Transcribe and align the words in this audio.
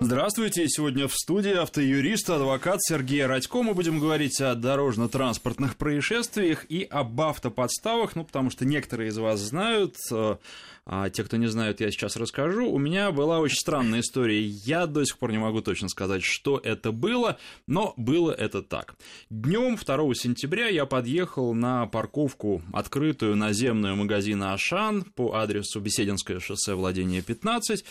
Здравствуйте, 0.00 0.68
сегодня 0.68 1.08
в 1.08 1.14
студии 1.14 1.52
автоюрист, 1.52 2.28
адвокат 2.28 2.82
Сергей 2.82 3.24
Радько. 3.24 3.62
Мы 3.62 3.74
будем 3.74 4.00
говорить 4.00 4.40
о 4.40 4.54
дорожно-транспортных 4.54 5.76
происшествиях 5.76 6.66
и 6.68 6.82
об 6.82 7.18
автоподставах, 7.20 8.16
ну, 8.16 8.24
потому 8.24 8.50
что 8.50 8.66
некоторые 8.66 9.10
из 9.10 9.16
вас 9.16 9.40
знают, 9.40 9.96
э, 10.12 10.36
а 10.84 11.08
те, 11.08 11.24
кто 11.24 11.36
не 11.36 11.46
знают, 11.46 11.80
я 11.80 11.90
сейчас 11.90 12.16
расскажу. 12.16 12.68
У 12.68 12.78
меня 12.78 13.12
была 13.12 13.38
очень 13.38 13.56
странная 13.56 14.00
история. 14.00 14.42
Я 14.42 14.86
до 14.86 15.04
сих 15.04 15.16
пор 15.16 15.32
не 15.32 15.38
могу 15.38 15.62
точно 15.62 15.88
сказать, 15.88 16.22
что 16.22 16.60
это 16.62 16.92
было, 16.92 17.38
но 17.66 17.94
было 17.96 18.32
это 18.32 18.62
так. 18.62 18.96
Днем 19.30 19.76
2 19.76 20.14
сентября 20.14 20.68
я 20.68 20.84
подъехал 20.84 21.54
на 21.54 21.86
парковку 21.86 22.62
открытую 22.72 23.36
наземную 23.36 23.96
магазина 23.96 24.52
«Ашан» 24.52 25.04
по 25.04 25.34
адресу 25.34 25.80
Бесединское 25.80 26.40
шоссе, 26.40 26.74
владение 26.74 27.22
15, 27.22 27.84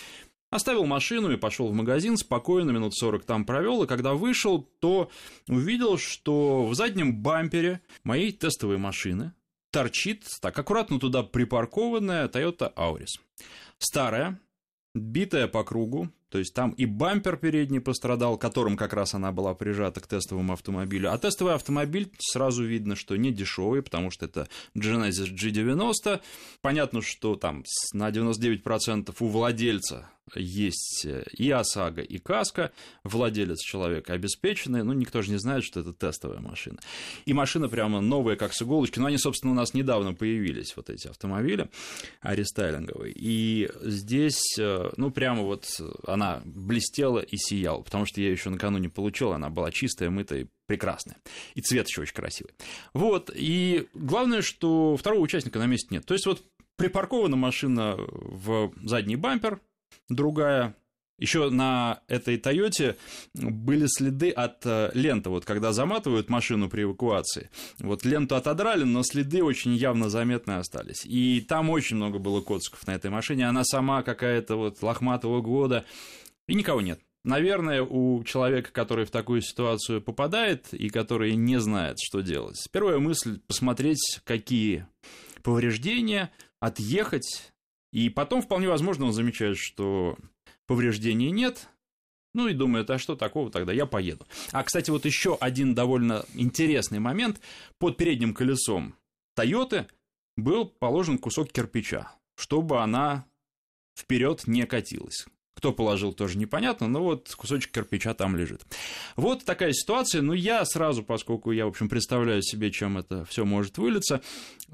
Оставил 0.53 0.85
машину 0.85 1.31
и 1.31 1.35
пошел 1.35 1.67
в 1.69 1.73
магазин, 1.73 2.15
спокойно, 2.15 2.69
минут 2.69 2.93
40 2.93 3.25
там 3.25 3.43
провел, 3.43 3.81
и 3.81 3.87
когда 3.87 4.13
вышел, 4.13 4.61
то 4.61 5.09
увидел, 5.47 5.97
что 5.97 6.67
в 6.67 6.75
заднем 6.75 7.23
бампере 7.23 7.81
моей 8.03 8.31
тестовой 8.31 8.77
машины 8.77 9.33
торчит, 9.71 10.27
так 10.41 10.55
аккуратно 10.59 10.99
туда 10.99 11.23
припаркованная 11.23 12.27
Toyota 12.27 12.71
Auris. 12.75 13.19
Старая, 13.79 14.39
битая 14.93 15.47
по 15.47 15.63
кругу, 15.63 16.11
то 16.29 16.37
есть 16.37 16.53
там 16.53 16.69
и 16.71 16.85
бампер 16.85 17.37
передний 17.37 17.81
пострадал, 17.81 18.37
которым 18.37 18.77
как 18.77 18.93
раз 18.93 19.15
она 19.15 19.31
была 19.31 19.55
прижата 19.55 20.01
к 20.01 20.07
тестовому 20.07 20.53
автомобилю. 20.53 21.11
А 21.11 21.17
тестовый 21.17 21.55
автомобиль 21.55 22.11
сразу 22.19 22.63
видно, 22.63 22.95
что 22.95 23.15
не 23.15 23.31
дешевый, 23.31 23.81
потому 23.81 24.11
что 24.11 24.25
это 24.25 24.47
Genesis 24.75 25.31
G90. 25.31 26.21
Понятно, 26.61 27.01
что 27.01 27.35
там 27.35 27.63
на 27.93 28.09
99% 28.09 29.15
у 29.19 29.27
владельца 29.27 30.09
есть 30.35 31.05
э, 31.05 31.23
и 31.31 31.49
ОСАГО, 31.49 32.01
и 32.01 32.17
КАСКО, 32.17 32.71
владелец 33.03 33.59
человека 33.59 34.13
обеспеченный, 34.13 34.83
ну, 34.83 34.93
никто 34.93 35.21
же 35.21 35.31
не 35.31 35.37
знает, 35.37 35.63
что 35.63 35.79
это 35.79 35.93
тестовая 35.93 36.39
машина. 36.39 36.79
И 37.25 37.33
машина 37.33 37.69
прямо 37.69 38.01
новая, 38.01 38.35
как 38.35 38.53
с 38.53 38.61
иголочки, 38.61 38.99
но 38.99 39.07
они, 39.07 39.17
собственно, 39.17 39.53
у 39.53 39.55
нас 39.55 39.73
недавно 39.73 40.13
появились, 40.13 40.75
вот 40.75 40.89
эти 40.89 41.07
автомобили 41.07 41.69
рестайлинговые, 42.21 43.13
и 43.15 43.69
здесь, 43.81 44.57
э, 44.59 44.91
ну, 44.97 45.11
прямо 45.11 45.43
вот 45.43 45.65
она 46.07 46.41
блестела 46.45 47.19
и 47.19 47.37
сияла, 47.37 47.81
потому 47.81 48.05
что 48.05 48.21
я 48.21 48.31
еще 48.31 48.49
накануне 48.49 48.89
получил, 48.89 49.33
она 49.33 49.49
была 49.49 49.71
чистая, 49.71 50.09
мытая, 50.09 50.47
прекрасная. 50.65 51.17
И 51.55 51.61
цвет 51.61 51.87
еще 51.87 52.01
очень 52.01 52.13
красивый. 52.13 52.53
Вот, 52.93 53.29
и 53.33 53.87
главное, 53.93 54.41
что 54.41 54.95
второго 54.97 55.21
участника 55.21 55.59
на 55.59 55.65
месте 55.65 55.87
нет. 55.91 56.05
То 56.05 56.13
есть 56.13 56.25
вот 56.25 56.43
припаркована 56.75 57.35
машина 57.35 57.95
в 57.97 58.73
задний 58.83 59.15
бампер, 59.15 59.61
другая. 60.09 60.75
Еще 61.19 61.49
на 61.51 62.01
этой 62.07 62.37
Тойоте 62.37 62.97
были 63.35 63.85
следы 63.87 64.31
от 64.31 64.65
э, 64.65 64.89
ленты, 64.93 65.29
вот 65.29 65.45
когда 65.45 65.71
заматывают 65.71 66.27
машину 66.27 66.69
при 66.69 66.83
эвакуации. 66.83 67.49
Вот 67.79 68.03
ленту 68.03 68.35
отодрали, 68.35 68.83
но 68.83 69.03
следы 69.03 69.43
очень 69.43 69.75
явно 69.75 70.09
заметные 70.09 70.57
остались. 70.57 71.05
И 71.05 71.41
там 71.41 71.69
очень 71.69 71.97
много 71.97 72.17
было 72.17 72.41
коцков 72.41 72.85
на 72.87 72.95
этой 72.95 73.11
машине. 73.11 73.47
Она 73.47 73.63
сама 73.63 74.01
какая-то 74.01 74.55
вот 74.55 74.81
лохматого 74.81 75.41
года. 75.41 75.85
И 76.47 76.55
никого 76.55 76.81
нет. 76.81 76.99
Наверное, 77.23 77.83
у 77.83 78.21
человека, 78.25 78.71
который 78.73 79.05
в 79.05 79.11
такую 79.11 79.41
ситуацию 79.41 80.01
попадает 80.01 80.73
и 80.73 80.89
который 80.89 81.35
не 81.35 81.57
знает, 81.57 81.97
что 82.01 82.19
делать, 82.19 82.67
первая 82.71 82.99
мысль 82.99 83.39
посмотреть, 83.47 84.19
какие 84.25 84.87
повреждения, 85.41 86.31
отъехать, 86.59 87.52
и 87.93 88.09
потом 88.09 88.41
вполне 88.41 88.67
возможно 88.67 89.05
он 89.05 89.13
замечает, 89.13 89.55
что 89.55 90.17
повреждений 90.65 91.29
нет, 91.29 91.69
ну 92.33 92.47
и 92.47 92.55
думает, 92.55 92.89
а 92.89 92.97
что 92.97 93.15
такого 93.15 93.51
тогда, 93.51 93.71
я 93.71 93.85
поеду. 93.85 94.25
А, 94.51 94.63
кстати, 94.63 94.89
вот 94.89 95.05
еще 95.05 95.37
один 95.39 95.75
довольно 95.75 96.25
интересный 96.33 96.97
момент. 96.97 97.39
Под 97.77 97.95
передним 97.95 98.33
колесом 98.33 98.95
Тойоты 99.35 99.85
был 100.35 100.65
положен 100.65 101.19
кусок 101.19 101.51
кирпича, 101.51 102.11
чтобы 102.35 102.81
она 102.81 103.25
вперед 103.95 104.47
не 104.47 104.65
катилась. 104.65 105.27
Кто 105.55 105.71
положил, 105.71 106.13
тоже 106.13 106.37
непонятно, 106.37 106.87
но 106.87 107.03
вот 107.03 107.33
кусочек 107.35 107.71
кирпича 107.71 108.13
там 108.13 108.35
лежит. 108.35 108.61
Вот 109.15 109.45
такая 109.45 109.71
ситуация. 109.73 110.21
Ну, 110.21 110.33
я 110.33 110.65
сразу, 110.65 111.03
поскольку 111.03 111.51
я, 111.51 111.65
в 111.65 111.69
общем, 111.69 111.89
представляю 111.89 112.41
себе, 112.41 112.71
чем 112.71 112.97
это 112.97 113.23
все 113.25 113.45
может 113.45 113.77
вылиться, 113.77 114.21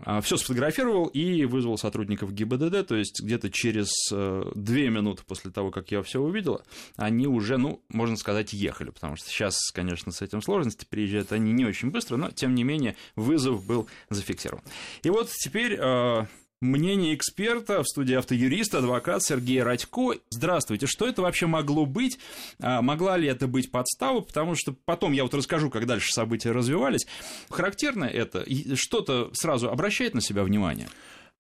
а, 0.04 0.22
все 0.22 0.38
сфотографировал 0.38 1.08
и 1.08 1.46
вызвал 1.46 1.78
сотрудников 1.78 2.34
ГИБДД, 2.34 2.88
то 2.88 2.96
есть 2.96 3.22
где-то 3.22 3.50
через 3.52 3.92
э, 4.12 4.52
две 4.56 4.90
минуты 4.90 5.24
после 5.28 5.52
того, 5.52 5.72
как 5.72 5.92
я 5.92 6.02
все 6.02 6.22
увидел, 6.22 6.62
они 6.96 7.28
уже, 7.28 7.58
ну, 7.58 7.84
можно 7.90 8.16
сказать, 8.16 8.54
ехали, 8.54 8.92
потому 8.92 9.16
что 9.16 9.30
сейчас, 9.30 9.58
конечно, 9.72 10.12
с 10.12 10.22
этим 10.22 10.42
сложности, 10.42 10.86
приезжают 10.90 11.32
они 11.32 11.52
не 11.52 11.66
очень 11.66 11.92
быстро, 11.92 12.18
но, 12.18 12.32
тем 12.32 12.56
не 12.56 12.64
менее, 12.64 12.96
вызов 13.16 13.66
был 13.66 13.88
зафиксирован. 14.10 14.64
И 15.04 15.10
вот 15.10 15.30
теперь 15.30 15.78
э, 15.80 16.26
Мнение 16.62 17.16
эксперта 17.16 17.84
в 17.84 17.88
студии 17.88 18.16
автоюрист, 18.16 18.76
адвокат 18.76 19.24
Сергей 19.24 19.64
Радько. 19.64 20.16
Здравствуйте, 20.30 20.88
что 20.88 21.08
это 21.08 21.22
вообще 21.22 21.46
могло 21.46 21.86
быть? 21.86 22.20
А, 22.60 22.82
могла 22.82 23.16
ли 23.16 23.30
это 23.30 23.48
быть 23.48 23.72
подстава? 23.72 24.20
Потому 24.20 24.56
что 24.56 24.76
потом 24.84 25.14
я 25.14 25.24
вот 25.24 25.34
расскажу, 25.34 25.70
как 25.70 25.86
дальше 25.86 26.12
события 26.12 26.52
развивались. 26.52 27.08
Характерно 27.50 28.04
это? 28.04 28.46
Что-то 28.76 29.30
сразу 29.32 29.70
обращает 29.70 30.14
на 30.14 30.20
себя 30.20 30.44
внимание? 30.44 30.90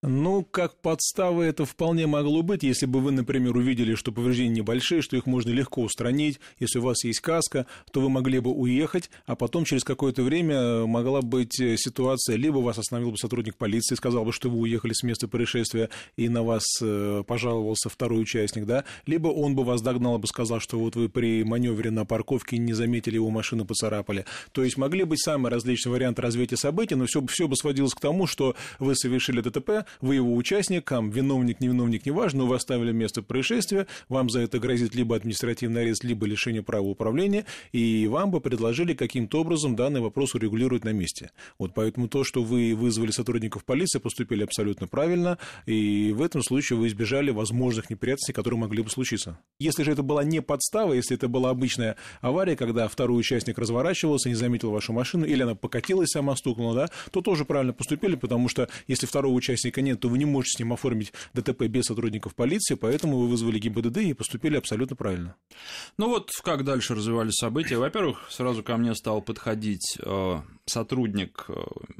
Ну, 0.01 0.45
как 0.45 0.77
подстава 0.77 1.41
это 1.41 1.65
вполне 1.65 2.07
могло 2.07 2.41
быть, 2.41 2.63
если 2.63 2.85
бы 2.85 3.01
вы, 3.01 3.11
например, 3.11 3.57
увидели, 3.57 3.95
что 3.95 4.13
повреждения 4.13 4.61
небольшие, 4.61 5.01
что 5.01 5.17
их 5.17 5.25
можно 5.25 5.49
легко 5.49 5.81
устранить, 5.81 6.39
если 6.57 6.79
у 6.79 6.83
вас 6.83 7.03
есть 7.03 7.19
каска, 7.19 7.65
то 7.91 7.99
вы 7.99 8.09
могли 8.09 8.39
бы 8.39 8.49
уехать, 8.49 9.09
а 9.25 9.35
потом 9.35 9.65
через 9.65 9.83
какое-то 9.83 10.23
время 10.23 10.85
могла 10.85 11.21
быть 11.21 11.59
э, 11.59 11.75
ситуация, 11.75 12.37
либо 12.37 12.59
вас 12.59 12.77
остановил 12.77 13.11
бы 13.11 13.17
сотрудник 13.17 13.57
полиции, 13.57 13.95
сказал 13.95 14.23
бы, 14.23 14.31
что 14.31 14.49
вы 14.49 14.59
уехали 14.59 14.93
с 14.93 15.03
места 15.03 15.27
происшествия, 15.27 15.89
и 16.15 16.29
на 16.29 16.43
вас 16.43 16.63
э, 16.81 17.23
пожаловался 17.27 17.89
второй 17.89 18.21
участник, 18.21 18.65
да, 18.65 18.85
либо 19.05 19.27
он 19.27 19.53
бы 19.53 19.65
вас 19.65 19.81
догнал 19.81 20.17
бы 20.17 20.27
сказал, 20.27 20.61
что 20.61 20.79
вот 20.79 20.95
вы 20.95 21.09
при 21.09 21.43
маневре 21.43 21.91
на 21.91 22.05
парковке 22.05 22.57
не 22.57 22.71
заметили 22.71 23.15
его 23.15 23.29
машину, 23.31 23.65
поцарапали. 23.65 24.23
То 24.53 24.63
есть 24.63 24.77
могли 24.77 25.03
быть 25.03 25.21
самые 25.21 25.51
различные 25.51 25.91
варианты 25.91 26.21
развития 26.21 26.55
событий, 26.55 26.95
но 26.95 27.05
все, 27.05 27.21
все 27.27 27.49
бы 27.49 27.57
сводилось 27.57 27.93
к 27.93 27.99
тому, 27.99 28.27
что 28.27 28.55
вы 28.79 28.95
совершили 28.95 29.41
ДТП, 29.41 29.88
вы 30.01 30.15
его 30.15 30.35
участник, 30.35 30.91
виновник, 30.91 31.59
невиновник, 31.59 32.05
неважно, 32.05 32.39
но 32.39 32.47
вы 32.47 32.55
оставили 32.55 32.91
место 32.91 33.21
происшествия, 33.21 33.87
вам 34.07 34.29
за 34.29 34.39
это 34.39 34.59
грозит 34.59 34.95
либо 34.95 35.15
административный 35.15 35.81
арест, 35.81 36.03
либо 36.03 36.25
лишение 36.25 36.63
права 36.63 36.85
управления, 36.85 37.45
и 37.71 38.07
вам 38.07 38.31
бы 38.31 38.39
предложили 38.39 38.93
каким-то 38.93 39.41
образом 39.41 39.75
данный 39.75 39.99
вопрос 39.99 40.35
урегулировать 40.35 40.85
на 40.85 40.93
месте. 40.93 41.31
Вот 41.57 41.73
поэтому 41.73 42.07
то, 42.07 42.23
что 42.23 42.43
вы 42.43 42.75
вызвали 42.75 43.11
сотрудников 43.11 43.65
полиции, 43.65 43.99
поступили 43.99 44.43
абсолютно 44.43 44.87
правильно, 44.87 45.37
и 45.65 46.13
в 46.15 46.21
этом 46.21 46.41
случае 46.43 46.79
вы 46.79 46.87
избежали 46.87 47.31
возможных 47.31 47.89
неприятностей, 47.89 48.33
которые 48.33 48.59
могли 48.59 48.83
бы 48.83 48.89
случиться. 48.89 49.39
Если 49.59 49.83
же 49.83 49.91
это 49.91 50.03
была 50.03 50.23
не 50.23 50.41
подстава, 50.41 50.93
если 50.93 51.17
это 51.17 51.27
была 51.27 51.49
обычная 51.49 51.97
авария, 52.21 52.55
когда 52.55 52.87
второй 52.87 53.19
участник 53.19 53.57
разворачивался, 53.57 54.29
не 54.29 54.35
заметил 54.35 54.71
вашу 54.71 54.93
машину, 54.93 55.25
или 55.25 55.41
она 55.41 55.55
покатилась, 55.55 56.11
сама 56.11 56.35
стукнула, 56.35 56.75
да, 56.75 56.89
то 57.11 57.21
тоже 57.21 57.45
правильно 57.45 57.73
поступили, 57.73 58.15
потому 58.15 58.47
что 58.49 58.69
если 58.87 59.05
второго 59.05 59.33
участника 59.33 59.78
нет, 59.81 59.99
то 59.99 60.09
вы 60.09 60.17
не 60.17 60.25
можете 60.25 60.57
с 60.57 60.59
ним 60.59 60.73
оформить 60.73 61.13
ДТП 61.33 61.63
без 61.63 61.85
сотрудников 61.85 62.35
полиции, 62.35 62.75
поэтому 62.75 63.17
вы 63.17 63.27
вызвали 63.27 63.59
ГИБДД 63.59 63.97
и 63.97 64.13
поступили 64.13 64.57
абсолютно 64.57 64.95
правильно. 64.95 65.35
Ну 65.97 66.09
вот 66.09 66.31
как 66.43 66.63
дальше 66.63 66.95
развивались 66.95 67.35
события. 67.35 67.77
Во-первых, 67.77 68.27
сразу 68.29 68.63
ко 68.63 68.77
мне 68.77 68.95
стал 68.95 69.21
подходить 69.21 69.97
э, 69.99 70.41
сотрудник 70.69 71.45
э, 71.49 71.53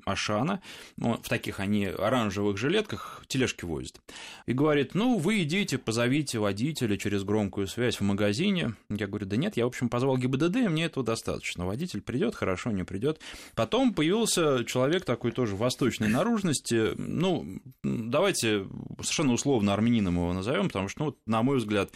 Ашана, 0.06 0.62
ну, 0.98 1.14
в 1.14 1.28
таких 1.28 1.60
они 1.60 1.86
оранжевых 1.86 2.58
жилетках 2.58 3.24
тележки 3.28 3.66
возят, 3.66 4.00
и 4.46 4.54
говорит, 4.54 4.96
ну, 4.96 5.18
вы 5.18 5.44
идите, 5.44 5.78
позовите 5.78 6.40
водителя 6.40 6.98
через 6.98 7.24
громкую 7.24 7.68
связь 7.68 8.00
в 8.00 8.04
магазине. 8.04 8.76
Я 8.90 9.08
говорю, 9.08 9.26
да 9.26 9.36
нет, 9.36 9.58
я, 9.58 9.66
в 9.66 9.68
общем, 9.68 9.90
позвал 9.90 10.18
ГИБДД, 10.18 10.56
и 10.58 10.68
мне 10.68 10.86
этого 10.86 11.06
достаточно. 11.06 11.66
Водитель 11.66 12.02
придет, 12.02 12.36
хорошо, 12.36 12.72
не 12.72 12.84
придет. 12.84 13.20
Потом 13.56 13.94
появился 13.94 14.64
человек 14.66 15.06
такой 15.06 15.32
тоже 15.32 15.56
восточной 15.56 16.08
наружности, 16.08 16.94
ну, 16.98 17.60
давайте 17.84 18.68
совершенно 19.02 19.34
условно 19.34 19.74
армянином 19.74 20.16
его 20.16 20.34
назовем, 20.34 20.68
потому 20.68 20.88
что, 20.88 21.06
ну, 21.06 21.18
на 21.26 21.42
мой 21.44 21.58
взгляд, 21.58 21.92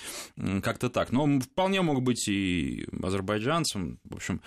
как-то 0.61 0.89
так. 0.89 1.11
Но 1.11 1.23
он 1.23 1.41
вполне 1.41 1.81
мог 1.81 2.01
быть 2.01 2.27
и 2.27 2.87
азербайджанцем, 3.01 3.99
в 4.03 4.15
общем, 4.15 4.41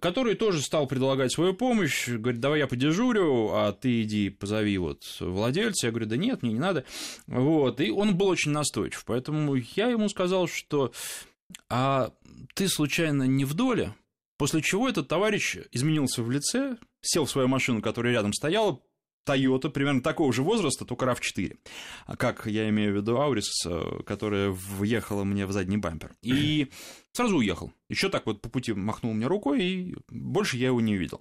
который 0.00 0.34
тоже 0.34 0.62
стал 0.62 0.86
предлагать 0.86 1.32
свою 1.32 1.54
помощь, 1.54 1.65
говорит, 1.74 2.40
давай 2.40 2.60
я 2.60 2.66
подежурю, 2.66 3.50
а 3.52 3.72
ты 3.72 4.02
иди 4.02 4.30
позови 4.30 4.78
вот 4.78 5.02
владельца. 5.20 5.86
Я 5.86 5.90
говорю, 5.92 6.06
да 6.06 6.16
нет, 6.16 6.42
мне 6.42 6.52
не 6.52 6.58
надо. 6.58 6.84
Вот, 7.26 7.80
и 7.80 7.90
он 7.90 8.16
был 8.16 8.28
очень 8.28 8.52
настойчив, 8.52 9.04
поэтому 9.04 9.54
я 9.54 9.88
ему 9.88 10.08
сказал, 10.08 10.48
что 10.48 10.92
а 11.68 12.12
ты 12.54 12.68
случайно 12.68 13.24
не 13.24 13.44
в 13.44 13.54
доле? 13.54 13.94
После 14.38 14.60
чего 14.60 14.88
этот 14.88 15.08
товарищ 15.08 15.56
изменился 15.72 16.22
в 16.22 16.30
лице, 16.30 16.76
сел 17.00 17.24
в 17.24 17.30
свою 17.30 17.48
машину, 17.48 17.80
которая 17.80 18.12
рядом 18.12 18.32
стояла, 18.32 18.80
Toyota 19.26 19.70
примерно 19.70 20.02
такого 20.02 20.32
же 20.32 20.42
возраста, 20.42 20.84
только 20.84 21.04
RAV4. 21.06 21.58
Как 22.16 22.46
я 22.46 22.68
имею 22.68 22.92
в 22.92 22.96
виду 22.96 23.18
Аурис, 23.18 23.66
которая 24.06 24.50
въехала 24.50 25.24
мне 25.24 25.46
в 25.46 25.52
задний 25.52 25.76
бампер. 25.76 26.14
И 26.22 26.68
сразу 27.16 27.38
уехал. 27.38 27.72
Еще 27.88 28.08
так 28.08 28.26
вот 28.26 28.40
по 28.40 28.48
пути 28.48 28.72
махнул 28.72 29.12
мне 29.14 29.26
рукой, 29.26 29.64
и 29.64 29.94
больше 30.10 30.56
я 30.56 30.68
его 30.68 30.80
не 30.80 30.94
увидел. 30.94 31.20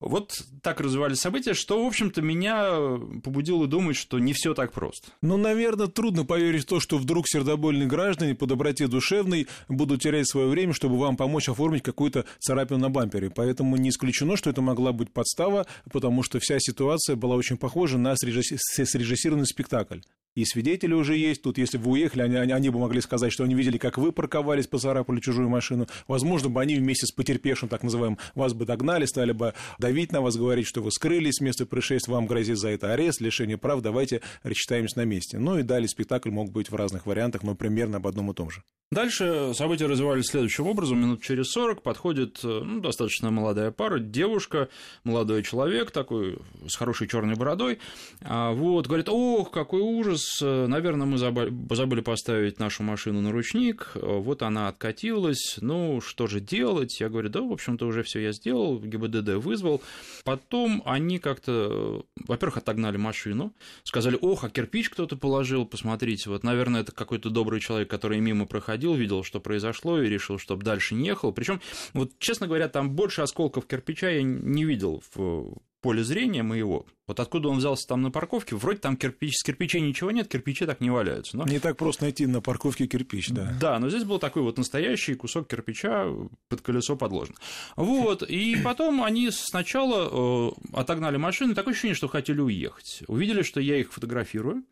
Вот 0.00 0.44
так 0.62 0.80
развивались 0.80 1.18
события, 1.18 1.54
что, 1.54 1.82
в 1.82 1.86
общем-то, 1.86 2.22
меня 2.22 2.98
побудило 3.24 3.66
думать, 3.66 3.96
что 3.96 4.20
не 4.20 4.32
все 4.32 4.54
так 4.54 4.72
просто. 4.72 5.10
Ну, 5.22 5.36
наверное, 5.36 5.88
трудно 5.88 6.24
поверить 6.24 6.62
в 6.62 6.66
то, 6.66 6.78
что 6.78 6.98
вдруг 6.98 7.26
сердобольные 7.28 7.88
граждане 7.88 8.36
по 8.36 8.46
доброте 8.46 8.86
душевной 8.86 9.48
будут 9.68 10.02
терять 10.02 10.28
свое 10.28 10.46
время, 10.46 10.72
чтобы 10.72 10.98
вам 10.98 11.16
помочь 11.16 11.48
оформить 11.48 11.82
какую-то 11.82 12.26
царапину 12.38 12.78
на 12.78 12.90
бампере. 12.90 13.30
Поэтому 13.30 13.76
не 13.76 13.88
исключено, 13.88 14.36
что 14.36 14.50
это 14.50 14.62
могла 14.62 14.92
быть 14.92 15.12
подстава, 15.12 15.66
потому 15.90 16.22
что 16.22 16.38
вся 16.38 16.58
ситуация 16.60 17.16
была 17.16 17.34
очень 17.34 17.56
похожа 17.56 17.98
на 17.98 18.14
срежиссированный 18.16 19.46
спектакль 19.46 19.98
и 20.38 20.44
свидетели 20.44 20.94
уже 20.94 21.16
есть. 21.16 21.42
Тут, 21.42 21.58
если 21.58 21.78
бы 21.78 21.86
вы 21.86 21.90
уехали, 21.94 22.22
они, 22.22 22.36
они, 22.36 22.52
они 22.52 22.70
бы 22.70 22.78
могли 22.78 23.00
сказать, 23.00 23.32
что 23.32 23.42
они 23.42 23.56
видели, 23.56 23.76
как 23.76 23.98
вы 23.98 24.12
парковались, 24.12 24.68
поцарапали 24.68 25.18
чужую 25.18 25.48
машину. 25.48 25.88
Возможно, 26.06 26.48
бы 26.48 26.60
они 26.60 26.76
вместе 26.76 27.06
с 27.06 27.10
потерпевшим, 27.10 27.68
так 27.68 27.82
называемым, 27.82 28.18
вас 28.36 28.52
бы 28.52 28.64
догнали, 28.64 29.04
стали 29.06 29.32
бы 29.32 29.54
давить 29.80 30.12
на 30.12 30.20
вас, 30.20 30.36
говорить, 30.36 30.68
что 30.68 30.80
вы 30.80 30.92
скрылись 30.92 31.38
с 31.38 31.40
места 31.40 31.66
происшествия, 31.66 32.14
вам 32.14 32.28
грозит 32.28 32.56
за 32.56 32.68
это 32.68 32.92
арест, 32.92 33.20
лишение 33.20 33.58
прав, 33.58 33.82
давайте 33.82 34.20
рассчитаемся 34.44 34.98
на 34.98 35.04
месте. 35.04 35.38
Ну 35.40 35.58
и 35.58 35.64
далее 35.64 35.88
спектакль 35.88 36.30
мог 36.30 36.52
быть 36.52 36.70
в 36.70 36.76
разных 36.76 37.06
вариантах, 37.06 37.42
но 37.42 37.56
примерно 37.56 37.96
об 37.96 38.06
одном 38.06 38.30
и 38.30 38.34
том 38.34 38.48
же. 38.48 38.62
Дальше 38.90 39.52
события 39.52 39.84
развивались 39.84 40.28
следующим 40.28 40.66
образом. 40.66 40.98
Минут 40.98 41.22
через 41.22 41.50
40 41.50 41.82
подходит 41.82 42.40
э, 42.42 42.62
ну, 42.64 42.80
достаточно 42.80 43.30
молодая 43.30 43.70
пара, 43.70 43.98
девушка, 43.98 44.70
молодой 45.04 45.42
человек 45.42 45.90
такой 45.90 46.38
с 46.66 46.74
хорошей 46.74 47.06
черной 47.06 47.34
бородой. 47.34 47.80
А, 48.22 48.52
вот, 48.52 48.86
говорит, 48.86 49.10
ох, 49.10 49.50
какой 49.50 49.82
ужас, 49.82 50.24
наверное, 50.40 51.06
мы 51.06 51.18
забыли 51.18 52.00
поставить 52.00 52.58
нашу 52.58 52.82
машину 52.82 53.20
на 53.20 53.32
ручник, 53.32 53.92
вот 53.94 54.42
она 54.42 54.68
откатилась, 54.68 55.58
ну, 55.60 56.00
что 56.00 56.26
же 56.26 56.40
делать? 56.40 57.00
Я 57.00 57.08
говорю, 57.08 57.28
да, 57.28 57.42
в 57.42 57.52
общем-то, 57.52 57.86
уже 57.86 58.02
все 58.02 58.20
я 58.20 58.32
сделал, 58.32 58.78
ГИБДД 58.78 59.34
вызвал. 59.34 59.82
Потом 60.24 60.82
они 60.86 61.18
как-то, 61.18 62.06
во-первых, 62.26 62.58
отогнали 62.58 62.96
машину, 62.96 63.52
сказали, 63.84 64.18
ох, 64.20 64.44
а 64.44 64.50
кирпич 64.50 64.88
кто-то 64.88 65.16
положил, 65.16 65.66
посмотрите, 65.66 66.30
вот, 66.30 66.42
наверное, 66.42 66.80
это 66.80 66.92
какой-то 66.92 67.28
добрый 67.28 67.60
человек, 67.60 67.90
который 67.90 68.20
мимо 68.20 68.46
проходил 68.46 68.78
ходил, 68.78 68.94
видел, 68.94 69.24
что 69.24 69.40
произошло, 69.40 70.00
и 70.00 70.08
решил, 70.08 70.38
чтобы 70.38 70.62
дальше 70.62 70.94
не 70.94 71.08
ехал. 71.08 71.32
Причем, 71.32 71.60
вот, 71.94 72.12
честно 72.18 72.46
говоря, 72.46 72.68
там 72.68 72.90
больше 72.90 73.22
осколков 73.22 73.66
кирпича 73.66 74.10
я 74.10 74.22
не 74.22 74.64
видел 74.64 75.02
в 75.14 75.56
поле 75.80 76.02
зрения 76.02 76.42
моего. 76.42 76.86
Вот 77.08 77.20
откуда 77.20 77.48
он 77.48 77.56
взялся 77.56 77.88
там 77.88 78.02
на 78.02 78.10
парковке, 78.10 78.54
вроде 78.54 78.80
там 78.80 78.96
кирпич, 78.96 79.38
с 79.38 79.42
кирпичей 79.42 79.80
ничего 79.80 80.10
нет, 80.10 80.28
кирпичи 80.28 80.66
так 80.66 80.82
не 80.82 80.90
валяются. 80.90 81.38
Но... 81.38 81.44
Не 81.44 81.58
так 81.58 81.78
просто 81.78 82.02
найти 82.02 82.26
на 82.26 82.42
парковке 82.42 82.86
кирпич, 82.86 83.30
да. 83.30 83.56
Да, 83.58 83.78
но 83.78 83.88
здесь 83.88 84.04
был 84.04 84.18
такой 84.18 84.42
вот 84.42 84.58
настоящий 84.58 85.14
кусок 85.14 85.48
кирпича 85.48 86.06
под 86.48 86.60
колесо 86.60 86.96
подложен. 86.96 87.34
Вот, 87.76 88.22
и 88.22 88.56
потом 88.62 89.02
они 89.02 89.30
сначала 89.30 90.50
э, 90.50 90.50
отогнали 90.74 91.16
машину, 91.16 91.54
такое 91.54 91.72
ощущение, 91.72 91.94
что 91.94 92.08
хотели 92.08 92.40
уехать. 92.40 93.02
Увидели, 93.08 93.40
что 93.40 93.58
я 93.58 93.78
их 93.78 93.90
фотографирую, 93.90 94.64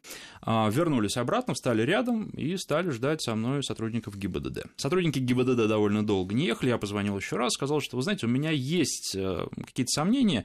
э, 0.47 0.71
вернулись 0.71 1.17
обратно, 1.17 1.55
встали 1.55 1.83
рядом 1.83 2.29
и 2.31 2.59
стали 2.59 2.91
ждать 2.91 3.23
со 3.23 3.35
мной 3.35 3.63
сотрудников 3.63 4.19
ГИБДД. 4.19 4.67
Сотрудники 4.77 5.19
ГИБДД 5.21 5.69
довольно 5.69 6.07
долго 6.07 6.35
не 6.35 6.45
ехали, 6.45 6.69
я 6.69 6.77
позвонил 6.77 7.17
еще 7.17 7.37
раз, 7.37 7.55
сказал, 7.55 7.81
что, 7.81 7.97
вы 7.97 8.03
знаете, 8.03 8.27
у 8.27 8.29
меня 8.29 8.51
есть 8.51 9.17
э, 9.17 9.47
какие-то 9.57 9.91
сомнения 9.91 10.45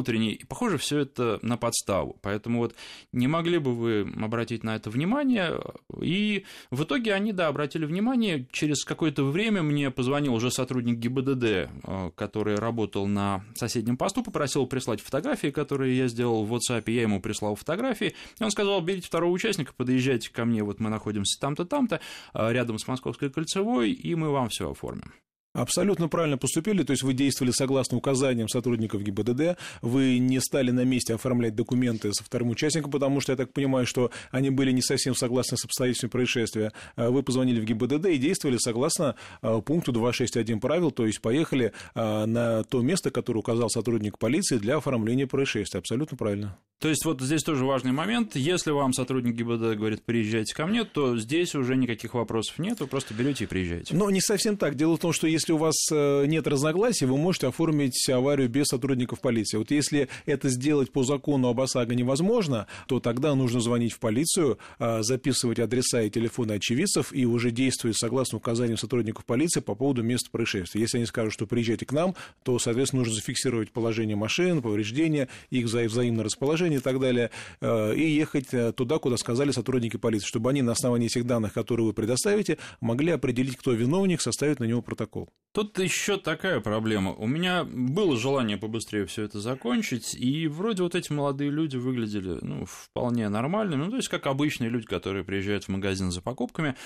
внутренние, 0.00 0.32
и, 0.32 0.44
похоже, 0.44 0.78
все 0.78 1.00
это 1.00 1.38
на 1.42 1.58
подставу. 1.58 2.16
Поэтому 2.22 2.60
вот 2.60 2.74
не 3.12 3.28
могли 3.28 3.58
бы 3.58 3.74
вы 3.74 4.12
обратить 4.22 4.64
на 4.64 4.76
это 4.76 4.88
внимание? 4.88 5.60
И 6.00 6.44
в 6.70 6.84
итоге 6.84 7.12
они, 7.12 7.32
да, 7.32 7.48
обратили 7.48 7.84
внимание. 7.84 8.46
Через 8.50 8.84
какое-то 8.84 9.24
время 9.24 9.62
мне 9.62 9.90
позвонил 9.90 10.34
уже 10.34 10.50
сотрудник 10.50 10.96
ГИБДД, 10.96 11.44
э, 11.44 12.10
который 12.14 12.54
работал 12.56 13.06
на 13.06 13.44
соседнем 13.54 13.96
посту, 13.98 14.22
попросил 14.22 14.66
прислать 14.66 15.02
фотографии, 15.02 15.48
которые 15.48 15.96
я 15.96 16.08
сделал 16.08 16.44
в 16.44 16.54
WhatsApp, 16.54 16.90
я 16.90 17.02
ему 17.02 17.20
прислал 17.20 17.54
фотографии, 17.54 18.14
и 18.38 18.42
он 18.42 18.50
сказал, 18.50 18.80
берите 18.80 19.06
второго 19.06 19.32
участника, 19.32 19.74
подъезжайте 19.76 20.32
ко 20.32 20.46
мне, 20.46 20.62
вот 20.62 20.80
мы 20.80 20.88
находимся 20.88 21.38
там-то, 21.38 21.66
там-то, 21.66 22.00
э, 22.32 22.52
рядом 22.52 22.78
с 22.78 22.88
Московской 22.88 23.30
кольцевой, 23.30 23.92
и 23.92 24.14
мы 24.14 24.30
вам 24.30 24.48
все 24.48 24.70
оформим. 24.70 25.12
Абсолютно 25.52 26.08
правильно 26.08 26.38
поступили, 26.38 26.84
то 26.84 26.92
есть 26.92 27.02
вы 27.02 27.12
действовали 27.12 27.52
согласно 27.52 27.98
указаниям 27.98 28.48
сотрудников 28.48 29.02
ГИБДД, 29.02 29.58
вы 29.82 30.18
не 30.18 30.40
стали 30.40 30.70
на 30.70 30.84
месте 30.84 31.14
оформлять 31.14 31.56
документы 31.56 32.12
со 32.12 32.22
вторым 32.22 32.50
участником, 32.50 32.92
потому 32.92 33.20
что 33.20 33.32
я 33.32 33.36
так 33.36 33.52
понимаю, 33.52 33.84
что 33.84 34.12
они 34.30 34.50
были 34.50 34.70
не 34.70 34.80
совсем 34.80 35.16
согласны 35.16 35.56
с 35.56 35.64
обстоятельствами 35.64 36.10
происшествия. 36.10 36.72
А 36.94 37.10
вы 37.10 37.24
позвонили 37.24 37.60
в 37.60 37.64
ГИБДД 37.64 38.06
и 38.06 38.18
действовали 38.18 38.58
согласно 38.58 39.16
а, 39.42 39.60
пункту 39.60 39.90
261 39.90 40.60
правил, 40.60 40.92
то 40.92 41.04
есть 41.04 41.20
поехали 41.20 41.72
а, 41.94 42.26
на 42.26 42.62
то 42.62 42.80
место, 42.80 43.10
которое 43.10 43.40
указал 43.40 43.70
сотрудник 43.70 44.18
полиции 44.18 44.58
для 44.58 44.76
оформления 44.76 45.26
происшествия. 45.26 45.78
Абсолютно 45.78 46.16
правильно. 46.16 46.56
То 46.80 46.88
есть 46.88 47.04
вот 47.04 47.20
здесь 47.20 47.42
тоже 47.42 47.66
важный 47.66 47.92
момент. 47.92 48.36
Если 48.36 48.70
вам 48.70 48.94
сотрудник 48.94 49.34
ГИБДД 49.34 49.76
говорит, 49.76 50.02
приезжайте 50.02 50.54
ко 50.54 50.66
мне, 50.66 50.84
то 50.84 51.18
здесь 51.18 51.54
уже 51.54 51.76
никаких 51.76 52.14
вопросов 52.14 52.58
нет, 52.58 52.80
вы 52.80 52.86
просто 52.86 53.12
берете 53.12 53.44
и 53.44 53.46
приезжаете. 53.46 53.94
Но 53.94 54.08
не 54.08 54.22
совсем 54.22 54.56
так. 54.56 54.76
Дело 54.76 54.96
в 54.96 54.98
том, 54.98 55.12
что 55.12 55.26
если 55.26 55.39
у 55.48 55.56
вас 55.56 55.76
э, 55.90 56.26
нет 56.26 56.46
разногласий, 56.46 57.06
вы 57.06 57.16
можете 57.16 57.46
оформить 57.46 58.08
аварию 58.08 58.48
без 58.48 58.66
сотрудников 58.66 59.20
полиции. 59.20 59.56
Вот 59.56 59.70
если 59.70 60.08
это 60.26 60.48
сделать 60.48 60.92
по 60.92 61.04
закону 61.04 61.48
об 61.48 61.60
ОСАГО 61.60 61.94
невозможно, 61.94 62.66
то 62.86 63.00
тогда 63.00 63.34
нужно 63.34 63.60
звонить 63.60 63.92
в 63.92 64.00
полицию, 64.00 64.58
э, 64.78 65.02
записывать 65.02 65.58
адреса 65.58 66.02
и 66.02 66.10
телефоны 66.10 66.52
очевидцев 66.52 67.12
и 67.12 67.24
уже 67.24 67.50
действовать 67.50 67.96
согласно 67.96 68.38
указаниям 68.38 68.76
сотрудников 68.76 69.24
полиции 69.24 69.60
по 69.60 69.74
поводу 69.74 70.02
места 70.02 70.28
происшествия. 70.30 70.80
Если 70.80 70.98
они 70.98 71.06
скажут, 71.06 71.32
что 71.32 71.46
приезжайте 71.46 71.86
к 71.86 71.92
нам, 71.92 72.14
то, 72.42 72.58
соответственно, 72.58 73.00
нужно 73.00 73.14
зафиксировать 73.14 73.70
положение 73.70 74.16
машин, 74.16 74.60
повреждения, 74.60 75.28
их 75.48 75.66
взаимное 75.66 76.24
расположение 76.24 76.80
и 76.80 76.82
так 76.82 77.00
далее, 77.00 77.30
э, 77.60 77.94
и 77.94 78.10
ехать 78.10 78.50
туда, 78.76 78.98
куда 78.98 79.16
сказали 79.16 79.52
сотрудники 79.52 79.96
полиции, 79.96 80.26
чтобы 80.26 80.50
они 80.50 80.62
на 80.62 80.72
основании 80.72 81.06
этих 81.06 81.26
данных, 81.26 81.52
которые 81.52 81.86
вы 81.86 81.92
предоставите, 81.92 82.58
могли 82.80 83.12
определить, 83.12 83.56
кто 83.56 83.72
виновник, 83.72 84.20
составить 84.20 84.60
на 84.60 84.64
него 84.64 84.82
протокол. 84.82 85.29
Тут 85.52 85.80
еще 85.80 86.16
такая 86.16 86.60
проблема. 86.60 87.12
У 87.12 87.26
меня 87.26 87.64
было 87.64 88.16
желание 88.16 88.56
побыстрее 88.56 89.04
все 89.06 89.24
это 89.24 89.40
закончить, 89.40 90.14
и 90.14 90.46
вроде 90.46 90.84
вот 90.84 90.94
эти 90.94 91.12
молодые 91.12 91.50
люди 91.50 91.76
выглядели 91.76 92.38
ну, 92.40 92.64
вполне 92.66 93.28
нормальными, 93.28 93.82
ну, 93.82 93.90
то 93.90 93.96
есть 93.96 94.08
как 94.08 94.28
обычные 94.28 94.70
люди, 94.70 94.86
которые 94.86 95.24
приезжают 95.24 95.64
в 95.64 95.68
магазин 95.68 96.12
за 96.12 96.20
покупками. 96.20 96.76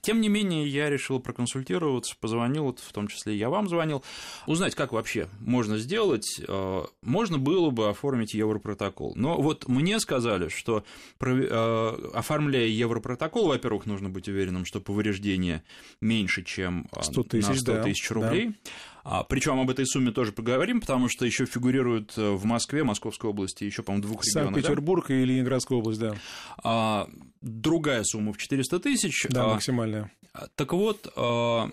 Тем 0.00 0.22
не 0.22 0.30
менее, 0.30 0.66
я 0.66 0.88
решил 0.88 1.20
проконсультироваться, 1.20 2.14
позвонил, 2.18 2.64
вот 2.64 2.78
в 2.78 2.90
том 2.94 3.08
числе 3.08 3.36
я 3.36 3.50
вам 3.50 3.68
звонил, 3.68 4.02
узнать, 4.46 4.74
как 4.74 4.92
вообще 4.92 5.28
можно 5.40 5.76
сделать. 5.76 6.40
Э, 6.48 6.84
можно 7.02 7.36
было 7.36 7.68
бы 7.68 7.90
оформить 7.90 8.32
европротокол, 8.32 9.12
но 9.16 9.38
вот 9.38 9.68
мне 9.68 10.00
сказали, 10.00 10.48
что 10.48 10.82
э, 11.20 12.10
оформляя 12.14 12.68
Европротокол, 12.68 13.48
во-первых, 13.48 13.84
нужно 13.84 14.08
быть 14.08 14.28
уверенным, 14.28 14.64
что 14.64 14.80
повреждение 14.80 15.62
меньше, 16.00 16.42
чем 16.42 16.88
100 16.98 17.20
э, 17.20 17.24
тысяч, 17.24 17.60
100 17.60 17.82
тысяч 17.82 17.93
да, 18.02 18.14
рублей. 18.14 18.48
Да. 18.48 18.70
А, 19.04 19.22
Причем 19.22 19.60
об 19.60 19.70
этой 19.70 19.86
сумме 19.86 20.12
тоже 20.12 20.32
поговорим, 20.32 20.80
потому 20.80 21.08
что 21.08 21.26
еще 21.26 21.44
фигурирует 21.44 22.16
э, 22.16 22.30
в 22.30 22.46
Москве, 22.46 22.84
Московской 22.84 23.28
области, 23.28 23.64
еще, 23.64 23.82
по-моему, 23.82 24.06
двух 24.06 24.24
регионах. 24.24 24.54
Санкт-Петербург 24.54 25.06
да? 25.08 25.14
и 25.14 25.24
Ленинградская 25.24 25.78
область, 25.78 26.00
да. 26.00 26.14
А, 26.62 27.08
другая 27.42 28.02
сумма 28.04 28.32
в 28.32 28.38
400 28.38 28.80
тысяч. 28.80 29.26
Да, 29.28 29.44
а, 29.44 29.48
максимальная. 29.54 30.10
Так 30.54 30.72
вот, 30.72 31.12
а, 31.16 31.70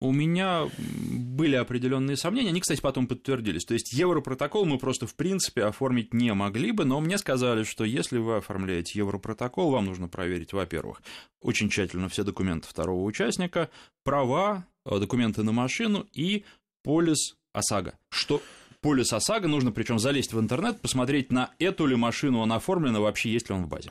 у 0.00 0.12
меня 0.12 0.66
были 0.78 1.56
определенные 1.56 2.16
сомнения, 2.16 2.48
они, 2.48 2.60
кстати, 2.60 2.80
потом 2.80 3.06
подтвердились. 3.06 3.64
То 3.64 3.74
есть 3.74 3.92
Европротокол 3.92 4.64
мы 4.64 4.78
просто 4.78 5.06
в 5.06 5.14
принципе 5.14 5.64
оформить 5.64 6.14
не 6.14 6.32
могли 6.32 6.72
бы, 6.72 6.84
но 6.84 7.00
мне 7.00 7.18
сказали, 7.18 7.64
что 7.64 7.84
если 7.84 8.18
вы 8.18 8.36
оформляете 8.36 8.98
Европротокол, 8.98 9.70
вам 9.70 9.84
нужно 9.84 10.08
проверить, 10.08 10.52
во-первых, 10.52 11.02
очень 11.42 11.68
тщательно 11.68 12.08
все 12.08 12.24
документы 12.24 12.66
второго 12.66 13.04
участника, 13.04 13.68
права, 14.02 14.66
э, 14.86 14.98
документы 14.98 15.42
на 15.42 15.52
машину 15.52 16.06
и 16.14 16.44
полис 16.82 17.36
ОСАГО. 17.52 17.98
Что 18.08 18.40
полис 18.80 19.12
ОСАГО 19.12 19.48
нужно 19.48 19.70
причем 19.70 19.98
залезть 19.98 20.32
в 20.32 20.40
интернет, 20.40 20.80
посмотреть, 20.80 21.30
на 21.30 21.50
эту 21.58 21.84
ли 21.84 21.96
машину 21.96 22.38
он 22.38 22.52
оформлен, 22.52 22.96
и 22.96 23.00
вообще 23.00 23.30
есть 23.30 23.50
ли 23.50 23.54
он 23.54 23.64
в 23.64 23.68
базе. 23.68 23.90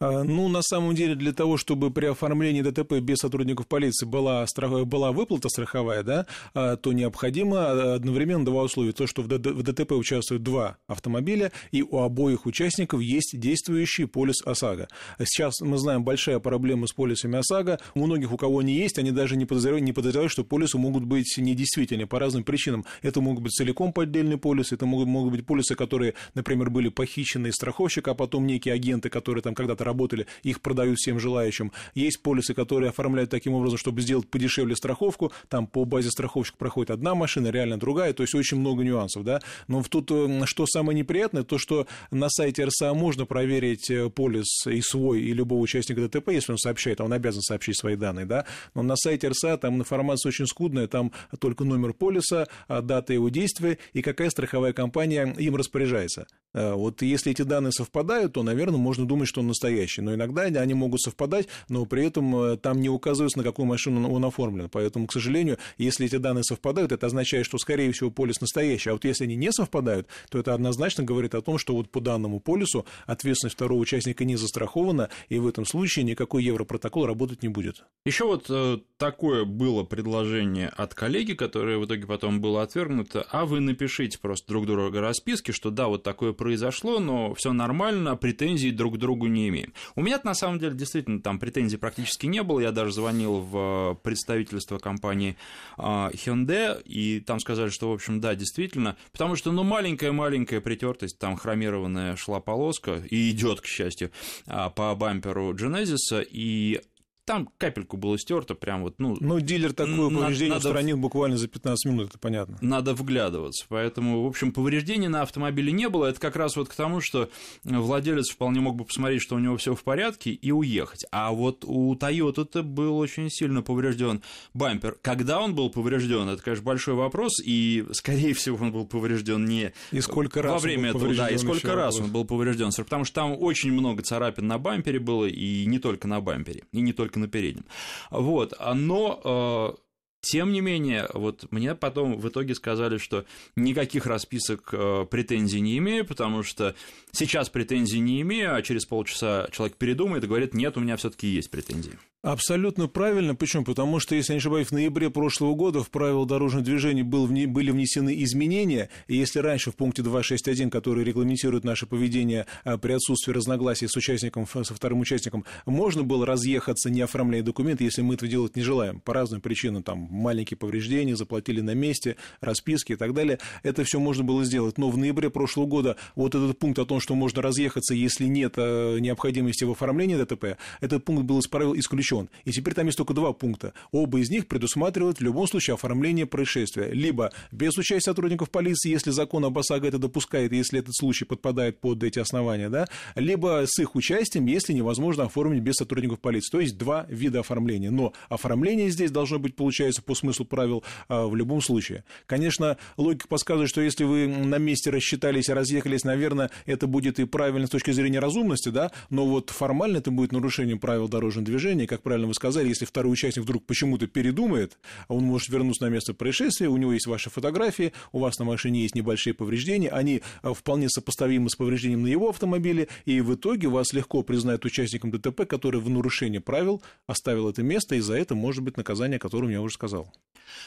А, 0.00 0.22
ну, 0.22 0.48
на 0.48 0.62
самом 0.62 0.94
деле, 0.94 1.16
для 1.16 1.32
того, 1.32 1.56
чтобы 1.56 1.90
при 1.90 2.06
оформлении 2.06 2.62
ДТП 2.62 3.00
без 3.00 3.18
сотрудников 3.18 3.66
полиции 3.66 4.06
была, 4.06 4.46
страх... 4.46 4.86
была 4.86 5.10
выплата 5.10 5.48
страховая, 5.48 6.04
да, 6.04 6.26
а, 6.54 6.76
то 6.76 6.92
необходимо 6.92 7.94
одновременно 7.94 8.44
два 8.44 8.62
условия. 8.62 8.92
То, 8.92 9.08
что 9.08 9.22
в 9.22 9.28
ДТП 9.28 9.92
участвуют 9.92 10.44
два 10.44 10.76
автомобиля, 10.86 11.50
и 11.72 11.82
у 11.82 11.98
обоих 11.98 12.46
участников 12.46 13.00
есть 13.00 13.38
действующий 13.38 14.04
полис 14.04 14.40
ОСАГО. 14.44 14.88
Сейчас 15.24 15.60
мы 15.60 15.78
знаем 15.78 16.04
большая 16.04 16.38
проблема 16.38 16.86
с 16.86 16.92
полисами 16.92 17.38
ОСАГО. 17.38 17.80
У 17.94 18.06
многих, 18.06 18.32
у 18.32 18.36
кого 18.36 18.60
они 18.60 18.74
есть, 18.74 18.98
они 18.98 19.10
даже 19.10 19.36
не 19.36 19.46
подозревают, 19.46 19.84
не 19.84 19.92
подозревают 19.92 20.30
что 20.30 20.44
полисы 20.44 20.78
могут 20.78 21.04
быть 21.04 21.34
недействительны 21.38 22.06
по 22.06 22.20
разным 22.20 22.44
причинам. 22.44 22.84
Это 23.02 23.20
могут 23.20 23.42
быть 23.42 23.52
целиком 23.52 23.92
поддельные 23.92 24.38
полисы, 24.38 24.76
это 24.76 24.86
могут, 24.86 25.08
могут 25.08 25.32
быть 25.32 25.44
полисы, 25.44 25.74
которые, 25.74 26.14
например, 26.34 26.70
были 26.70 26.88
похищены 26.88 27.48
из 27.48 27.54
страховщика, 27.54 28.12
а 28.12 28.14
потом 28.14 28.46
некие 28.46 28.74
агенты, 28.74 29.08
которые 29.08 29.42
там 29.42 29.54
когда-то 29.54 29.87
работали, 29.88 30.26
их 30.42 30.60
продают 30.60 30.98
всем 30.98 31.18
желающим. 31.18 31.72
Есть 31.94 32.22
полисы, 32.22 32.54
которые 32.54 32.90
оформляют 32.90 33.30
таким 33.30 33.54
образом, 33.54 33.78
чтобы 33.78 34.00
сделать 34.00 34.28
подешевле 34.28 34.76
страховку, 34.76 35.32
там 35.48 35.66
по 35.66 35.84
базе 35.84 36.10
страховщика 36.10 36.58
проходит 36.58 36.90
одна 36.90 37.14
машина, 37.14 37.48
реально 37.48 37.78
другая, 37.78 38.12
то 38.12 38.22
есть 38.22 38.34
очень 38.34 38.58
много 38.58 38.84
нюансов, 38.84 39.24
да. 39.24 39.40
Но 39.66 39.82
тут 39.82 40.10
э, 40.10 40.42
что 40.44 40.66
самое 40.66 40.98
неприятное, 40.98 41.42
то, 41.42 41.58
что 41.58 41.86
на 42.10 42.28
сайте 42.28 42.64
РСА 42.64 42.94
можно 42.94 43.26
проверить 43.26 43.90
э, 43.90 44.10
полис 44.10 44.66
и 44.66 44.80
свой, 44.80 45.22
и 45.22 45.32
любого 45.32 45.60
участника 45.60 46.00
ДТП, 46.02 46.28
если 46.28 46.52
он 46.52 46.58
сообщает, 46.58 47.00
а 47.00 47.04
он 47.04 47.12
обязан 47.12 47.42
сообщить 47.42 47.78
свои 47.78 47.96
данные, 47.96 48.26
да, 48.26 48.44
но 48.74 48.82
на 48.82 48.96
сайте 48.96 49.28
РСА 49.28 49.56
там 49.56 49.76
информация 49.76 50.30
очень 50.30 50.46
скудная, 50.46 50.86
там 50.86 51.12
только 51.38 51.64
номер 51.64 51.92
полиса, 51.92 52.46
а 52.66 52.82
дата 52.82 53.12
его 53.12 53.28
действия 53.28 53.78
и 53.92 54.02
какая 54.02 54.30
страховая 54.30 54.72
компания 54.72 55.34
им 55.38 55.56
распоряжается. 55.56 56.26
Э, 56.54 56.74
вот 56.74 57.02
если 57.02 57.32
эти 57.32 57.42
данные 57.42 57.72
совпадают, 57.72 58.34
то, 58.34 58.42
наверное, 58.42 58.78
можно 58.78 59.06
думать, 59.06 59.28
что 59.28 59.40
он 59.40 59.48
настоящий. 59.48 59.77
Но 60.02 60.14
иногда 60.14 60.42
они 60.42 60.74
могут 60.74 61.00
совпадать, 61.00 61.48
но 61.68 61.84
при 61.86 62.06
этом 62.06 62.34
э, 62.36 62.56
там 62.56 62.80
не 62.80 62.88
указывается, 62.88 63.38
на 63.38 63.44
какую 63.44 63.66
машину 63.66 64.10
он 64.10 64.24
оформлен. 64.24 64.68
Поэтому, 64.68 65.06
к 65.06 65.12
сожалению, 65.12 65.58
если 65.76 66.06
эти 66.06 66.16
данные 66.16 66.44
совпадают, 66.44 66.92
это 66.92 67.06
означает, 67.06 67.46
что, 67.46 67.58
скорее 67.58 67.92
всего, 67.92 68.10
полис 68.10 68.40
настоящий. 68.40 68.90
А 68.90 68.92
вот 68.92 69.04
если 69.04 69.24
они 69.24 69.36
не 69.36 69.52
совпадают, 69.52 70.08
то 70.30 70.38
это 70.38 70.54
однозначно 70.54 71.04
говорит 71.04 71.34
о 71.34 71.42
том, 71.42 71.58
что 71.58 71.74
вот 71.74 71.90
по 71.90 72.00
данному 72.00 72.40
полису 72.40 72.86
ответственность 73.06 73.56
второго 73.56 73.80
участника 73.80 74.24
не 74.24 74.36
застрахована, 74.36 75.10
и 75.28 75.38
в 75.38 75.46
этом 75.46 75.64
случае 75.64 76.04
никакой 76.04 76.44
европротокол 76.44 77.06
работать 77.06 77.42
не 77.42 77.48
будет. 77.48 77.84
Еще 78.04 78.24
вот 78.24 78.46
э, 78.48 78.78
такое 78.96 79.44
было 79.44 79.84
предложение 79.84 80.68
от 80.68 80.94
коллеги, 80.94 81.34
которое 81.34 81.78
в 81.78 81.86
итоге 81.86 82.06
потом 82.06 82.40
было 82.40 82.62
отвергнуто, 82.62 83.26
а 83.30 83.44
вы 83.46 83.60
напишите 83.60 84.18
просто 84.18 84.48
друг 84.48 84.66
другу 84.66 84.98
расписки, 85.00 85.52
что 85.52 85.70
да, 85.70 85.88
вот 85.88 86.02
такое 86.02 86.32
произошло, 86.32 86.98
но 86.98 87.34
все 87.34 87.52
нормально, 87.52 88.16
претензий 88.16 88.70
друг 88.70 88.94
к 88.94 88.98
другу 88.98 89.26
не 89.26 89.48
имеем. 89.48 89.67
У 89.96 90.02
меня 90.02 90.20
на 90.22 90.34
самом 90.34 90.58
деле 90.58 90.74
действительно 90.74 91.20
там 91.20 91.38
претензий 91.38 91.76
практически 91.76 92.26
не 92.26 92.42
было. 92.42 92.60
Я 92.60 92.72
даже 92.72 92.92
звонил 92.92 93.40
в 93.40 93.98
представительство 94.02 94.78
компании 94.78 95.36
а, 95.76 96.10
Hyundai, 96.12 96.82
и 96.82 97.20
там 97.20 97.40
сказали, 97.40 97.70
что, 97.70 97.90
в 97.90 97.94
общем, 97.94 98.20
да, 98.20 98.34
действительно, 98.34 98.96
потому 99.12 99.36
что, 99.36 99.52
ну, 99.52 99.64
маленькая-маленькая 99.64 100.60
притертость, 100.60 101.18
там 101.18 101.36
хромированная 101.36 102.16
шла 102.16 102.40
полоска, 102.40 103.02
и 103.10 103.30
идет, 103.30 103.60
к 103.60 103.66
счастью, 103.66 104.10
а, 104.46 104.70
по 104.70 104.94
бамперу 104.94 105.54
Genesis, 105.54 106.26
и 106.30 106.80
там 107.28 107.50
капельку 107.58 107.98
было 107.98 108.18
стерто, 108.18 108.54
прям 108.54 108.82
вот, 108.82 108.94
ну... 108.96 109.14
Ну, 109.20 109.38
дилер 109.38 109.74
такое 109.74 110.08
повреждение 110.08 110.54
надо, 110.54 110.68
устранил 110.68 110.96
буквально 110.96 111.36
за 111.36 111.46
15 111.46 111.92
минут, 111.92 112.08
это 112.08 112.18
понятно. 112.18 112.56
Надо 112.62 112.94
вглядываться, 112.94 113.66
поэтому, 113.68 114.22
в 114.22 114.26
общем, 114.26 114.50
повреждений 114.50 115.08
на 115.08 115.20
автомобиле 115.20 115.70
не 115.70 115.90
было, 115.90 116.06
это 116.06 116.18
как 116.20 116.36
раз 116.36 116.56
вот 116.56 116.70
к 116.70 116.74
тому, 116.74 117.02
что 117.02 117.28
владелец 117.64 118.30
вполне 118.30 118.60
мог 118.60 118.76
бы 118.76 118.86
посмотреть, 118.86 119.20
что 119.20 119.36
у 119.36 119.40
него 119.40 119.58
все 119.58 119.74
в 119.74 119.84
порядке, 119.84 120.30
и 120.30 120.50
уехать. 120.52 121.04
А 121.12 121.30
вот 121.32 121.66
у 121.66 121.94
Toyota 121.96 122.44
это 122.44 122.62
был 122.62 122.96
очень 122.96 123.28
сильно 123.28 123.60
поврежден 123.60 124.22
бампер. 124.54 124.96
Когда 125.02 125.38
он 125.38 125.54
был 125.54 125.68
поврежден, 125.68 126.30
это, 126.30 126.42
конечно, 126.42 126.64
большой 126.64 126.94
вопрос, 126.94 127.42
и, 127.44 127.84
скорее 127.92 128.32
всего, 128.32 128.56
он 128.56 128.72
был 128.72 128.86
поврежден 128.86 129.44
не 129.44 129.74
и 129.92 130.00
сколько 130.00 130.40
раз 130.40 130.52
во 130.52 130.58
время 130.60 130.90
этого, 130.90 131.14
да, 131.14 131.28
и 131.28 131.36
сколько 131.36 131.74
раз 131.74 131.96
вопрос. 131.96 132.06
он 132.06 132.10
был 132.10 132.24
поврежден, 132.24 132.70
потому 132.74 133.04
что 133.04 133.14
там 133.14 133.36
очень 133.38 133.70
много 133.70 134.02
царапин 134.02 134.46
на 134.46 134.56
бампере 134.56 134.98
было, 134.98 135.26
и 135.26 135.66
не 135.66 135.78
только 135.78 136.08
на 136.08 136.22
бампере, 136.22 136.62
и 136.72 136.80
не 136.80 136.94
только 136.94 137.17
на 137.18 137.28
переднем. 137.28 137.64
Вот, 138.10 138.54
но 138.74 139.76
э, 139.76 139.82
тем 140.20 140.52
не 140.52 140.60
менее, 140.60 141.08
вот 141.14 141.46
мне 141.50 141.74
потом 141.74 142.18
в 142.18 142.28
итоге 142.28 142.54
сказали, 142.54 142.98
что 142.98 143.24
никаких 143.54 144.06
расписок 144.06 144.70
э, 144.72 145.06
претензий 145.08 145.60
не 145.60 145.78
имею, 145.78 146.04
потому 146.04 146.42
что 146.42 146.74
сейчас 147.12 147.48
претензий 147.48 148.00
не 148.00 148.20
имею, 148.22 148.54
а 148.54 148.62
через 148.62 148.84
полчаса 148.84 149.48
человек 149.52 149.76
передумает 149.76 150.24
и 150.24 150.26
говорит, 150.26 150.54
нет, 150.54 150.76
у 150.76 150.80
меня 150.80 150.96
все 150.96 151.10
таки 151.10 151.28
есть 151.28 151.50
претензии. 151.50 151.98
Абсолютно 152.28 152.88
правильно. 152.88 153.34
Почему? 153.34 153.64
Потому 153.64 154.00
что, 154.00 154.14
если 154.14 154.32
я 154.32 154.34
не 154.34 154.40
ошибаюсь, 154.40 154.66
в 154.66 154.72
ноябре 154.72 155.08
прошлого 155.08 155.54
года 155.54 155.82
в 155.82 155.88
правила 155.88 156.26
дорожного 156.26 156.62
движения 156.62 157.02
был, 157.02 157.26
были 157.26 157.70
внесены 157.70 158.22
изменения. 158.22 158.90
И 159.06 159.16
если 159.16 159.38
раньше 159.38 159.70
в 159.70 159.76
пункте 159.76 160.02
2.6.1, 160.02 160.68
который 160.68 161.04
регламентирует 161.04 161.64
наше 161.64 161.86
поведение 161.86 162.44
а, 162.64 162.76
при 162.76 162.92
отсутствии 162.92 163.32
разногласий 163.32 163.88
с 163.88 163.96
участником, 163.96 164.46
со 164.46 164.74
вторым 164.74 165.00
участником, 165.00 165.46
можно 165.64 166.02
было 166.02 166.26
разъехаться, 166.26 166.90
не 166.90 167.00
оформляя 167.00 167.42
документы, 167.42 167.84
если 167.84 168.02
мы 168.02 168.12
этого 168.16 168.30
делать 168.30 168.56
не 168.56 168.62
желаем. 168.62 169.00
По 169.00 169.14
разным 169.14 169.40
причинам, 169.40 169.82
там, 169.82 170.06
маленькие 170.10 170.58
повреждения, 170.58 171.16
заплатили 171.16 171.62
на 171.62 171.72
месте, 171.72 172.16
расписки 172.42 172.92
и 172.92 172.96
так 172.96 173.14
далее. 173.14 173.38
Это 173.62 173.84
все 173.84 173.98
можно 174.00 174.22
было 174.22 174.44
сделать. 174.44 174.76
Но 174.76 174.90
в 174.90 174.98
ноябре 174.98 175.30
прошлого 175.30 175.64
года 175.64 175.96
вот 176.14 176.34
этот 176.34 176.58
пункт 176.58 176.78
о 176.78 176.84
том, 176.84 177.00
что 177.00 177.14
можно 177.14 177.40
разъехаться, 177.40 177.94
если 177.94 178.26
нет 178.26 178.52
а, 178.58 178.98
необходимости 178.98 179.64
в 179.64 179.70
оформлении 179.70 180.16
ДТП, 180.16 180.58
этот 180.82 181.06
пункт 181.06 181.24
был 181.24 181.38
из 181.38 181.46
правил 181.46 181.74
исключен 181.74 182.17
исключен. 182.18 182.28
И 182.44 182.52
теперь 182.52 182.74
там 182.74 182.86
есть 182.86 182.98
только 182.98 183.14
два 183.14 183.32
пункта. 183.32 183.72
Оба 183.92 184.20
из 184.20 184.30
них 184.30 184.46
предусматривают 184.46 185.18
в 185.18 185.22
любом 185.22 185.46
случае 185.46 185.74
оформление 185.74 186.26
происшествия. 186.26 186.90
Либо 186.90 187.32
без 187.52 187.76
участия 187.76 188.10
сотрудников 188.10 188.50
полиции, 188.50 188.90
если 188.90 189.10
закон 189.10 189.44
об 189.44 189.58
ОСАГО 189.58 189.88
это 189.88 189.98
допускает, 189.98 190.52
если 190.52 190.78
этот 190.78 190.94
случай 190.94 191.24
подпадает 191.24 191.80
под 191.80 192.02
эти 192.02 192.18
основания, 192.18 192.68
да, 192.68 192.86
либо 193.14 193.64
с 193.66 193.78
их 193.78 193.94
участием, 193.94 194.46
если 194.46 194.72
невозможно 194.72 195.24
оформить 195.24 195.62
без 195.62 195.74
сотрудников 195.74 196.20
полиции. 196.20 196.50
То 196.50 196.60
есть 196.60 196.78
два 196.78 197.06
вида 197.08 197.40
оформления. 197.40 197.90
Но 197.90 198.12
оформление 198.28 198.90
здесь 198.90 199.10
должно 199.10 199.38
быть, 199.38 199.56
получается, 199.56 200.02
по 200.02 200.14
смыслу 200.14 200.44
правил 200.44 200.84
а, 201.08 201.26
в 201.26 201.36
любом 201.36 201.60
случае. 201.60 202.04
Конечно, 202.26 202.76
логика 202.96 203.28
подсказывает, 203.28 203.70
что 203.70 203.80
если 203.80 204.04
вы 204.04 204.26
на 204.26 204.58
месте 204.58 204.90
рассчитались 204.90 205.48
и 205.48 205.52
разъехались, 205.52 206.04
наверное, 206.04 206.50
это 206.66 206.86
будет 206.86 207.18
и 207.18 207.24
правильно 207.24 207.66
с 207.66 207.70
точки 207.70 207.90
зрения 207.90 208.18
разумности, 208.18 208.70
да, 208.70 208.90
но 209.10 209.26
вот 209.26 209.50
формально 209.50 209.98
это 209.98 210.10
будет 210.10 210.32
нарушением 210.32 210.78
правил 210.78 211.08
дорожного 211.08 211.46
движения, 211.46 211.86
как 211.86 211.97
правильно 212.02 212.28
вы 212.28 212.34
сказали, 212.34 212.68
если 212.68 212.84
второй 212.84 213.12
участник 213.12 213.44
вдруг 213.44 213.64
почему-то 213.66 214.06
передумает, 214.06 214.78
он 215.08 215.24
может 215.24 215.48
вернуться 215.48 215.84
на 215.84 215.88
место 215.88 216.14
происшествия, 216.14 216.68
у 216.68 216.76
него 216.76 216.92
есть 216.92 217.06
ваши 217.06 217.30
фотографии, 217.30 217.92
у 218.12 218.18
вас 218.18 218.38
на 218.38 218.44
машине 218.44 218.82
есть 218.82 218.94
небольшие 218.94 219.34
повреждения, 219.34 219.88
они 219.90 220.22
а, 220.42 220.54
вполне 220.54 220.88
сопоставимы 220.88 221.50
с 221.50 221.56
повреждением 221.56 222.02
на 222.02 222.08
его 222.08 222.28
автомобиле, 222.28 222.88
и 223.04 223.20
в 223.20 223.34
итоге 223.34 223.68
вас 223.68 223.92
легко 223.92 224.22
признают 224.22 224.64
участником 224.64 225.10
ДТП, 225.10 225.46
который 225.46 225.80
в 225.80 225.88
нарушении 225.88 226.38
правил 226.38 226.82
оставил 227.06 227.48
это 227.48 227.62
место, 227.62 227.94
и 227.94 228.00
за 228.00 228.14
это 228.14 228.34
может 228.34 228.62
быть 228.62 228.76
наказание, 228.76 229.16
о 229.16 229.20
котором 229.20 229.50
я 229.50 229.60
уже 229.60 229.74
сказал. 229.74 230.12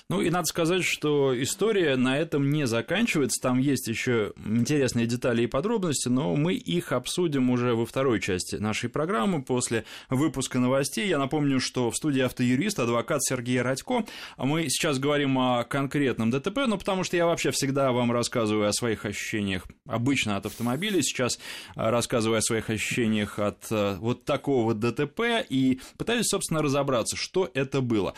Ну 0.10 0.22
и 0.22 0.30
надо 0.30 0.46
сказать, 0.46 0.84
что 0.84 1.40
история 1.42 1.96
на 1.96 2.18
этом 2.18 2.50
не 2.50 2.68
заканчивается, 2.68 3.42
там 3.42 3.60
есть 3.60 3.88
еще 3.88 4.34
интересные 4.46 5.06
детали 5.06 5.44
и 5.44 5.48
подробности, 5.48 6.08
но 6.08 6.36
мы 6.36 6.54
их 6.54 6.92
обсудим 6.92 7.50
уже 7.50 7.74
во 7.74 7.86
второй 7.86 8.20
части 8.20 8.56
нашей 8.56 8.90
программы 8.90 9.42
после 9.42 9.86
выпуска 10.10 10.60
новостей. 10.60 11.08
Я 11.08 11.18
напомню, 11.22 11.60
что 11.60 11.92
в 11.92 11.96
студии 11.96 12.22
автоюрист, 12.22 12.80
адвокат 12.80 13.24
Сергей 13.24 13.62
Радько. 13.62 14.06
Мы 14.38 14.70
сейчас 14.70 15.00
говорим 15.00 15.38
о 15.38 15.64
конкретном 15.64 16.32
ДТП, 16.32 16.66
ну, 16.68 16.78
потому 16.78 17.04
что 17.04 17.16
я 17.16 17.26
вообще 17.26 17.52
всегда 17.52 17.92
вам 17.92 18.12
рассказываю 18.12 18.68
о 18.68 18.74
своих 18.74 19.06
ощущениях 19.06 19.66
обычно 19.88 20.38
от 20.38 20.46
автомобиля, 20.46 21.02
сейчас 21.02 21.40
рассказываю 21.76 22.40
о 22.40 22.42
своих 22.42 22.70
ощущениях 22.70 23.40
от 23.40 23.72
э, 23.72 23.98
вот 24.00 24.26
такого 24.26 24.74
ДТП 24.74 25.46
и 25.48 25.80
пытаюсь, 25.98 26.28
собственно, 26.28 26.62
разобраться, 26.62 27.16
что 27.16 27.50
это 27.54 27.82
было. 27.82 28.14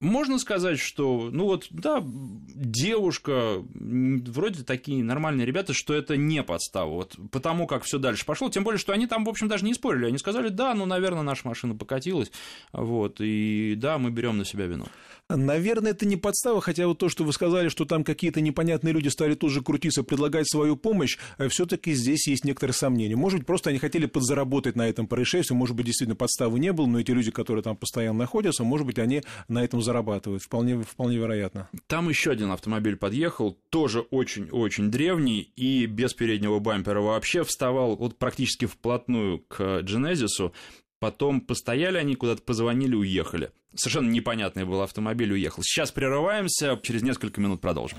Можно 0.00 0.38
сказать, 0.38 0.78
что, 0.78 1.28
ну 1.32 1.46
вот, 1.46 1.66
да, 1.70 2.00
девушка, 2.04 3.64
вроде 3.74 4.62
такие 4.62 5.02
нормальные 5.02 5.44
ребята, 5.44 5.72
что 5.72 5.92
это 5.92 6.16
не 6.16 6.44
подстава, 6.44 6.90
вот 6.90 7.16
потому 7.32 7.66
как 7.66 7.82
все 7.82 7.98
дальше 7.98 8.24
пошло, 8.24 8.48
тем 8.48 8.62
более, 8.62 8.78
что 8.78 8.92
они 8.92 9.08
там, 9.08 9.24
в 9.24 9.28
общем, 9.28 9.48
даже 9.48 9.64
не 9.64 9.74
спорили, 9.74 10.06
они 10.06 10.18
сказали, 10.18 10.50
да, 10.50 10.72
ну, 10.74 10.86
наверное, 10.86 11.22
наша 11.22 11.48
машина 11.48 11.74
покатилась, 11.74 12.30
вот, 12.72 13.16
и 13.20 13.74
да, 13.76 13.98
мы 13.98 14.10
берем 14.10 14.38
на 14.38 14.44
себя 14.44 14.66
вину. 14.66 14.86
Наверное, 15.28 15.92
это 15.92 16.06
не 16.06 16.16
подстава, 16.16 16.62
хотя 16.62 16.86
вот 16.86 16.98
то, 16.98 17.10
что 17.10 17.22
вы 17.22 17.34
сказали, 17.34 17.68
что 17.68 17.84
там 17.84 18.02
какие-то 18.02 18.40
непонятные 18.40 18.94
люди 18.94 19.08
стали 19.08 19.34
тоже 19.34 19.60
крутиться, 19.60 20.02
предлагать 20.02 20.48
свою 20.48 20.74
помощь, 20.76 21.18
э, 21.36 21.48
все-таки 21.48 21.92
здесь 21.92 22.26
есть 22.26 22.46
некоторые 22.46 22.72
сомнения. 22.74 23.14
Может 23.14 23.40
быть, 23.40 23.46
просто 23.46 23.68
они 23.68 23.78
хотели 23.78 24.06
подзаработать 24.06 24.74
на 24.74 24.88
этом 24.88 25.06
происшествии, 25.06 25.54
может 25.54 25.76
быть, 25.76 25.84
действительно 25.84 26.16
подставы 26.16 26.58
не 26.58 26.72
было, 26.72 26.86
но 26.86 27.00
эти 27.00 27.10
люди, 27.10 27.30
которые 27.30 27.62
там 27.62 27.76
постоянно 27.76 28.20
находятся, 28.20 28.64
может 28.64 28.86
быть, 28.86 28.98
они 28.98 29.22
на 29.48 29.62
этом 29.62 29.82
зарабатывают. 29.82 30.42
Вполне, 30.42 30.80
вполне 30.82 31.18
вероятно. 31.18 31.68
Там 31.88 32.08
еще 32.08 32.30
один 32.30 32.50
автомобиль 32.50 32.96
подъехал, 32.96 33.58
тоже 33.68 34.00
очень-очень 34.00 34.90
древний 34.90 35.52
и 35.56 35.84
без 35.84 36.14
переднего 36.14 36.58
бампера 36.58 37.02
вообще 37.02 37.44
вставал 37.44 37.96
вот 37.96 38.16
практически 38.16 38.64
вплотную 38.64 39.40
к 39.40 39.82
Genesis. 39.82 40.52
Потом 41.00 41.40
постояли 41.40 41.96
они, 41.96 42.16
куда-то 42.16 42.42
позвонили, 42.42 42.94
уехали. 42.94 43.52
Совершенно 43.74 44.10
непонятный 44.10 44.64
был 44.64 44.82
автомобиль, 44.82 45.32
уехал. 45.32 45.62
Сейчас 45.62 45.92
прерываемся, 45.92 46.78
через 46.82 47.02
несколько 47.02 47.40
минут 47.40 47.60
продолжим. 47.60 47.98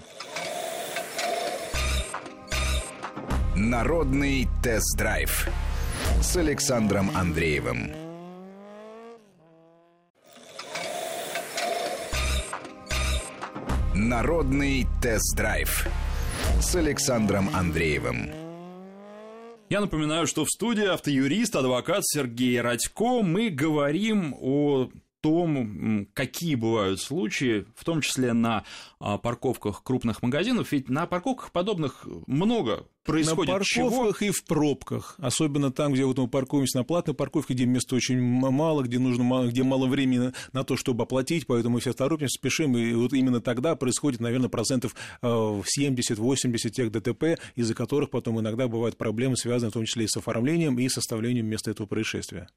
Народный 3.55 4.47
тест-драйв 4.63 5.47
с 6.21 6.35
Александром 6.35 7.11
Андреевым. 7.15 7.91
Народный 13.93 14.87
тест-драйв 15.01 15.87
с 16.61 16.75
Александром 16.75 17.49
Андреевым. 17.53 18.48
Я 19.69 19.81
напоминаю, 19.81 20.25
что 20.25 20.45
в 20.45 20.49
студии 20.49 20.87
автоюрист, 20.87 21.55
адвокат 21.55 22.03
Сергей 22.03 22.59
Радько. 22.59 23.21
Мы 23.21 23.49
говорим 23.49 24.35
о 24.41 24.89
том, 25.21 26.07
какие 26.13 26.55
бывают 26.55 26.99
случаи, 27.01 27.65
в 27.75 27.83
том 27.83 28.01
числе 28.01 28.33
на 28.33 28.63
а, 28.99 29.17
парковках 29.17 29.83
крупных 29.83 30.21
магазинов, 30.21 30.71
ведь 30.71 30.89
на 30.89 31.05
парковках 31.05 31.51
подобных 31.51 32.05
много 32.27 32.87
происходит 33.03 33.53
На 33.53 33.59
парковках 33.59 34.19
чего? 34.19 34.27
и 34.27 34.31
в 34.31 34.45
пробках, 34.45 35.15
особенно 35.17 35.71
там, 35.71 35.93
где 35.93 36.05
вот 36.05 36.17
мы 36.17 36.27
паркуемся 36.27 36.77
на 36.77 36.83
платной 36.83 37.15
парковке, 37.15 37.53
где 37.53 37.65
места 37.65 37.95
очень 37.95 38.21
мало, 38.21 38.83
где 38.83 38.99
нужно 38.99 39.47
где 39.47 39.63
мало 39.63 39.87
времени 39.87 40.31
на 40.53 40.63
то, 40.63 40.77
чтобы 40.77 41.03
оплатить, 41.03 41.47
поэтому 41.47 41.75
мы 41.75 41.79
все 41.79 41.93
торопимся, 41.93 42.35
спешим, 42.35 42.77
и 42.77 42.93
вот 42.93 43.13
именно 43.13 43.41
тогда 43.41 43.75
происходит, 43.75 44.19
наверное, 44.19 44.49
процентов 44.49 44.95
70-80 45.21 45.65
э, 46.53 46.69
тех 46.69 46.91
ДТП, 46.91 47.39
из-за 47.55 47.73
которых 47.73 48.09
потом 48.09 48.39
иногда 48.39 48.67
бывают 48.67 48.97
проблемы, 48.97 49.37
связанные 49.37 49.71
в 49.71 49.73
том 49.73 49.85
числе 49.85 50.05
и 50.05 50.07
с 50.07 50.17
оформлением 50.17 50.79
и 50.79 50.87
составлением 50.89 51.47
места 51.47 51.71
этого 51.71 51.87
происшествия 51.87 52.47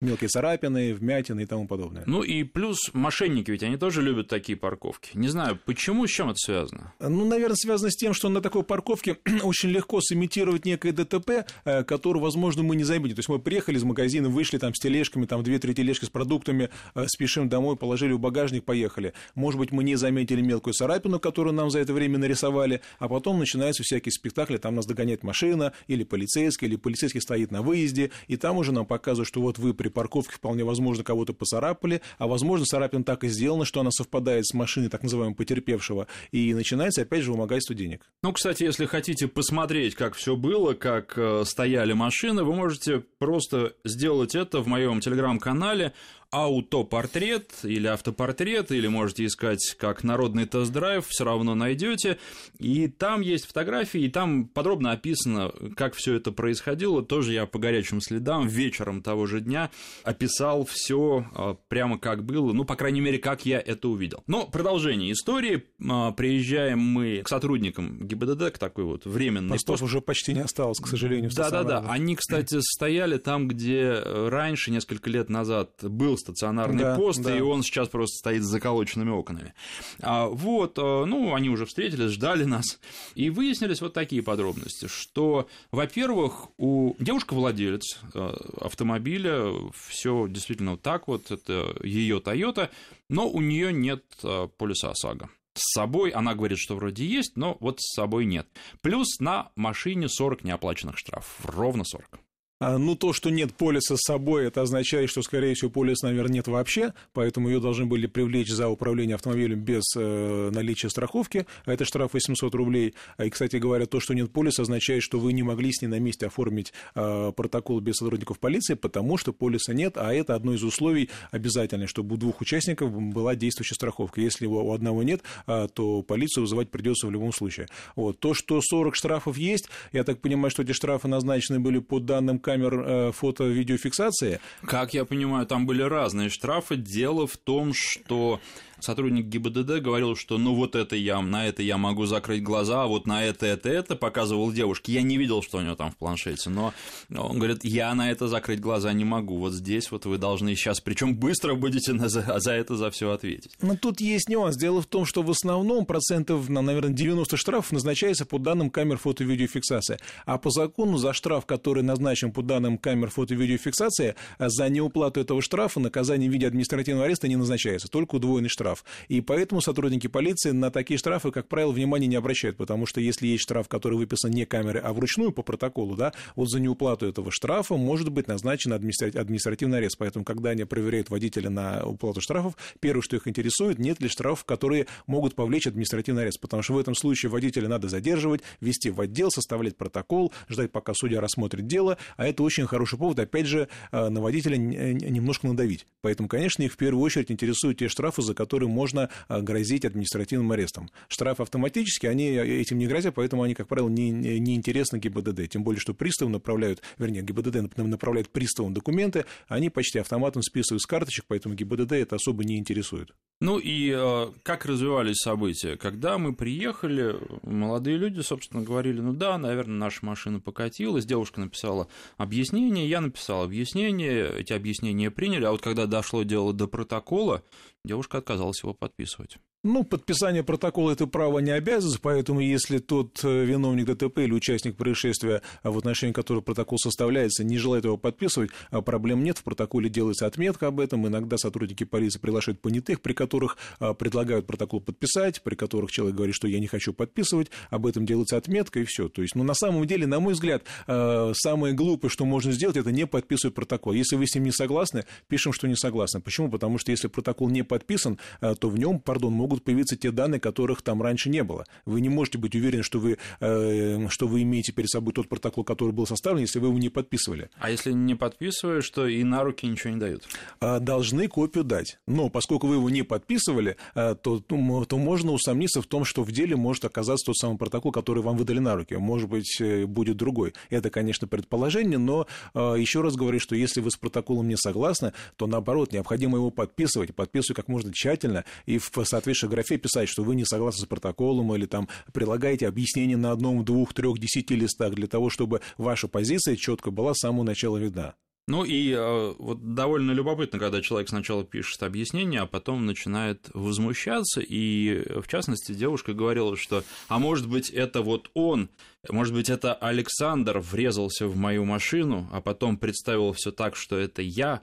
мелкие 0.00 0.28
царапины, 0.28 0.94
вмятины 0.94 1.42
и 1.42 1.46
тому 1.46 1.66
подобное. 1.66 2.04
Ну 2.06 2.22
и 2.22 2.42
плюс 2.44 2.90
мошенники, 2.92 3.50
ведь 3.50 3.62
они 3.62 3.76
тоже 3.76 4.02
любят 4.02 4.28
такие 4.28 4.56
парковки. 4.56 5.10
Не 5.14 5.28
знаю, 5.28 5.58
почему, 5.64 6.06
с 6.06 6.10
чем 6.10 6.28
это 6.28 6.38
связано? 6.38 6.92
Ну, 7.00 7.24
наверное, 7.26 7.56
связано 7.56 7.90
с 7.90 7.96
тем, 7.96 8.12
что 8.12 8.28
на 8.28 8.42
такой 8.42 8.62
парковке 8.62 9.18
очень 9.42 9.70
легко 9.70 10.00
сымитировать 10.02 10.66
некое 10.66 10.92
ДТП, 10.92 11.46
э, 11.64 11.84
которое, 11.84 12.20
возможно, 12.20 12.62
мы 12.62 12.76
не 12.76 12.84
заметим. 12.84 13.16
То 13.16 13.20
есть 13.20 13.28
мы 13.28 13.38
приехали 13.38 13.78
из 13.78 13.84
магазина, 13.84 14.28
вышли 14.28 14.58
там 14.58 14.74
с 14.74 14.78
тележками, 14.78 15.24
там 15.24 15.42
две-три 15.42 15.74
тележки 15.74 16.04
с 16.04 16.10
продуктами, 16.10 16.68
э, 16.94 17.06
спешим 17.06 17.48
домой, 17.48 17.76
положили 17.76 18.12
в 18.12 18.20
багажник, 18.20 18.64
поехали. 18.64 19.14
Может 19.34 19.58
быть, 19.58 19.72
мы 19.72 19.82
не 19.82 19.96
заметили 19.96 20.42
мелкую 20.42 20.74
царапину, 20.74 21.18
которую 21.20 21.54
нам 21.54 21.70
за 21.70 21.78
это 21.78 21.94
время 21.94 22.18
нарисовали, 22.18 22.82
а 22.98 23.08
потом 23.08 23.38
начинаются 23.38 23.82
всякие 23.82 24.12
спектакли, 24.12 24.58
там 24.58 24.74
нас 24.74 24.84
догоняет 24.84 25.22
машина, 25.22 25.72
или 25.86 26.04
полицейский, 26.04 26.68
или 26.68 26.76
полицейский 26.76 27.20
стоит 27.22 27.50
на 27.50 27.62
выезде, 27.62 28.10
и 28.28 28.36
там 28.36 28.58
уже 28.58 28.72
нам 28.72 28.84
показывают, 28.84 29.28
что 29.28 29.40
вот 29.40 29.58
вы 29.58 29.72
при 29.86 29.92
парковке 29.92 30.34
вполне 30.34 30.64
возможно 30.64 31.04
кого-то 31.04 31.32
поцарапали, 31.32 32.00
а 32.18 32.26
возможно 32.26 32.66
царапина 32.66 33.04
так 33.04 33.22
и 33.22 33.28
сделана, 33.28 33.64
что 33.64 33.80
она 33.80 33.90
совпадает 33.92 34.46
с 34.46 34.52
машиной 34.52 34.88
так 34.88 35.02
называемого 35.02 35.36
потерпевшего, 35.36 36.08
и 36.32 36.54
начинается 36.54 37.02
опять 37.02 37.22
же 37.22 37.30
вымогательство 37.30 37.74
денег. 37.74 38.10
Ну, 38.22 38.32
кстати, 38.32 38.64
если 38.64 38.86
хотите 38.86 39.28
посмотреть, 39.28 39.94
как 39.94 40.14
все 40.14 40.34
было, 40.34 40.74
как 40.74 41.16
э, 41.16 41.44
стояли 41.44 41.92
машины, 41.92 42.42
вы 42.42 42.54
можете 42.54 43.04
просто 43.18 43.74
сделать 43.84 44.34
это 44.34 44.60
в 44.60 44.66
моем 44.66 45.00
телеграм-канале 45.00 45.92
аутопортрет 46.30 47.52
или 47.62 47.86
автопортрет, 47.86 48.72
или 48.72 48.86
можете 48.88 49.26
искать 49.26 49.76
как 49.78 50.04
народный 50.04 50.46
тест-драйв, 50.46 51.06
все 51.06 51.24
равно 51.24 51.54
найдете. 51.54 52.18
И 52.58 52.88
там 52.88 53.20
есть 53.20 53.46
фотографии, 53.46 54.00
и 54.02 54.08
там 54.08 54.46
подробно 54.46 54.92
описано, 54.92 55.52
как 55.76 55.94
все 55.94 56.14
это 56.14 56.32
происходило. 56.32 57.02
Тоже 57.02 57.32
я 57.32 57.46
по 57.46 57.58
горячим 57.58 58.00
следам 58.00 58.48
вечером 58.48 59.02
того 59.02 59.26
же 59.26 59.40
дня 59.40 59.70
описал 60.02 60.64
все 60.64 61.26
а, 61.34 61.56
прямо 61.68 61.98
как 61.98 62.24
было, 62.24 62.52
ну, 62.52 62.64
по 62.64 62.76
крайней 62.76 63.00
мере, 63.00 63.18
как 63.18 63.46
я 63.46 63.60
это 63.60 63.88
увидел. 63.88 64.22
Но 64.26 64.46
продолжение 64.46 65.12
истории. 65.12 65.64
А, 65.88 66.12
приезжаем 66.12 66.80
мы 66.80 67.22
к 67.22 67.28
сотрудникам 67.28 68.06
ГИБДД, 68.06 68.52
к 68.52 68.58
такой 68.58 68.84
вот 68.84 69.04
временной... 69.06 69.56
Постов 69.56 69.82
уже 69.82 70.00
почти 70.00 70.34
не 70.34 70.40
осталось, 70.40 70.78
к 70.78 70.86
сожалению. 70.86 71.30
Да-да-да. 71.34 71.84
Они, 71.88 72.16
кстати, 72.16 72.58
стояли 72.60 73.18
там, 73.18 73.48
где 73.48 73.92
раньше, 74.04 74.70
несколько 74.70 75.08
лет 75.10 75.28
назад, 75.28 75.70
был 75.82 76.15
стационарный 76.16 76.84
да, 76.84 76.96
пост, 76.96 77.22
да. 77.22 77.36
и 77.36 77.40
он 77.40 77.62
сейчас 77.62 77.88
просто 77.88 78.16
стоит 78.18 78.42
с 78.42 78.46
заколоченными 78.46 79.10
окнами. 79.10 79.54
А, 80.00 80.26
вот, 80.26 80.78
э, 80.78 81.04
ну, 81.04 81.34
они 81.34 81.48
уже 81.48 81.66
встретились, 81.66 82.12
ждали 82.12 82.44
нас, 82.44 82.78
и 83.14 83.30
выяснились 83.30 83.80
вот 83.80 83.92
такие 83.92 84.22
подробности, 84.22 84.86
что, 84.88 85.48
во-первых, 85.70 86.48
у 86.58 86.94
девушка-владелец 86.98 87.98
э, 88.14 88.36
автомобиля, 88.60 89.52
все 89.88 90.26
действительно 90.28 90.72
вот 90.72 90.82
так 90.82 91.08
вот, 91.08 91.30
это 91.30 91.76
ее 91.82 92.18
Toyota, 92.18 92.70
но 93.08 93.28
у 93.28 93.40
нее 93.40 93.72
нет 93.72 94.04
э, 94.22 94.48
полиса 94.56 94.90
ОСАГО. 94.90 95.30
С 95.56 95.72
собой 95.72 96.10
она 96.10 96.34
говорит, 96.34 96.58
что 96.58 96.76
вроде 96.76 97.06
есть, 97.06 97.36
но 97.36 97.56
вот 97.60 97.80
с 97.80 97.94
собой 97.94 98.26
нет. 98.26 98.46
Плюс 98.82 99.18
на 99.20 99.50
машине 99.56 100.08
40 100.08 100.44
неоплаченных 100.44 100.98
штрафов, 100.98 101.34
ровно 101.46 101.82
40. 101.84 102.20
А, 102.58 102.78
ну, 102.78 102.96
то, 102.96 103.12
что 103.12 103.28
нет 103.28 103.52
полиса 103.52 103.96
с 103.96 104.06
собой, 104.06 104.46
это 104.46 104.62
означает, 104.62 105.10
что, 105.10 105.20
скорее 105.20 105.52
всего, 105.54 105.70
полиса, 105.70 106.06
наверное, 106.06 106.36
нет 106.36 106.48
вообще, 106.48 106.94
поэтому 107.12 107.50
ее 107.50 107.60
должны 107.60 107.84
были 107.84 108.06
привлечь 108.06 108.48
за 108.48 108.68
управление 108.68 109.16
автомобилем 109.16 109.60
без 109.60 109.82
э, 109.94 110.50
наличия 110.54 110.88
страховки, 110.88 111.46
а 111.66 111.72
это 111.74 111.84
штраф 111.84 112.14
800 112.14 112.54
рублей. 112.54 112.94
А, 113.18 113.26
и, 113.26 113.30
кстати 113.30 113.56
говоря, 113.56 113.84
то, 113.84 114.00
что 114.00 114.14
нет 114.14 114.32
полиса, 114.32 114.62
означает, 114.62 115.02
что 115.02 115.18
вы 115.18 115.34
не 115.34 115.42
могли 115.42 115.70
с 115.70 115.82
ней 115.82 115.88
на 115.88 115.98
месте 115.98 116.28
оформить 116.28 116.72
э, 116.94 117.32
протокол 117.36 117.80
без 117.80 117.96
сотрудников 117.96 118.38
полиции, 118.38 118.72
потому 118.72 119.18
что 119.18 119.34
полиса 119.34 119.74
нет, 119.74 119.98
а 119.98 120.14
это 120.14 120.34
одно 120.34 120.54
из 120.54 120.62
условий 120.62 121.10
обязательное, 121.32 121.86
чтобы 121.86 122.14
у 122.14 122.16
двух 122.16 122.40
участников 122.40 122.90
была 122.90 123.34
действующая 123.34 123.74
страховка. 123.74 124.22
Если 124.22 124.46
у 124.46 124.72
одного 124.72 125.02
нет, 125.02 125.20
э, 125.46 125.68
то 125.74 126.00
полицию 126.00 126.44
вызывать 126.44 126.70
придется 126.70 127.06
в 127.06 127.10
любом 127.10 127.34
случае. 127.34 127.66
Вот. 127.96 128.18
То, 128.18 128.32
что 128.32 128.62
40 128.62 128.96
штрафов 128.96 129.36
есть, 129.36 129.68
я 129.92 130.04
так 130.04 130.22
понимаю, 130.22 130.50
что 130.50 130.62
эти 130.62 130.72
штрафы 130.72 131.06
назначены 131.06 131.60
были 131.60 131.80
по 131.80 132.00
данным 132.00 132.38
камер 132.46 132.74
э, 132.80 133.12
фото-видеофиксации. 133.12 134.38
Как 134.64 134.94
я 134.94 135.04
понимаю, 135.04 135.46
там 135.46 135.66
были 135.66 135.82
разные 135.82 136.28
штрафы. 136.30 136.76
Дело 136.76 137.26
в 137.26 137.36
том, 137.36 137.72
что 137.74 138.40
сотрудник 138.80 139.26
ГИБДД 139.26 139.80
говорил, 139.80 140.16
что 140.16 140.38
ну 140.38 140.54
вот 140.54 140.74
это 140.74 140.96
я, 140.96 141.20
на 141.20 141.46
это 141.46 141.62
я 141.62 141.78
могу 141.78 142.06
закрыть 142.06 142.42
глаза, 142.42 142.84
а 142.84 142.86
вот 142.86 143.06
на 143.06 143.24
это, 143.24 143.46
это, 143.46 143.68
это, 143.68 143.96
показывал 143.96 144.52
девушке. 144.52 144.92
Я 144.92 145.02
не 145.02 145.16
видел, 145.16 145.42
что 145.42 145.58
у 145.58 145.60
него 145.62 145.74
там 145.74 145.90
в 145.90 145.96
планшете, 145.96 146.50
но 146.50 146.72
он 147.14 147.38
говорит, 147.38 147.64
я 147.64 147.94
на 147.94 148.10
это 148.10 148.28
закрыть 148.28 148.60
глаза 148.60 148.92
не 148.92 149.04
могу. 149.04 149.38
Вот 149.38 149.52
здесь 149.52 149.90
вот 149.90 150.06
вы 150.06 150.18
должны 150.18 150.54
сейчас, 150.54 150.80
причем 150.80 151.16
быстро 151.16 151.54
будете 151.54 151.92
на, 151.92 152.08
за, 152.08 152.38
за 152.38 152.52
это 152.52 152.76
за 152.76 152.90
все 152.90 153.10
ответить. 153.10 153.52
Но 153.62 153.76
тут 153.76 154.00
есть 154.00 154.28
нюанс. 154.28 154.56
Дело 154.56 154.82
в 154.82 154.86
том, 154.86 155.04
что 155.04 155.22
в 155.22 155.30
основном 155.30 155.86
процентов, 155.86 156.48
наверное, 156.48 156.92
90 156.92 157.36
штрафов 157.36 157.72
назначается 157.72 158.26
по 158.26 158.38
данным 158.38 158.70
камер 158.70 158.98
фото-видеофиксации. 158.98 159.98
А 160.24 160.38
по 160.38 160.50
закону 160.50 160.98
за 160.98 161.12
штраф, 161.12 161.46
который 161.46 161.82
назначен 161.82 162.32
по 162.32 162.42
данным 162.42 162.78
камер 162.78 163.10
фото-видеофиксации, 163.10 164.14
за 164.38 164.68
неуплату 164.68 165.20
этого 165.20 165.40
штрафа 165.42 165.80
наказание 165.80 166.28
в 166.28 166.32
виде 166.32 166.46
административного 166.46 167.06
ареста 167.06 167.28
не 167.28 167.36
назначается, 167.36 167.88
только 167.88 168.16
удвоенный 168.16 168.48
штраф 168.48 168.65
штраф. 168.66 168.84
И 169.08 169.20
поэтому 169.20 169.60
сотрудники 169.60 170.08
полиции 170.08 170.50
на 170.50 170.70
такие 170.70 170.98
штрафы, 170.98 171.30
как 171.30 171.48
правило, 171.48 171.70
внимания 171.70 172.06
не 172.06 172.16
обращают, 172.16 172.56
потому 172.56 172.86
что 172.86 173.00
если 173.00 173.26
есть 173.26 173.42
штраф, 173.42 173.68
который 173.68 173.96
выписан 173.96 174.30
не 174.30 174.44
камерой, 174.44 174.82
а 174.82 174.92
вручную 174.92 175.32
по 175.32 175.42
протоколу, 175.42 175.94
да, 175.96 176.12
вот 176.34 176.50
за 176.50 176.58
неуплату 176.58 177.06
этого 177.06 177.30
штрафа 177.30 177.76
может 177.76 178.10
быть 178.10 178.26
назначен 178.26 178.72
административный 178.72 179.78
арест. 179.78 179.96
Поэтому, 179.98 180.24
когда 180.24 180.50
они 180.50 180.64
проверяют 180.64 181.10
водителя 181.10 181.50
на 181.50 181.86
уплату 181.86 182.20
штрафов, 182.20 182.56
первое, 182.80 183.02
что 183.02 183.16
их 183.16 183.28
интересует, 183.28 183.78
нет 183.78 184.00
ли 184.00 184.08
штрафов, 184.08 184.44
которые 184.44 184.86
могут 185.06 185.34
повлечь 185.34 185.66
административный 185.66 186.22
арест. 186.22 186.40
Потому 186.40 186.62
что 186.62 186.74
в 186.74 186.78
этом 186.78 186.94
случае 186.94 187.30
водителя 187.30 187.68
надо 187.68 187.88
задерживать, 187.88 188.42
вести 188.60 188.90
в 188.90 189.00
отдел, 189.00 189.30
составлять 189.30 189.76
протокол, 189.76 190.32
ждать, 190.48 190.72
пока 190.72 190.92
судья 190.94 191.20
рассмотрит 191.20 191.66
дело. 191.66 191.98
А 192.16 192.26
это 192.26 192.42
очень 192.42 192.66
хороший 192.66 192.98
повод, 192.98 193.18
опять 193.18 193.46
же, 193.46 193.68
э, 193.92 194.08
на 194.08 194.20
водителя 194.20 194.56
немножко 194.56 195.46
надавить. 195.46 195.86
Поэтому, 196.00 196.28
конечно, 196.28 196.62
их 196.62 196.72
в 196.72 196.76
первую 196.76 197.02
очередь 197.02 197.30
интересуют 197.30 197.78
те 197.78 197.88
штрафы, 197.88 198.22
за 198.22 198.34
которые 198.34 198.55
которым 198.56 198.70
можно 198.70 199.10
а, 199.28 199.42
грозить 199.42 199.84
административным 199.84 200.50
арестом. 200.50 200.90
Штрафы 201.08 201.42
автоматически, 201.42 202.06
они 202.06 202.28
этим 202.28 202.78
не 202.78 202.86
грозят, 202.86 203.14
поэтому 203.14 203.42
они, 203.42 203.54
как 203.54 203.68
правило, 203.68 203.88
не, 203.88 204.10
не 204.10 204.54
интересны 204.54 204.96
ГИБДД. 204.96 205.48
Тем 205.50 205.62
более, 205.62 205.78
что 205.78 205.92
приставы 205.92 206.30
направляют, 206.30 206.80
вернее, 206.96 207.20
ГИБДД 207.20 207.76
направляет 207.76 208.30
приставам 208.30 208.72
документы, 208.72 209.26
они 209.46 209.68
почти 209.68 209.98
автоматом 209.98 210.42
списывают 210.42 210.80
с 210.80 210.86
карточек, 210.86 211.26
поэтому 211.28 211.54
ГИБДД 211.54 211.92
это 211.92 212.16
особо 212.16 212.44
не 212.44 212.56
интересует. 212.56 213.12
Ну 213.38 213.58
и 213.58 213.92
э, 213.94 214.32
как 214.42 214.64
развивались 214.64 215.16
события? 215.16 215.76
Когда 215.76 216.16
мы 216.16 216.34
приехали, 216.34 217.16
молодые 217.42 217.98
люди, 217.98 218.20
собственно, 218.20 218.62
говорили, 218.62 219.00
ну 219.00 219.12
да, 219.12 219.36
наверное, 219.36 219.76
наша 219.76 220.06
машина 220.06 220.40
покатилась, 220.40 221.04
девушка 221.04 221.40
написала 221.40 221.88
объяснение, 222.16 222.88
я 222.88 223.02
написал 223.02 223.42
объяснение, 223.42 224.26
эти 224.38 224.54
объяснения 224.54 225.10
приняли, 225.10 225.44
а 225.44 225.50
вот 225.50 225.60
когда 225.60 225.84
дошло 225.84 226.22
дело 226.22 226.54
до 226.54 226.66
протокола, 226.66 227.42
девушка 227.86 228.18
отказалась 228.18 228.62
его 228.62 228.74
подписывать. 228.74 229.38
Ну, 229.66 229.82
подписание 229.82 230.44
протокола– 230.44 230.90
это 230.92 231.08
право 231.08 231.40
не 231.40 231.50
обязывает, 231.50 232.00
поэтому 232.00 232.38
если 232.38 232.78
тот 232.78 233.18
э, 233.24 233.44
виновник 233.44 233.86
ДТП 233.86 234.18
или 234.18 234.32
участник 234.32 234.76
происшествия, 234.76 235.42
а 235.64 235.72
в 235.72 235.78
отношении 235.78 236.12
которого 236.12 236.40
протокол 236.40 236.78
составляется, 236.78 237.42
не 237.42 237.58
желает 237.58 237.84
его 237.84 237.96
подписывать, 237.96 238.50
а 238.70 238.80
проблем 238.80 239.24
нет, 239.24 239.38
в 239.38 239.42
протоколе 239.42 239.88
делается 239.88 240.26
отметка 240.26 240.68
об 240.68 240.78
этом, 240.78 241.08
иногда 241.08 241.36
сотрудники 241.36 241.82
полиции 241.82 242.20
приглашают 242.20 242.60
понятых, 242.60 243.00
при 243.00 243.12
которых 243.12 243.58
а, 243.80 243.92
предлагают 243.92 244.46
протокол 244.46 244.80
подписать, 244.80 245.42
при 245.42 245.56
которых 245.56 245.90
человек 245.90 246.14
говорит, 246.14 246.36
что 246.36 246.46
я 246.46 246.60
не 246.60 246.68
хочу 246.68 246.92
подписывать, 246.92 247.50
об 247.68 247.86
этом 247.86 248.06
делается 248.06 248.36
отметка 248.36 248.78
и 248.78 248.84
все. 248.84 249.08
То 249.08 249.22
есть, 249.22 249.34
ну, 249.34 249.42
на 249.42 249.54
самом 249.54 249.84
деле, 249.84 250.06
на 250.06 250.20
мой 250.20 250.34
взгляд, 250.34 250.62
самое 250.86 251.74
глупое, 251.74 252.08
что 252.08 252.24
можно 252.24 252.52
сделать, 252.52 252.76
это 252.76 252.92
не 252.92 253.06
подписывать 253.06 253.54
протокол. 253.54 253.94
Если 253.94 254.14
вы 254.14 254.28
с 254.28 254.34
ним 254.36 254.44
не 254.44 254.52
согласны, 254.52 255.04
пишем, 255.26 255.52
что 255.52 255.66
не 255.66 255.74
согласны. 255.74 256.20
Почему? 256.20 256.48
Потому 256.50 256.78
что 256.78 256.92
если 256.92 257.08
протокол 257.08 257.48
не 257.48 257.64
подписан, 257.64 258.18
то 258.40 258.68
в 258.68 258.78
нем, 258.78 259.00
пардон, 259.00 259.32
могут 259.32 259.55
могут 259.56 259.64
появиться 259.64 259.96
те 259.96 260.10
данные, 260.10 260.40
которых 260.40 260.82
там 260.82 261.02
раньше 261.02 261.30
не 261.30 261.42
было. 261.42 261.64
Вы 261.86 262.00
не 262.00 262.08
можете 262.08 262.38
быть 262.38 262.54
уверены, 262.54 262.82
что 262.82 262.98
вы, 262.98 263.16
э, 263.40 264.08
что 264.10 264.26
вы 264.26 264.42
имеете 264.42 264.72
перед 264.72 264.90
собой 264.90 265.14
тот 265.14 265.28
протокол, 265.28 265.64
который 265.64 265.92
был 265.92 266.06
составлен, 266.06 266.42
если 266.42 266.58
вы 266.58 266.68
его 266.68 266.78
не 266.78 266.90
подписывали. 266.90 267.48
А 267.58 267.70
если 267.70 267.92
не 267.92 268.14
подписываешь, 268.14 268.88
то 268.90 269.06
и 269.06 269.24
на 269.24 269.42
руки 269.44 269.66
ничего 269.66 269.94
не 269.94 270.00
дают? 270.00 270.24
А, 270.60 270.78
должны 270.78 271.28
копию 271.28 271.64
дать. 271.64 271.98
Но 272.06 272.28
поскольку 272.28 272.66
вы 272.66 272.74
его 272.74 272.90
не 272.90 273.02
подписывали, 273.02 273.76
а, 273.94 274.14
то, 274.14 274.40
то 274.40 274.56
можно 274.56 275.32
усомниться 275.32 275.80
в 275.80 275.86
том, 275.86 276.04
что 276.04 276.22
в 276.22 276.32
деле 276.32 276.56
может 276.56 276.84
оказаться 276.84 277.26
тот 277.26 277.36
самый 277.36 277.56
протокол, 277.56 277.92
который 277.92 278.22
вам 278.22 278.36
выдали 278.36 278.58
на 278.58 278.76
руки. 278.76 278.94
Может 278.94 279.28
быть, 279.28 279.60
э, 279.60 279.86
будет 279.86 280.16
другой. 280.16 280.52
Это, 280.70 280.90
конечно, 280.90 281.26
предположение, 281.26 281.98
но 281.98 282.26
а, 282.52 282.74
еще 282.74 283.00
раз 283.00 283.16
говорю, 283.16 283.40
что 283.40 283.56
если 283.56 283.80
вы 283.80 283.90
с 283.90 283.96
протоколом 283.96 284.48
не 284.48 284.56
согласны, 284.56 285.12
то 285.36 285.46
наоборот, 285.46 285.92
необходимо 285.92 286.36
его 286.36 286.50
подписывать, 286.50 287.14
подписывать 287.14 287.56
как 287.56 287.68
можно 287.68 287.92
тщательно 287.92 288.44
и 288.66 288.78
в 288.78 288.90
соответствии 289.04 289.35
вашей 289.36 289.50
графе 289.50 289.76
писать, 289.76 290.08
что 290.08 290.22
вы 290.22 290.34
не 290.34 290.44
согласны 290.44 290.84
с 290.84 290.88
протоколом 290.88 291.54
или 291.54 291.66
там 291.66 291.88
прилагаете 292.12 292.66
объяснение 292.66 293.16
на 293.16 293.32
одном, 293.32 293.64
двух, 293.64 293.92
трех, 293.92 294.18
десяти 294.18 294.56
листах 294.56 294.94
для 294.94 295.06
того, 295.06 295.30
чтобы 295.30 295.60
ваша 295.76 296.08
позиция 296.08 296.56
четко 296.56 296.90
была 296.90 297.14
с 297.14 297.18
самого 297.18 297.44
начала 297.44 297.76
видна. 297.76 298.14
Ну 298.48 298.64
и 298.64 298.92
э, 298.92 299.34
вот 299.38 299.74
довольно 299.74 300.12
любопытно, 300.12 300.60
когда 300.60 300.80
человек 300.80 301.08
сначала 301.08 301.42
пишет 301.42 301.82
объяснение, 301.82 302.42
а 302.42 302.46
потом 302.46 302.86
начинает 302.86 303.50
возмущаться. 303.54 304.40
И 304.40 305.02
в 305.20 305.26
частности 305.26 305.72
девушка 305.72 306.14
говорила, 306.14 306.56
что 306.56 306.84
а 307.08 307.18
может 307.18 307.48
быть 307.48 307.70
это 307.70 308.02
вот 308.02 308.30
он, 308.34 308.70
может 309.10 309.34
быть 309.34 309.50
это 309.50 309.74
Александр 309.74 310.60
врезался 310.60 311.26
в 311.26 311.36
мою 311.36 311.64
машину, 311.64 312.28
а 312.32 312.40
потом 312.40 312.76
представил 312.76 313.32
все 313.32 313.50
так, 313.50 313.74
что 313.74 313.98
это 313.98 314.22
я. 314.22 314.62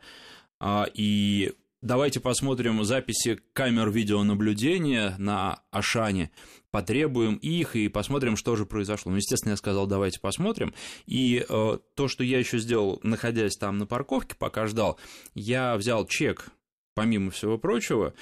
А, 0.61 0.87
и 0.93 1.51
Давайте 1.83 2.21
посмотрим 2.21 2.81
записи 2.85 3.41
камер 3.51 3.89
видеонаблюдения 3.89 5.15
на 5.17 5.63
Ашане, 5.69 6.31
потребуем 6.71 7.35
их 7.35 7.75
и 7.75 7.89
посмотрим, 7.89 8.37
что 8.37 8.55
же 8.55 8.65
произошло. 8.65 9.11
Ну, 9.11 9.17
естественно, 9.17 9.51
я 9.51 9.57
сказал, 9.57 9.85
давайте 9.85 10.21
посмотрим. 10.21 10.73
И 11.07 11.45
э, 11.47 11.77
то, 11.95 12.07
что 12.07 12.23
я 12.23 12.39
еще 12.39 12.59
сделал, 12.59 13.01
находясь 13.03 13.57
там 13.57 13.79
на 13.79 13.85
парковке, 13.85 14.33
пока 14.39 14.65
ждал, 14.67 14.97
я 15.35 15.75
взял 15.75 16.07
чек 16.07 16.53
помимо 16.93 17.31
всего 17.31 17.57
прочего, 17.57 18.13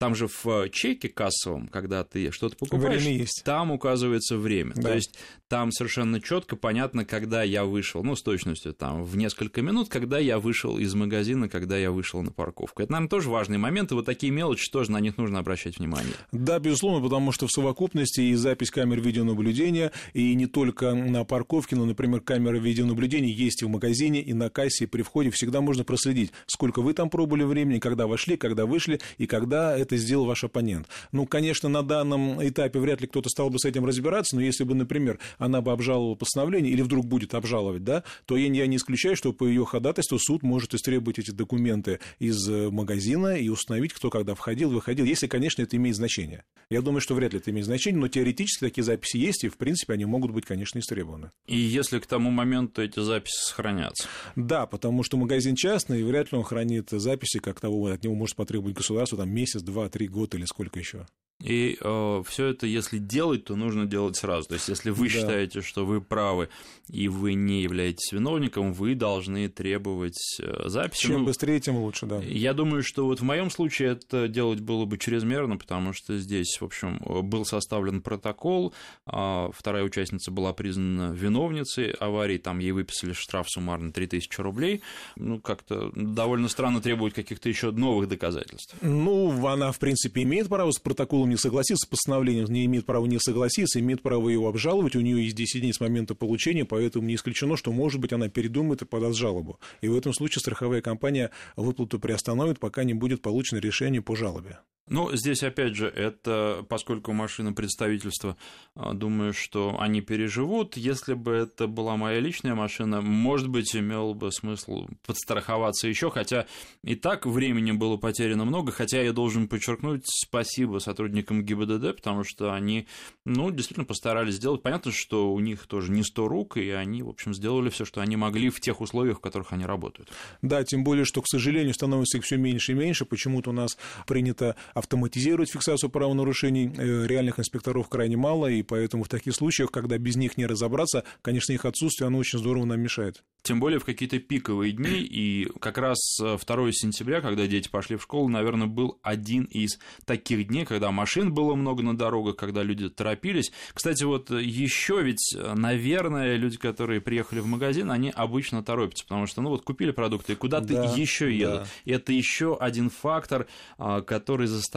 там 0.00 0.14
же 0.14 0.28
в 0.28 0.70
чеке 0.70 1.10
кассовом, 1.10 1.68
когда 1.68 2.04
ты 2.04 2.30
что-то 2.30 2.56
покупаешь, 2.56 3.02
время 3.02 3.18
есть. 3.18 3.42
там 3.44 3.70
указывается 3.70 4.38
время. 4.38 4.72
Да. 4.74 4.82
То 4.82 4.94
есть 4.94 5.18
там 5.46 5.70
совершенно 5.72 6.22
четко 6.22 6.56
понятно, 6.56 7.04
когда 7.04 7.42
я 7.42 7.66
вышел, 7.66 8.02
ну, 8.02 8.16
с 8.16 8.22
точностью 8.22 8.72
там 8.72 9.04
в 9.04 9.18
несколько 9.18 9.60
минут, 9.60 9.90
когда 9.90 10.18
я 10.18 10.38
вышел 10.38 10.78
из 10.78 10.94
магазина, 10.94 11.50
когда 11.50 11.76
я 11.76 11.90
вышел 11.90 12.22
на 12.22 12.30
парковку. 12.30 12.82
Это, 12.82 12.92
наверное, 12.92 13.10
тоже 13.10 13.28
важный 13.28 13.58
момент, 13.58 13.92
и 13.92 13.94
вот 13.94 14.06
такие 14.06 14.32
мелочи 14.32 14.70
тоже 14.70 14.90
на 14.90 15.00
них 15.00 15.18
нужно 15.18 15.40
обращать 15.40 15.78
внимание. 15.78 16.14
Да, 16.32 16.58
безусловно, 16.60 17.02
потому 17.02 17.30
что 17.30 17.46
в 17.46 17.50
совокупности 17.50 18.22
и 18.22 18.34
запись 18.36 18.70
камер 18.70 19.02
видеонаблюдения, 19.02 19.92
и 20.14 20.34
не 20.34 20.46
только 20.46 20.94
на 20.94 21.24
парковке, 21.24 21.76
но, 21.76 21.84
например, 21.84 22.22
камеры 22.22 22.58
видеонаблюдения 22.58 23.34
есть 23.34 23.60
и 23.60 23.66
в 23.66 23.68
магазине, 23.68 24.22
и 24.22 24.32
на 24.32 24.48
кассе, 24.48 24.84
и 24.84 24.86
при 24.86 25.02
входе. 25.02 25.30
Всегда 25.30 25.60
можно 25.60 25.84
проследить, 25.84 26.32
сколько 26.46 26.80
вы 26.80 26.94
там 26.94 27.10
пробыли 27.10 27.42
времени, 27.42 27.80
когда 27.80 28.06
вошли, 28.06 28.38
когда 28.38 28.64
вышли, 28.64 28.98
и 29.18 29.26
когда 29.26 29.76
это 29.76 29.89
сделал 29.96 30.26
ваш 30.26 30.44
оппонент. 30.44 30.88
Ну, 31.12 31.26
конечно, 31.26 31.68
на 31.68 31.82
данном 31.82 32.46
этапе 32.46 32.78
вряд 32.78 33.00
ли 33.00 33.06
кто-то 33.06 33.28
стал 33.28 33.50
бы 33.50 33.58
с 33.58 33.64
этим 33.64 33.84
разбираться, 33.84 34.36
но 34.36 34.42
если 34.42 34.64
бы, 34.64 34.74
например, 34.74 35.18
она 35.38 35.60
бы 35.60 35.72
обжаловала 35.72 36.14
постановление 36.14 36.72
или 36.72 36.82
вдруг 36.82 37.06
будет 37.06 37.34
обжаловать, 37.34 37.84
да, 37.84 38.04
то 38.26 38.36
я, 38.36 38.52
я 38.52 38.66
не 38.66 38.76
исключаю, 38.76 39.16
что 39.16 39.32
по 39.32 39.46
ее 39.46 39.64
ходатайству 39.64 40.18
суд 40.18 40.42
может 40.42 40.74
истребовать 40.74 41.18
эти 41.18 41.30
документы 41.30 42.00
из 42.18 42.48
э, 42.48 42.70
магазина 42.70 43.36
и 43.36 43.48
установить, 43.48 43.92
кто 43.92 44.10
когда 44.10 44.34
входил, 44.34 44.70
выходил, 44.70 45.04
если, 45.04 45.26
конечно, 45.26 45.62
это 45.62 45.76
имеет 45.76 45.96
значение. 45.96 46.44
Я 46.70 46.82
думаю, 46.82 47.00
что 47.00 47.14
вряд 47.14 47.32
ли 47.32 47.38
это 47.38 47.50
имеет 47.50 47.66
значение, 47.66 48.00
но 48.00 48.08
теоретически 48.08 48.60
такие 48.60 48.84
записи 48.84 49.16
есть, 49.16 49.44
и, 49.44 49.48
в 49.48 49.56
принципе, 49.56 49.94
они 49.94 50.04
могут 50.04 50.30
быть, 50.30 50.44
конечно, 50.46 50.78
истребованы. 50.78 51.32
И 51.46 51.56
если 51.56 51.98
к 51.98 52.06
тому 52.06 52.30
моменту 52.30 52.82
эти 52.82 53.00
записи 53.00 53.40
сохранятся? 53.40 54.06
Да, 54.36 54.66
потому 54.66 55.02
что 55.02 55.16
магазин 55.16 55.56
частный, 55.56 56.00
и 56.00 56.02
вряд 56.02 56.32
ли 56.32 56.38
он 56.38 56.44
хранит 56.44 56.90
записи, 56.90 57.38
как 57.38 57.60
того 57.60 57.86
от 57.86 58.04
него 58.04 58.14
может 58.14 58.36
потребовать 58.36 58.76
государство, 58.76 59.18
там, 59.18 59.30
месяц, 59.30 59.62
два, 59.62 59.79
три 59.88 60.08
года 60.08 60.36
или 60.36 60.44
сколько 60.44 60.78
еще. 60.78 61.06
И 61.40 61.78
э, 61.80 62.22
все 62.26 62.46
это, 62.46 62.66
если 62.66 62.98
делать, 62.98 63.44
то 63.44 63.56
нужно 63.56 63.86
делать 63.86 64.16
сразу. 64.16 64.48
То 64.48 64.54
есть, 64.54 64.68
если 64.68 64.90
вы 64.90 65.08
да. 65.08 65.12
считаете, 65.12 65.60
что 65.62 65.86
вы 65.86 66.00
правы 66.00 66.48
и 66.88 67.08
вы 67.08 67.34
не 67.34 67.62
являетесь 67.62 68.12
виновником, 68.12 68.72
вы 68.72 68.94
должны 68.94 69.48
требовать 69.48 70.18
э, 70.40 70.68
записи. 70.68 71.06
Чем 71.06 71.20
ну, 71.20 71.24
быстрее, 71.26 71.60
тем 71.60 71.76
лучше, 71.76 72.06
да. 72.06 72.18
Я 72.18 72.52
думаю, 72.52 72.82
что 72.82 73.06
вот 73.06 73.20
в 73.20 73.24
моем 73.24 73.50
случае 73.50 73.92
это 73.92 74.28
делать 74.28 74.60
было 74.60 74.84
бы 74.84 74.98
чрезмерно, 74.98 75.56
потому 75.56 75.92
что 75.92 76.18
здесь, 76.18 76.60
в 76.60 76.64
общем, 76.64 77.00
был 77.24 77.44
составлен 77.44 78.02
протокол, 78.02 78.74
а 79.06 79.50
вторая 79.52 79.84
участница 79.84 80.30
была 80.30 80.52
признана 80.52 81.12
виновницей 81.12 81.92
аварии, 81.92 82.38
там 82.38 82.58
ей 82.58 82.72
выписали 82.72 83.12
штраф 83.12 83.48
суммарно 83.48 83.92
3000 83.92 84.40
рублей. 84.40 84.82
Ну, 85.16 85.40
как-то 85.40 85.90
довольно 85.94 86.48
странно 86.48 86.80
требовать 86.80 87.14
каких-то 87.14 87.48
еще 87.48 87.70
новых 87.70 88.08
доказательств. 88.08 88.74
Ну, 88.82 89.46
она, 89.46 89.72
в 89.72 89.78
принципе, 89.78 90.22
имеет 90.22 90.48
право 90.48 90.70
с 90.70 90.78
протоколом 90.78 91.29
не 91.30 91.36
согласится 91.36 91.86
с 91.86 91.88
постановлением, 91.88 92.46
не 92.46 92.66
имеет 92.66 92.86
права 92.86 93.06
не 93.06 93.18
согласиться, 93.18 93.80
имеет 93.80 94.02
право 94.02 94.28
его 94.28 94.48
обжаловать, 94.48 94.96
у 94.96 95.00
нее 95.00 95.24
есть 95.24 95.36
10 95.36 95.60
дней 95.60 95.72
с 95.72 95.80
момента 95.80 96.14
получения, 96.14 96.64
поэтому 96.64 97.06
не 97.06 97.14
исключено, 97.14 97.56
что, 97.56 97.72
может 97.72 98.00
быть, 98.00 98.12
она 98.12 98.28
передумает 98.28 98.82
и 98.82 98.84
подаст 98.84 99.18
жалобу. 99.18 99.58
И 99.80 99.88
в 99.88 99.96
этом 99.96 100.12
случае 100.12 100.40
страховая 100.40 100.82
компания 100.82 101.30
выплату 101.56 101.98
приостановит, 101.98 102.58
пока 102.58 102.84
не 102.84 102.94
будет 102.94 103.22
получено 103.22 103.58
решение 103.58 104.02
по 104.02 104.14
жалобе. 104.14 104.58
Ну, 104.90 105.14
здесь, 105.14 105.44
опять 105.44 105.76
же, 105.76 105.86
это, 105.86 106.66
поскольку 106.68 107.12
машина 107.12 107.52
представительства, 107.52 108.36
а, 108.74 108.92
думаю, 108.92 109.32
что 109.32 109.76
они 109.78 110.00
переживут. 110.00 110.76
Если 110.76 111.14
бы 111.14 111.30
это 111.30 111.68
была 111.68 111.96
моя 111.96 112.18
личная 112.18 112.56
машина, 112.56 113.00
может 113.00 113.48
быть, 113.48 113.74
имел 113.76 114.14
бы 114.14 114.32
смысл 114.32 114.88
подстраховаться 115.06 115.86
еще, 115.86 116.10
хотя 116.10 116.46
и 116.82 116.96
так 116.96 117.24
времени 117.24 117.70
было 117.70 117.98
потеряно 117.98 118.44
много, 118.44 118.72
хотя 118.72 119.00
я 119.00 119.12
должен 119.12 119.46
подчеркнуть 119.46 120.02
спасибо 120.06 120.78
сотрудникам 120.78 121.44
ГИБДД, 121.44 121.94
потому 121.94 122.24
что 122.24 122.52
они, 122.52 122.88
ну, 123.24 123.52
действительно 123.52 123.86
постарались 123.86 124.34
сделать. 124.34 124.60
Понятно, 124.60 124.90
что 124.90 125.32
у 125.32 125.38
них 125.38 125.68
тоже 125.68 125.92
не 125.92 126.02
сто 126.02 126.26
рук, 126.26 126.56
и 126.56 126.68
они, 126.70 127.04
в 127.04 127.10
общем, 127.10 127.32
сделали 127.32 127.68
все, 127.68 127.84
что 127.84 128.00
они 128.00 128.16
могли 128.16 128.50
в 128.50 128.60
тех 128.60 128.80
условиях, 128.80 129.18
в 129.18 129.20
которых 129.20 129.52
они 129.52 129.66
работают. 129.66 130.10
Да, 130.42 130.64
тем 130.64 130.82
более, 130.82 131.04
что, 131.04 131.22
к 131.22 131.28
сожалению, 131.28 131.74
становится 131.74 132.18
их 132.18 132.24
все 132.24 132.36
меньше 132.36 132.72
и 132.72 132.74
меньше. 132.74 133.04
Почему-то 133.04 133.50
у 133.50 133.52
нас 133.52 133.78
принято 134.04 134.56
автоматизировать 134.80 135.50
фиксацию 135.50 135.90
правонарушений 135.90 136.70
э, 136.76 137.06
реальных 137.06 137.38
инспекторов 137.38 137.88
крайне 137.88 138.16
мало, 138.16 138.48
и 138.48 138.62
поэтому 138.62 139.04
в 139.04 139.08
таких 139.08 139.34
случаях, 139.34 139.70
когда 139.70 139.96
без 139.98 140.16
них 140.16 140.36
не 140.36 140.46
разобраться, 140.46 141.04
конечно, 141.22 141.52
их 141.52 141.64
отсутствие, 141.64 142.08
оно 142.08 142.18
очень 142.18 142.38
здорово 142.38 142.64
нам 142.64 142.80
мешает. 142.80 143.22
Тем 143.42 143.60
более 143.60 143.78
в 143.78 143.84
какие-то 143.84 144.18
пиковые 144.18 144.72
дни, 144.72 145.00
и 145.00 145.48
как 145.60 145.78
раз 145.78 145.98
2 146.18 146.36
э, 146.36 146.72
сентября, 146.72 147.20
когда 147.20 147.46
дети 147.46 147.68
пошли 147.68 147.96
в 147.96 148.02
школу, 148.02 148.28
наверное, 148.28 148.66
был 148.66 148.98
один 149.02 149.44
из 149.44 149.78
таких 150.04 150.48
дней, 150.48 150.64
когда 150.64 150.90
машин 150.90 151.32
было 151.32 151.54
много 151.54 151.82
на 151.82 151.96
дорогах, 151.96 152.36
когда 152.36 152.62
люди 152.62 152.88
торопились. 152.88 153.52
Кстати, 153.72 154.04
вот 154.04 154.30
еще 154.30 155.02
ведь, 155.02 155.36
наверное, 155.54 156.36
люди, 156.36 156.58
которые 156.58 157.00
приехали 157.00 157.40
в 157.40 157.46
магазин, 157.46 157.90
они 157.90 158.10
обычно 158.14 158.62
торопятся, 158.62 159.04
потому 159.04 159.26
что, 159.26 159.42
ну 159.42 159.50
вот, 159.50 159.62
купили 159.62 159.90
продукты, 159.90 160.32
и 160.32 160.36
куда-то 160.36 160.66
да, 160.66 160.94
еще 160.94 161.34
едут. 161.34 161.68
Да. 161.84 161.92
Это 161.92 162.12
еще 162.12 162.56
один 162.56 162.90
фактор, 162.90 163.46
а, 163.78 164.00
который 164.02 164.46
заставляет, 164.46 164.69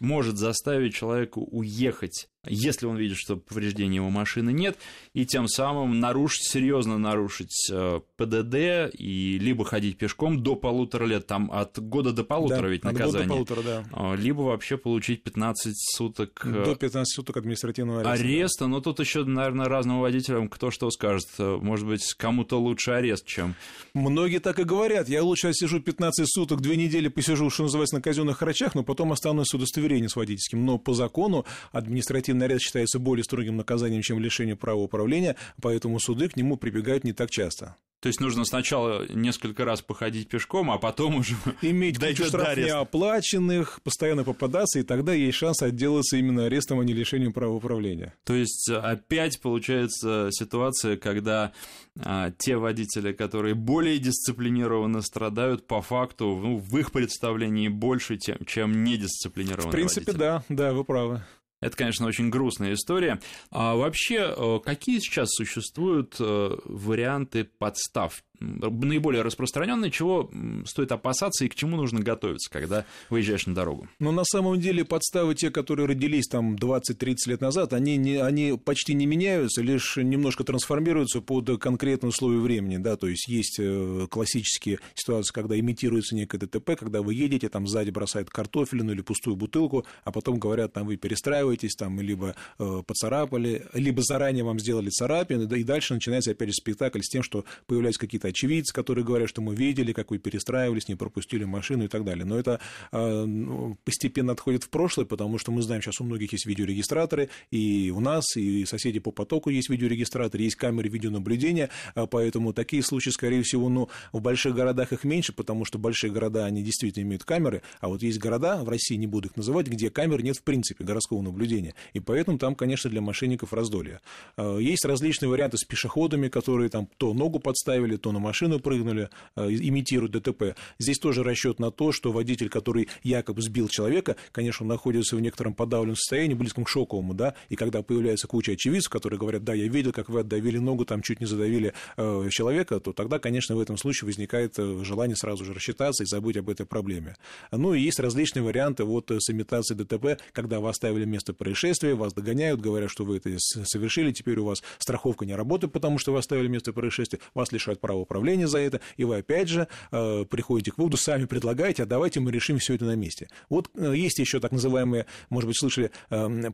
может 0.00 0.36
заставить 0.38 0.94
человека 0.94 1.38
уехать 1.38 2.29
если 2.46 2.86
он 2.86 2.96
видит, 2.96 3.18
что 3.18 3.36
повреждения 3.36 3.96
его 3.96 4.08
машины 4.08 4.50
нет, 4.50 4.78
и 5.12 5.26
тем 5.26 5.46
самым 5.46 6.00
нарушить, 6.00 6.50
серьезно 6.50 6.96
нарушить 6.96 7.68
э, 7.70 8.00
ПДД 8.16 8.94
и 8.98 9.38
либо 9.38 9.64
ходить 9.64 9.98
пешком 9.98 10.42
до 10.42 10.56
полутора 10.56 11.04
лет, 11.04 11.26
там 11.26 11.50
от 11.52 11.78
года 11.78 12.12
до 12.12 12.24
полутора 12.24 12.62
да, 12.62 12.68
ведь 12.68 12.84
наказание, 12.84 13.24
от 13.24 13.28
года 13.28 13.54
до 13.54 13.54
полутора, 13.54 13.62
да. 13.62 13.84
А, 13.92 14.14
либо 14.14 14.40
вообще 14.40 14.78
получить 14.78 15.22
15 15.22 15.74
суток 15.76 16.40
э, 16.44 16.64
до 16.64 16.74
15 16.76 17.14
суток 17.14 17.36
административного 17.36 18.00
ареста. 18.00 18.12
Ареста, 18.12 18.66
но 18.68 18.80
тут 18.80 19.00
еще, 19.00 19.24
наверное, 19.24 19.66
разным 19.66 20.00
водителям 20.00 20.48
кто 20.48 20.70
что 20.70 20.90
скажет. 20.90 21.28
Может 21.38 21.86
быть, 21.86 22.14
кому-то 22.14 22.58
лучше 22.58 22.92
арест, 22.92 23.26
чем... 23.26 23.54
Многие 23.92 24.38
так 24.38 24.58
и 24.58 24.64
говорят. 24.64 25.10
Я 25.10 25.22
лучше 25.22 25.52
сижу 25.52 25.80
15 25.80 26.26
суток, 26.26 26.62
две 26.62 26.76
недели 26.76 27.08
посижу, 27.08 27.50
что 27.50 27.64
называется, 27.64 27.96
на 27.96 28.02
казенных 28.02 28.38
харчах, 28.38 28.74
но 28.74 28.82
потом 28.82 29.12
останусь 29.12 29.48
с 29.48 29.54
удостоверением 29.54 30.08
с 30.08 30.16
водительским. 30.16 30.64
Но 30.64 30.78
по 30.78 30.94
закону 30.94 31.44
административный 31.72 32.29
административный 32.30 32.46
арест 32.46 32.64
считается 32.64 32.98
более 32.98 33.24
строгим 33.24 33.56
наказанием, 33.56 34.02
чем 34.02 34.20
лишение 34.20 34.56
права 34.56 34.80
управления, 34.80 35.36
поэтому 35.60 35.98
суды 36.00 36.28
к 36.28 36.36
нему 36.36 36.56
прибегают 36.56 37.04
не 37.04 37.12
так 37.12 37.30
часто. 37.30 37.76
То 38.00 38.06
есть 38.06 38.18
нужно 38.18 38.46
сначала 38.46 39.06
несколько 39.12 39.66
раз 39.66 39.82
походить 39.82 40.28
пешком, 40.28 40.70
а 40.70 40.78
потом 40.78 41.16
уже 41.16 41.34
иметь 41.62 41.98
кучу 41.98 42.24
штрафов 42.24 42.56
неоплаченных, 42.56 43.80
постоянно 43.82 44.24
попадаться, 44.24 44.78
и 44.78 44.82
тогда 44.82 45.12
есть 45.12 45.36
шанс 45.36 45.62
отделаться 45.62 46.16
именно 46.16 46.46
арестом, 46.46 46.80
а 46.80 46.84
не 46.84 46.94
лишением 46.94 47.34
права 47.34 47.52
управления. 47.52 48.14
То 48.24 48.34
есть 48.34 48.70
опять 48.70 49.38
получается 49.42 50.28
ситуация, 50.30 50.96
когда 50.96 51.52
а, 51.98 52.30
те 52.38 52.56
водители, 52.56 53.12
которые 53.12 53.54
более 53.54 53.98
дисциплинированно 53.98 55.02
страдают, 55.02 55.66
по 55.66 55.82
факту 55.82 56.40
ну, 56.42 56.56
в 56.56 56.78
их 56.78 56.92
представлении 56.92 57.68
больше, 57.68 58.16
тем, 58.16 58.38
чем 58.46 58.82
недисциплинированные 58.82 59.68
В 59.68 59.72
принципе, 59.72 60.12
водители. 60.12 60.18
да, 60.18 60.44
да, 60.48 60.72
вы 60.72 60.84
правы. 60.84 61.22
Это, 61.60 61.76
конечно, 61.76 62.06
очень 62.06 62.30
грустная 62.30 62.74
история. 62.74 63.20
А 63.50 63.74
вообще, 63.74 64.34
э, 64.36 64.58
какие 64.64 64.98
сейчас 64.98 65.28
существуют 65.30 66.16
э, 66.18 66.56
варианты 66.64 67.44
подстав 67.44 68.22
наиболее 68.40 69.22
распространенное, 69.22 69.90
чего 69.90 70.30
стоит 70.64 70.92
опасаться 70.92 71.44
и 71.44 71.48
к 71.48 71.54
чему 71.54 71.76
нужно 71.76 72.00
готовиться, 72.00 72.50
когда 72.50 72.86
выезжаешь 73.10 73.46
на 73.46 73.54
дорогу? 73.54 73.88
Ну, 73.98 74.12
на 74.12 74.24
самом 74.24 74.58
деле, 74.60 74.84
подставы 74.84 75.34
те, 75.34 75.50
которые 75.50 75.86
родились 75.86 76.26
там 76.26 76.54
20-30 76.56 77.16
лет 77.26 77.40
назад, 77.40 77.72
они, 77.72 77.96
не, 77.96 78.16
они 78.16 78.58
почти 78.62 78.94
не 78.94 79.06
меняются, 79.06 79.62
лишь 79.62 79.96
немножко 79.96 80.44
трансформируются 80.44 81.20
под 81.20 81.60
конкретные 81.60 82.08
условия 82.08 82.38
времени, 82.38 82.78
да, 82.78 82.96
то 82.96 83.06
есть 83.06 83.28
есть 83.28 83.58
э, 83.58 84.06
классические 84.10 84.78
ситуации, 84.94 85.32
когда 85.32 85.58
имитируется 85.58 86.14
некое 86.14 86.38
ДТП, 86.38 86.76
когда 86.78 87.02
вы 87.02 87.14
едете, 87.14 87.48
там 87.48 87.66
сзади 87.66 87.90
бросают 87.90 88.30
картофелину 88.30 88.92
или 88.92 89.02
пустую 89.02 89.36
бутылку, 89.36 89.84
а 90.04 90.12
потом 90.12 90.38
говорят, 90.38 90.72
там 90.72 90.86
вы 90.86 90.96
перестраиваетесь, 90.96 91.74
там, 91.74 92.00
либо 92.00 92.34
э, 92.58 92.82
поцарапали, 92.86 93.66
либо 93.74 94.02
заранее 94.02 94.44
вам 94.44 94.58
сделали 94.58 94.88
царапины, 94.88 95.46
да, 95.46 95.56
и 95.56 95.64
дальше 95.64 95.94
начинается 95.94 96.30
опять 96.30 96.48
же 96.48 96.54
спектакль 96.54 97.00
с 97.02 97.08
тем, 97.08 97.22
что 97.22 97.44
появляются 97.66 98.00
какие-то 98.00 98.29
очевидцы, 98.30 98.72
которые 98.72 99.04
говорят, 99.04 99.28
что 99.28 99.40
мы 99.40 99.54
видели, 99.54 99.92
как 99.92 100.10
вы 100.10 100.18
перестраивались, 100.18 100.88
не 100.88 100.94
пропустили 100.94 101.44
машину 101.44 101.84
и 101.84 101.88
так 101.88 102.04
далее. 102.04 102.24
Но 102.24 102.38
это 102.38 102.60
а, 102.92 103.24
ну, 103.24 103.76
постепенно 103.84 104.32
отходит 104.32 104.64
в 104.64 104.70
прошлое, 104.70 105.06
потому 105.06 105.38
что 105.38 105.52
мы 105.52 105.62
знаем, 105.62 105.82
сейчас 105.82 106.00
у 106.00 106.04
многих 106.04 106.32
есть 106.32 106.46
видеорегистраторы, 106.46 107.28
и 107.50 107.92
у 107.94 108.00
нас, 108.00 108.36
и 108.36 108.64
соседи 108.64 108.98
по 108.98 109.10
потоку 109.10 109.50
есть 109.50 109.68
видеорегистраторы, 109.68 110.42
есть 110.42 110.56
камеры 110.56 110.88
видеонаблюдения, 110.88 111.70
а, 111.94 112.06
поэтому 112.06 112.52
такие 112.52 112.82
случаи, 112.82 113.10
скорее 113.10 113.42
всего, 113.42 113.68
ну, 113.68 113.88
в 114.12 114.20
больших 114.20 114.54
городах 114.54 114.92
их 114.92 115.04
меньше, 115.04 115.32
потому 115.32 115.64
что 115.64 115.78
большие 115.78 116.10
города, 116.10 116.44
они 116.44 116.62
действительно 116.62 117.04
имеют 117.04 117.24
камеры, 117.24 117.62
а 117.80 117.88
вот 117.88 118.02
есть 118.02 118.18
города, 118.18 118.62
в 118.62 118.68
России 118.68 118.96
не 118.96 119.06
буду 119.06 119.28
их 119.28 119.36
называть, 119.36 119.66
где 119.66 119.90
камер 119.90 120.22
нет 120.22 120.36
в 120.36 120.42
принципе, 120.42 120.84
городского 120.84 121.20
наблюдения, 121.22 121.74
и 121.92 122.00
поэтому 122.00 122.38
там, 122.38 122.54
конечно, 122.54 122.88
для 122.88 123.00
мошенников 123.00 123.52
раздолье. 123.52 124.00
А, 124.36 124.58
есть 124.58 124.84
различные 124.84 125.28
варианты 125.28 125.58
с 125.58 125.64
пешеходами, 125.64 126.28
которые 126.28 126.70
там 126.70 126.88
то 126.96 127.12
ногу 127.12 127.40
подставили, 127.40 127.96
то 127.96 128.12
на 128.12 128.19
машину 128.20 128.60
прыгнули, 128.60 129.10
э, 129.36 129.48
имитируют 129.50 130.12
ДТП. 130.12 130.56
Здесь 130.78 130.98
тоже 130.98 131.22
расчет 131.22 131.58
на 131.58 131.70
то, 131.70 131.92
что 131.92 132.12
водитель, 132.12 132.48
который 132.48 132.88
якобы 133.02 133.42
сбил 133.42 133.68
человека, 133.68 134.16
конечно, 134.32 134.66
находится 134.66 135.16
в 135.16 135.20
некотором 135.20 135.54
подавленном 135.54 135.96
состоянии, 135.96 136.34
близком 136.34 136.64
к 136.64 136.68
шоковому, 136.68 137.14
да, 137.14 137.34
и 137.48 137.56
когда 137.56 137.82
появляется 137.82 138.26
куча 138.26 138.52
очевидцев, 138.52 138.90
которые 138.90 139.18
говорят, 139.18 139.44
да, 139.44 139.54
я 139.54 139.68
видел, 139.68 139.92
как 139.92 140.08
вы 140.08 140.20
отдавили 140.20 140.58
ногу, 140.58 140.84
там 140.84 141.02
чуть 141.02 141.20
не 141.20 141.26
задавили 141.26 141.72
э, 141.96 142.28
человека, 142.30 142.80
то 142.80 142.92
тогда, 142.92 143.18
конечно, 143.18 143.56
в 143.56 143.60
этом 143.60 143.76
случае 143.76 144.06
возникает 144.06 144.58
э, 144.58 144.84
желание 144.84 145.16
сразу 145.16 145.44
же 145.44 145.54
рассчитаться 145.54 146.04
и 146.04 146.06
забыть 146.06 146.36
об 146.36 146.48
этой 146.48 146.66
проблеме. 146.66 147.16
Ну 147.52 147.74
и 147.74 147.80
есть 147.80 147.98
различные 147.98 148.42
варианты 148.42 148.84
вот 148.84 149.10
с 149.10 149.30
имитацией 149.30 149.78
ДТП, 149.78 150.20
когда 150.32 150.60
вы 150.60 150.68
оставили 150.68 151.04
место 151.04 151.32
происшествия, 151.32 151.94
вас 151.94 152.12
догоняют, 152.12 152.60
говорят, 152.60 152.90
что 152.90 153.04
вы 153.04 153.16
это 153.16 153.30
совершили, 153.38 154.12
теперь 154.12 154.38
у 154.38 154.44
вас 154.44 154.62
страховка 154.78 155.24
не 155.26 155.34
работает, 155.34 155.72
потому 155.72 155.98
что 155.98 156.12
вы 156.12 156.18
оставили 156.18 156.48
место 156.48 156.72
происшествия, 156.72 157.20
вас 157.34 157.52
лишают 157.52 157.80
права 157.80 158.04
управления 158.10 158.48
за 158.48 158.58
это, 158.58 158.80
и 158.96 159.04
вы 159.04 159.18
опять 159.18 159.48
же 159.48 159.68
э, 159.92 160.24
приходите 160.28 160.72
к 160.72 160.78
выводу, 160.78 160.96
сами 160.96 161.26
предлагаете, 161.26 161.84
а 161.84 161.86
давайте 161.86 162.18
мы 162.18 162.32
решим 162.32 162.58
все 162.58 162.74
это 162.74 162.84
на 162.84 162.96
месте. 162.96 163.28
Вот 163.48 163.70
э, 163.76 163.94
есть 163.96 164.18
еще 164.18 164.40
так 164.40 164.50
называемые, 164.50 165.06
может 165.28 165.46
быть, 165.46 165.56
слышали, 165.56 165.92
э, 166.10 166.50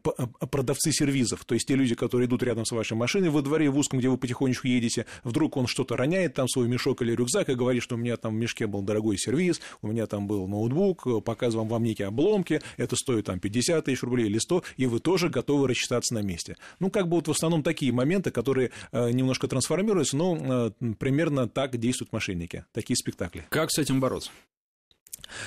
продавцы 0.50 0.92
сервизов, 0.92 1.46
то 1.46 1.54
есть 1.54 1.66
те 1.66 1.74
люди, 1.74 1.94
которые 1.94 2.28
идут 2.28 2.42
рядом 2.42 2.66
с 2.66 2.72
вашей 2.72 2.94
машиной 2.94 3.30
во 3.30 3.40
дворе 3.40 3.70
в 3.70 3.78
узком, 3.78 3.98
где 3.98 4.08
вы 4.10 4.18
потихонечку 4.18 4.66
едете, 4.66 5.06
вдруг 5.24 5.56
он 5.56 5.66
что-то 5.66 5.96
роняет, 5.96 6.34
там 6.34 6.46
свой 6.46 6.68
мешок 6.68 7.00
или 7.00 7.12
рюкзак, 7.12 7.48
и 7.48 7.54
говорит, 7.54 7.82
что 7.82 7.94
у 7.94 7.98
меня 7.98 8.18
там 8.18 8.34
в 8.34 8.36
мешке 8.36 8.66
был 8.66 8.82
дорогой 8.82 9.16
сервиз, 9.16 9.60
у 9.80 9.88
меня 9.88 10.06
там 10.06 10.26
был 10.26 10.46
ноутбук, 10.46 11.24
показываем 11.24 11.68
вам 11.68 11.84
некие 11.84 12.08
обломки, 12.08 12.60
это 12.76 12.96
стоит 12.96 13.24
там 13.24 13.40
50 13.40 13.86
тысяч 13.86 14.02
рублей 14.02 14.26
или 14.26 14.38
100, 14.38 14.62
и 14.76 14.86
вы 14.86 15.00
тоже 15.00 15.30
готовы 15.30 15.68
рассчитаться 15.68 16.12
на 16.12 16.20
месте. 16.20 16.56
Ну, 16.80 16.90
как 16.90 17.08
бы 17.08 17.16
вот 17.16 17.28
в 17.28 17.30
основном 17.30 17.62
такие 17.62 17.92
моменты, 17.92 18.30
которые 18.30 18.72
немножко 18.92 19.48
трансформируются, 19.48 20.16
но 20.16 20.72
примерно 20.98 21.45
так 21.48 21.76
действуют 21.78 22.12
мошенники, 22.12 22.64
такие 22.72 22.96
спектакли. 22.96 23.46
Как 23.50 23.70
с 23.70 23.78
этим 23.78 24.00
бороться? 24.00 24.30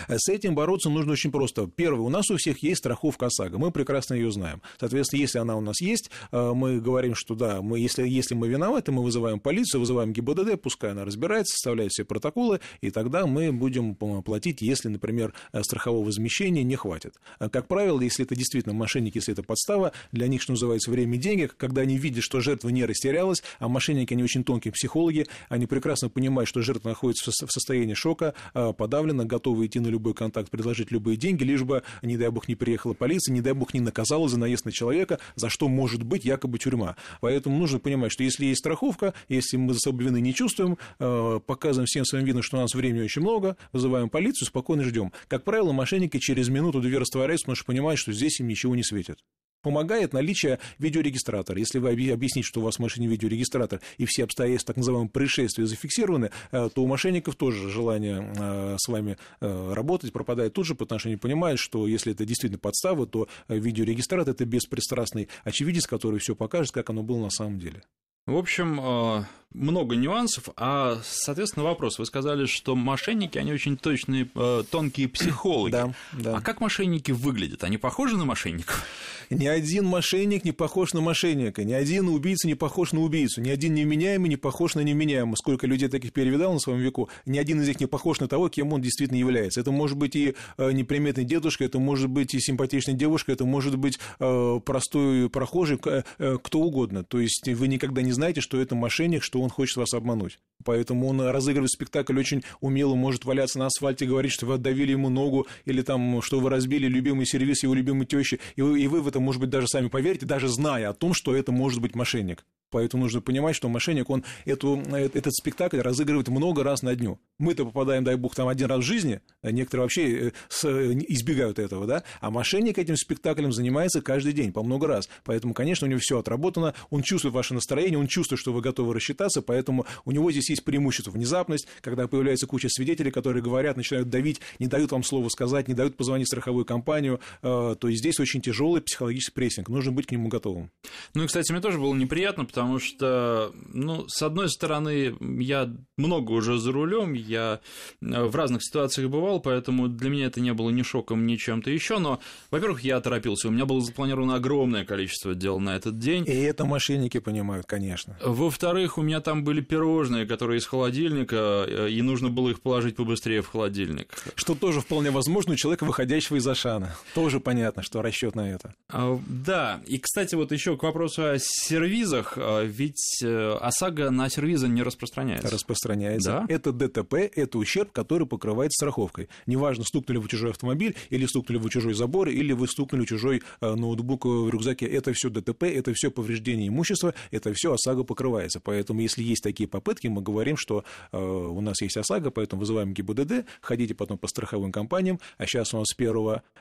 С 0.08 0.30
этим 0.30 0.56
бороться 0.56 0.90
нужно 0.90 1.14
очень 1.14 1.32
просто. 1.32 1.68
Первое, 1.68 2.02
у 2.02 2.10
нас 2.10 2.30
у 2.30 2.38
всех 2.38 2.62
есть 2.64 2.80
страховка 2.80 3.28
ОСАГО, 3.28 3.58
мы 3.58 3.72
прекрасно 3.72 4.14
ее 4.14 4.32
знаем. 4.32 4.62
Соответственно, 4.80 5.22
если 5.22 5.40
она 5.40 5.56
у 5.56 5.62
нас 5.62 5.82
есть, 5.82 6.10
э, 6.32 6.52
мы 6.54 6.80
говорим, 6.80 7.16
что 7.16 7.36
да, 7.36 7.62
мы, 7.62 7.80
если, 7.80 8.08
если 8.08 8.36
мы 8.36 8.48
виноваты, 8.48 8.92
мы 8.92 9.04
вызываем 9.04 9.40
полицию, 9.40 9.82
вызываем 9.82 10.14
ГИБДД, 10.14 10.62
пускай 10.62 10.92
она 10.92 11.06
разбирается, 11.06 11.54
составляет 11.56 11.92
все 11.92 12.04
протоколы, 12.04 12.60
и 12.82 12.92
тогда 12.92 13.26
мы 13.26 13.52
будем 13.52 13.96
платить, 13.96 14.62
если, 14.62 14.90
например, 14.90 15.34
э, 15.54 15.64
страхового 15.64 16.06
возмещения 16.06 16.64
не 16.64 16.76
хватит. 16.76 17.16
Э, 17.40 17.50
как 17.50 17.68
правило, 17.68 18.02
если 18.02 18.26
это 18.26 18.36
действительно 18.36 18.74
мошенники, 18.74 19.18
если 19.18 19.34
это 19.34 19.44
подстава, 19.44 19.92
для 20.12 20.28
них, 20.28 20.42
что 20.42 20.54
называется, 20.54 20.92
время 20.92 21.16
и 21.16 21.20
деньги, 21.20 21.50
когда 21.58 21.82
они 21.82 21.98
видят, 21.98 22.24
что 22.24 22.42
жертва 22.42 22.70
не 22.70 22.86
растерялась, 22.86 23.44
а 23.60 23.68
мошенники, 23.68 24.14
они 24.14 24.24
очень 24.24 24.44
тонкие 24.44 24.72
психологи, 24.72 25.28
они 25.50 25.66
прекрасно 25.66 26.10
понимают, 26.10 26.50
что 26.50 26.62
жертва 26.62 26.90
находится 26.90 27.32
в 27.32 27.52
состоянии 27.52 27.94
шока, 27.94 28.34
подавлена, 28.54 29.26
готовы 29.26 29.69
идти 29.70 29.80
на 29.80 29.88
любой 29.88 30.14
контакт, 30.14 30.50
предложить 30.50 30.92
любые 30.92 31.18
деньги, 31.18 31.44
лишь 31.44 31.64
бы, 31.64 31.84
не 32.02 32.18
дай 32.18 32.30
бог, 32.30 32.48
не 32.48 32.56
приехала 32.56 32.94
полиция, 32.94 33.34
не 33.34 33.42
дай 33.42 33.54
бог, 33.54 33.74
не 33.74 33.80
наказала 33.80 34.28
за 34.28 34.38
наезд 34.38 34.66
на 34.66 34.72
человека, 34.72 35.20
за 35.36 35.50
что 35.50 35.68
может 35.70 36.04
быть 36.04 36.26
якобы 36.26 36.60
тюрьма. 36.60 36.96
Поэтому 37.22 37.58
нужно 37.58 37.80
понимать, 37.80 38.12
что 38.12 38.24
если 38.24 38.46
есть 38.46 38.60
страховка, 38.60 39.14
если 39.30 39.58
мы 39.58 39.74
за 39.74 39.80
собой 39.80 40.06
вины 40.06 40.22
не 40.22 40.34
чувствуем, 40.34 40.78
э, 41.00 41.40
показываем 41.46 41.86
всем 41.86 42.06
своим 42.06 42.26
видом, 42.26 42.42
что 42.42 42.58
у 42.58 42.62
нас 42.62 42.74
времени 42.74 43.04
очень 43.04 43.22
много, 43.22 43.56
вызываем 43.72 44.10
полицию, 44.10 44.48
спокойно 44.48 44.84
ждем. 44.84 45.12
Как 45.28 45.44
правило, 45.44 45.72
мошенники 45.72 46.18
через 46.20 46.50
минуту-две 46.50 46.98
растворяются, 46.98 47.46
потому 47.46 47.56
что 47.56 47.66
понимают, 47.66 48.00
что 48.00 48.12
здесь 48.12 48.40
им 48.40 48.48
ничего 48.48 48.76
не 48.76 48.84
светит. 48.84 49.20
Помогает 49.62 50.14
наличие 50.14 50.60
видеорегистратора. 50.78 51.60
Если 51.60 51.80
вы 51.80 51.90
объясните, 51.90 52.48
что 52.48 52.62
у 52.62 52.64
вас 52.64 52.76
в 52.76 52.80
машине 52.80 53.08
видеорегистратор 53.08 53.82
и 53.98 54.06
все 54.06 54.24
обстоятельства 54.24 54.74
так 54.74 54.78
называемого 54.78 55.10
происшествия 55.10 55.66
зафиксированы, 55.66 56.32
э, 56.52 56.70
то 56.74 56.82
у 56.82 56.88
мошенников 56.88 57.36
тоже 57.36 57.70
желание 57.70 58.34
э, 58.38 58.76
с 58.80 58.88
вами 58.88 59.18
э, 59.42 59.74
работать 59.74 60.14
пропадает 60.14 60.54
тут 60.54 60.66
же, 60.66 60.76
потому 60.76 61.00
что 61.00 61.10
они 61.10 61.18
понимают, 61.18 61.60
что 61.60 61.88
если 61.88 62.14
это 62.14 62.26
действительно 62.26 62.60
подстава, 62.60 63.06
то 63.06 63.28
видеорегистратор– 63.48 64.34
это 64.34 64.46
беспристрастный 64.46 65.28
очевидец, 65.44 65.88
который 65.88 66.20
все 66.20 66.36
покажет, 66.36 66.72
как 66.72 66.90
оно 66.90 67.04
было 67.04 67.24
на 67.24 67.30
самом 67.30 67.60
деле. 67.60 67.82
В 68.26 68.38
общем, 68.38 69.26
много 69.54 69.96
нюансов, 69.96 70.50
а, 70.58 71.02
соответственно, 71.04 71.66
вопрос. 71.66 71.98
Вы 71.98 72.06
сказали, 72.06 72.46
что 72.46 72.76
мошенники, 72.76 73.38
они 73.40 73.52
очень 73.52 73.78
точные, 73.78 74.30
э, 74.36 74.64
тонкие 74.70 75.08
психологи. 75.08 75.72
Да, 75.72 75.94
да. 76.14 76.38
А 76.38 76.42
как 76.42 76.62
мошенники 76.62 77.12
выглядят? 77.12 77.64
Они 77.64 77.78
похожи 77.78 78.16
на 78.16 78.26
мошенников? 78.26 78.86
Ни 79.32 79.48
один 79.48 79.86
мошенник 79.86 80.44
не 80.44 80.52
похож 80.52 80.94
на 80.94 81.02
мошенника, 81.02 81.64
ни 81.64 81.74
один 81.74 82.08
убийца 82.10 82.48
не 82.48 82.56
похож 82.56 82.94
на 82.94 83.02
убийцу, 83.02 83.42
ни 83.42 83.50
один 83.50 83.76
невменяемый 83.76 84.30
не 84.30 84.38
похож 84.38 84.76
на 84.76 84.82
невменяемого. 84.82 85.36
Сколько 85.36 85.68
людей 85.68 85.88
таких 85.88 86.14
перевидал 86.14 86.54
на 86.54 86.60
своем 86.60 86.80
веку, 86.80 87.10
ни 87.26 87.38
один 87.38 87.62
из 87.62 87.68
них 87.68 87.80
не 87.80 87.86
похож 87.86 88.20
на 88.20 88.28
того, 88.28 88.50
кем 88.50 88.74
он 88.74 88.82
действительно 88.82 89.18
является. 89.18 89.62
Это 89.62 89.72
может 89.72 89.98
быть 89.98 90.16
и 90.16 90.36
э, 90.58 90.72
неприметный 90.72 91.26
дедушка, 91.26 91.64
это 91.64 91.80
может 91.80 92.10
быть 92.10 92.34
и 92.34 92.40
симпатичная 92.40 92.96
девушка, 92.96 93.32
это 93.32 93.46
может 93.46 93.78
быть 93.78 94.00
э, 94.20 94.60
простой 94.66 95.30
прохожий, 95.30 95.78
кто 95.78 96.60
угодно. 96.60 97.04
То 97.04 97.20
есть 97.20 97.48
вы 97.48 97.68
никогда 97.68 98.02
не 98.02 98.12
знаете, 98.12 98.42
что 98.42 98.60
это 98.60 98.76
мошенник, 98.76 99.24
что 99.24 99.39
он 99.42 99.50
хочет 99.50 99.78
вас 99.78 99.94
обмануть. 99.94 100.40
Поэтому 100.64 101.08
он 101.08 101.22
разыгрывает 101.22 101.72
спектакль 101.72 102.20
очень 102.20 102.44
умело, 102.60 102.96
может 102.96 103.26
валяться 103.26 103.60
на 103.60 103.68
асфальте, 103.68 104.06
говорить, 104.06 104.32
что 104.32 104.46
вы 104.46 104.56
отдавили 104.56 104.92
ему 104.92 105.10
ногу, 105.10 105.48
или 105.66 105.82
там, 105.82 106.22
что 106.22 106.40
вы 106.40 106.50
разбили 106.50 106.88
любимый 106.88 107.26
сервис 107.26 107.64
его 107.64 107.74
любимой 107.74 108.06
тещи, 108.06 108.40
и 108.56 108.62
вы, 108.62 108.82
и 108.82 108.88
вы 108.88 109.02
в 109.02 109.08
это, 109.08 109.20
может 109.20 109.42
быть, 109.42 109.50
даже 109.50 109.68
сами 109.68 109.88
поверите, 109.88 110.26
даже 110.26 110.48
зная 110.48 110.90
о 110.90 110.94
том, 110.94 111.14
что 111.14 111.36
это 111.36 111.52
может 111.52 111.82
быть 111.82 111.96
мошенник. 111.96 112.46
Поэтому 112.70 113.04
нужно 113.04 113.22
понимать, 113.22 113.56
что 113.56 113.70
мошенник, 113.70 114.10
он 114.10 114.24
эту, 114.46 114.82
э, 114.92 115.10
этот 115.14 115.34
спектакль 115.34 115.80
разыгрывает 115.80 116.28
много 116.28 116.64
раз 116.64 116.82
на 116.82 116.96
дню. 116.96 117.20
Мы-то 117.40 117.66
попадаем, 117.66 118.04
дай 118.04 118.16
бог, 118.16 118.36
там 118.36 118.48
один 118.48 118.68
раз 118.68 118.80
в 118.80 118.84
жизни, 118.84 119.22
а 119.42 119.52
некоторые 119.52 119.84
вообще 119.84 120.28
э, 120.28 120.32
э, 120.64 120.94
избегают 121.08 121.60
этого, 121.60 121.88
да, 121.88 122.04
а 122.22 122.30
мошенник 122.30 122.78
этим 122.78 122.96
спектаклем 122.96 123.52
занимается 123.52 124.02
каждый 124.02 124.34
день, 124.34 124.52
по 124.52 124.64
много 124.64 124.88
раз. 124.88 125.10
Поэтому, 125.24 125.54
конечно, 125.54 125.88
у 125.88 125.90
него 125.90 126.00
все 126.00 126.20
отработано, 126.20 126.74
он 126.90 127.02
чувствует 127.02 127.34
ваше 127.34 127.54
настроение, 127.54 127.98
он 127.98 128.08
чувствует, 128.08 128.40
что 128.40 128.54
вы 128.54 128.62
готовы 128.62 128.94
рассчитаться, 128.94 129.42
поэтому 129.42 129.86
у 130.06 130.12
него 130.12 130.32
здесь 130.32 130.50
есть 130.50 130.64
преимущество, 130.64 131.12
внезапность, 131.12 131.68
когда 131.82 132.08
появляется 132.08 132.46
куча 132.46 132.70
свидетелей, 132.70 133.12
которые 133.12 133.42
говорят, 133.42 133.78
начинают 133.78 134.10
давить, 134.10 134.42
не 134.60 134.68
дают 134.68 134.92
вам 134.92 135.04
слово 135.04 135.30
сказать, 135.30 135.68
не 135.68 135.74
дают 135.74 135.98
позвонить 135.98 136.28
в 136.28 136.30
страховую 136.30 136.66
компанию, 136.66 137.20
то 137.42 137.78
есть 137.84 138.00
здесь 138.00 138.20
очень 138.20 138.42
тяжелый 138.42 138.82
психологический 138.82 139.34
прессинг, 139.34 139.70
нужно 139.70 139.92
быть 139.92 140.08
к 140.08 140.12
нему 140.12 140.28
готовым. 140.28 140.72
Ну 141.14 141.24
и, 141.24 141.28
кстати, 141.28 141.52
мне 141.52 141.62
тоже 141.62 141.80
было 141.80 141.94
неприятно, 141.96 142.46
потому 142.46 142.59
потому 142.60 142.80
что, 142.80 143.54
ну, 143.72 144.06
с 144.10 144.22
одной 144.22 144.50
стороны, 144.50 145.16
я 145.40 145.74
много 145.96 146.34
уже 146.34 146.58
за 146.58 146.74
рулем, 146.74 147.14
я 147.14 147.62
э, 148.02 148.24
в 148.24 148.36
разных 148.36 148.62
ситуациях 148.64 149.10
бывал, 149.10 149.40
поэтому 149.40 149.88
для 149.88 150.10
меня 150.10 150.26
это 150.26 150.42
не 150.42 150.54
было 150.54 150.70
ни 150.72 150.82
шоком, 150.82 151.26
ни 151.26 151.38
чем-то 151.38 151.70
еще, 151.70 152.00
но, 152.00 152.20
во-первых, 152.52 152.82
я 152.82 153.00
торопился, 153.00 153.48
у 153.48 153.52
меня 153.52 153.66
было 153.66 153.80
запланировано 153.80 154.36
огромное 154.36 154.84
количество 154.84 155.34
дел 155.36 155.62
на 155.62 155.78
этот 155.78 156.00
день. 156.00 156.26
И 156.28 156.32
это 156.32 156.66
мошенники 156.66 157.20
понимают, 157.20 157.66
конечно. 157.66 158.18
Во-вторых, 158.22 158.98
у 158.98 159.04
меня 159.04 159.22
там 159.22 159.46
были 159.46 159.62
пирожные, 159.62 160.26
которые 160.26 160.58
из 160.58 160.66
холодильника, 160.66 161.66
э, 161.66 161.90
и 161.92 162.02
нужно 162.02 162.28
было 162.28 162.50
их 162.50 162.60
положить 162.60 162.98
побыстрее 162.98 163.42
в 163.42 163.48
холодильник. 163.48 164.14
Что 164.36 164.54
тоже 164.54 164.82
вполне 164.82 165.12
возможно 165.12 165.54
у 165.54 165.56
человека, 165.56 165.86
выходящего 165.86 166.36
из 166.36 166.46
Ашана. 166.46 166.94
Тоже 167.16 167.40
понятно, 167.40 167.84
что 167.84 168.02
расчет 168.02 168.36
на 168.36 168.52
это. 168.52 168.74
А, 168.90 169.18
да, 169.28 169.80
и, 169.88 169.98
кстати, 169.98 170.36
вот 170.36 170.52
еще 170.52 170.76
к 170.76 170.84
вопросу 170.84 171.24
о 171.24 171.38
сервизах. 171.40 172.38
А, 172.50 172.64
ведь 172.64 173.22
э, 173.24 173.52
ОСАГО 173.62 174.10
на 174.10 174.28
сервизы 174.30 174.68
не 174.68 174.82
распространяется. 174.82 175.50
Распространяется. 175.50 176.32
Да? 176.32 176.46
Это 176.50 176.72
ДТП, 176.72 177.14
это 177.14 177.60
ущерб, 177.60 177.92
который 177.92 178.26
покрывается 178.26 178.78
страховкой. 178.78 179.30
Неважно, 179.46 179.84
стукнули 179.84 180.18
вы 180.18 180.28
чужой 180.28 180.50
автомобиль, 180.50 180.96
или 181.12 181.28
стукнули 181.28 181.60
вы 181.60 181.70
чужой 181.70 181.94
забор, 181.94 182.30
или 182.30 182.54
вы 182.54 182.68
стукнули 182.68 183.06
чужой 183.06 183.44
э, 183.62 183.76
ноутбук 183.76 184.26
в 184.26 184.50
рюкзаке. 184.50 184.88
Это 184.88 185.14
все 185.14 185.30
ДТП, 185.30 185.64
это 185.64 185.94
все 185.94 186.10
повреждение 186.10 186.70
имущества, 186.70 187.14
это 187.30 187.54
все 187.54 187.74
ОСАГО 187.74 188.04
покрывается. 188.04 188.60
Поэтому, 188.60 189.02
если 189.02 189.22
есть 189.22 189.44
такие 189.44 189.70
попытки, 189.70 190.08
мы 190.08 190.24
говорим, 190.24 190.58
что 190.58 190.84
э, 191.12 191.20
у 191.20 191.62
нас 191.62 191.80
есть 191.82 191.98
ОСАГО, 191.98 192.32
поэтому 192.32 192.62
вызываем 192.62 192.94
ГИБДД, 192.94 193.46
ходите 193.62 193.94
потом 193.94 194.18
по 194.18 194.28
страховым 194.28 194.72
компаниям, 194.72 195.20
а 195.38 195.46
сейчас 195.46 195.74
у 195.76 195.78
нас 195.78 195.88
с 195.90 195.96
1 195.96 196.14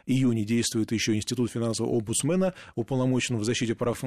июня 0.07 0.45
действует 0.45 0.93
еще 0.93 1.15
Институт 1.15 1.51
финансового 1.51 1.97
омбудсмена, 1.97 2.53
уполномоченного 2.75 3.41
в 3.41 3.45
защите 3.45 3.75
прав 3.75 4.01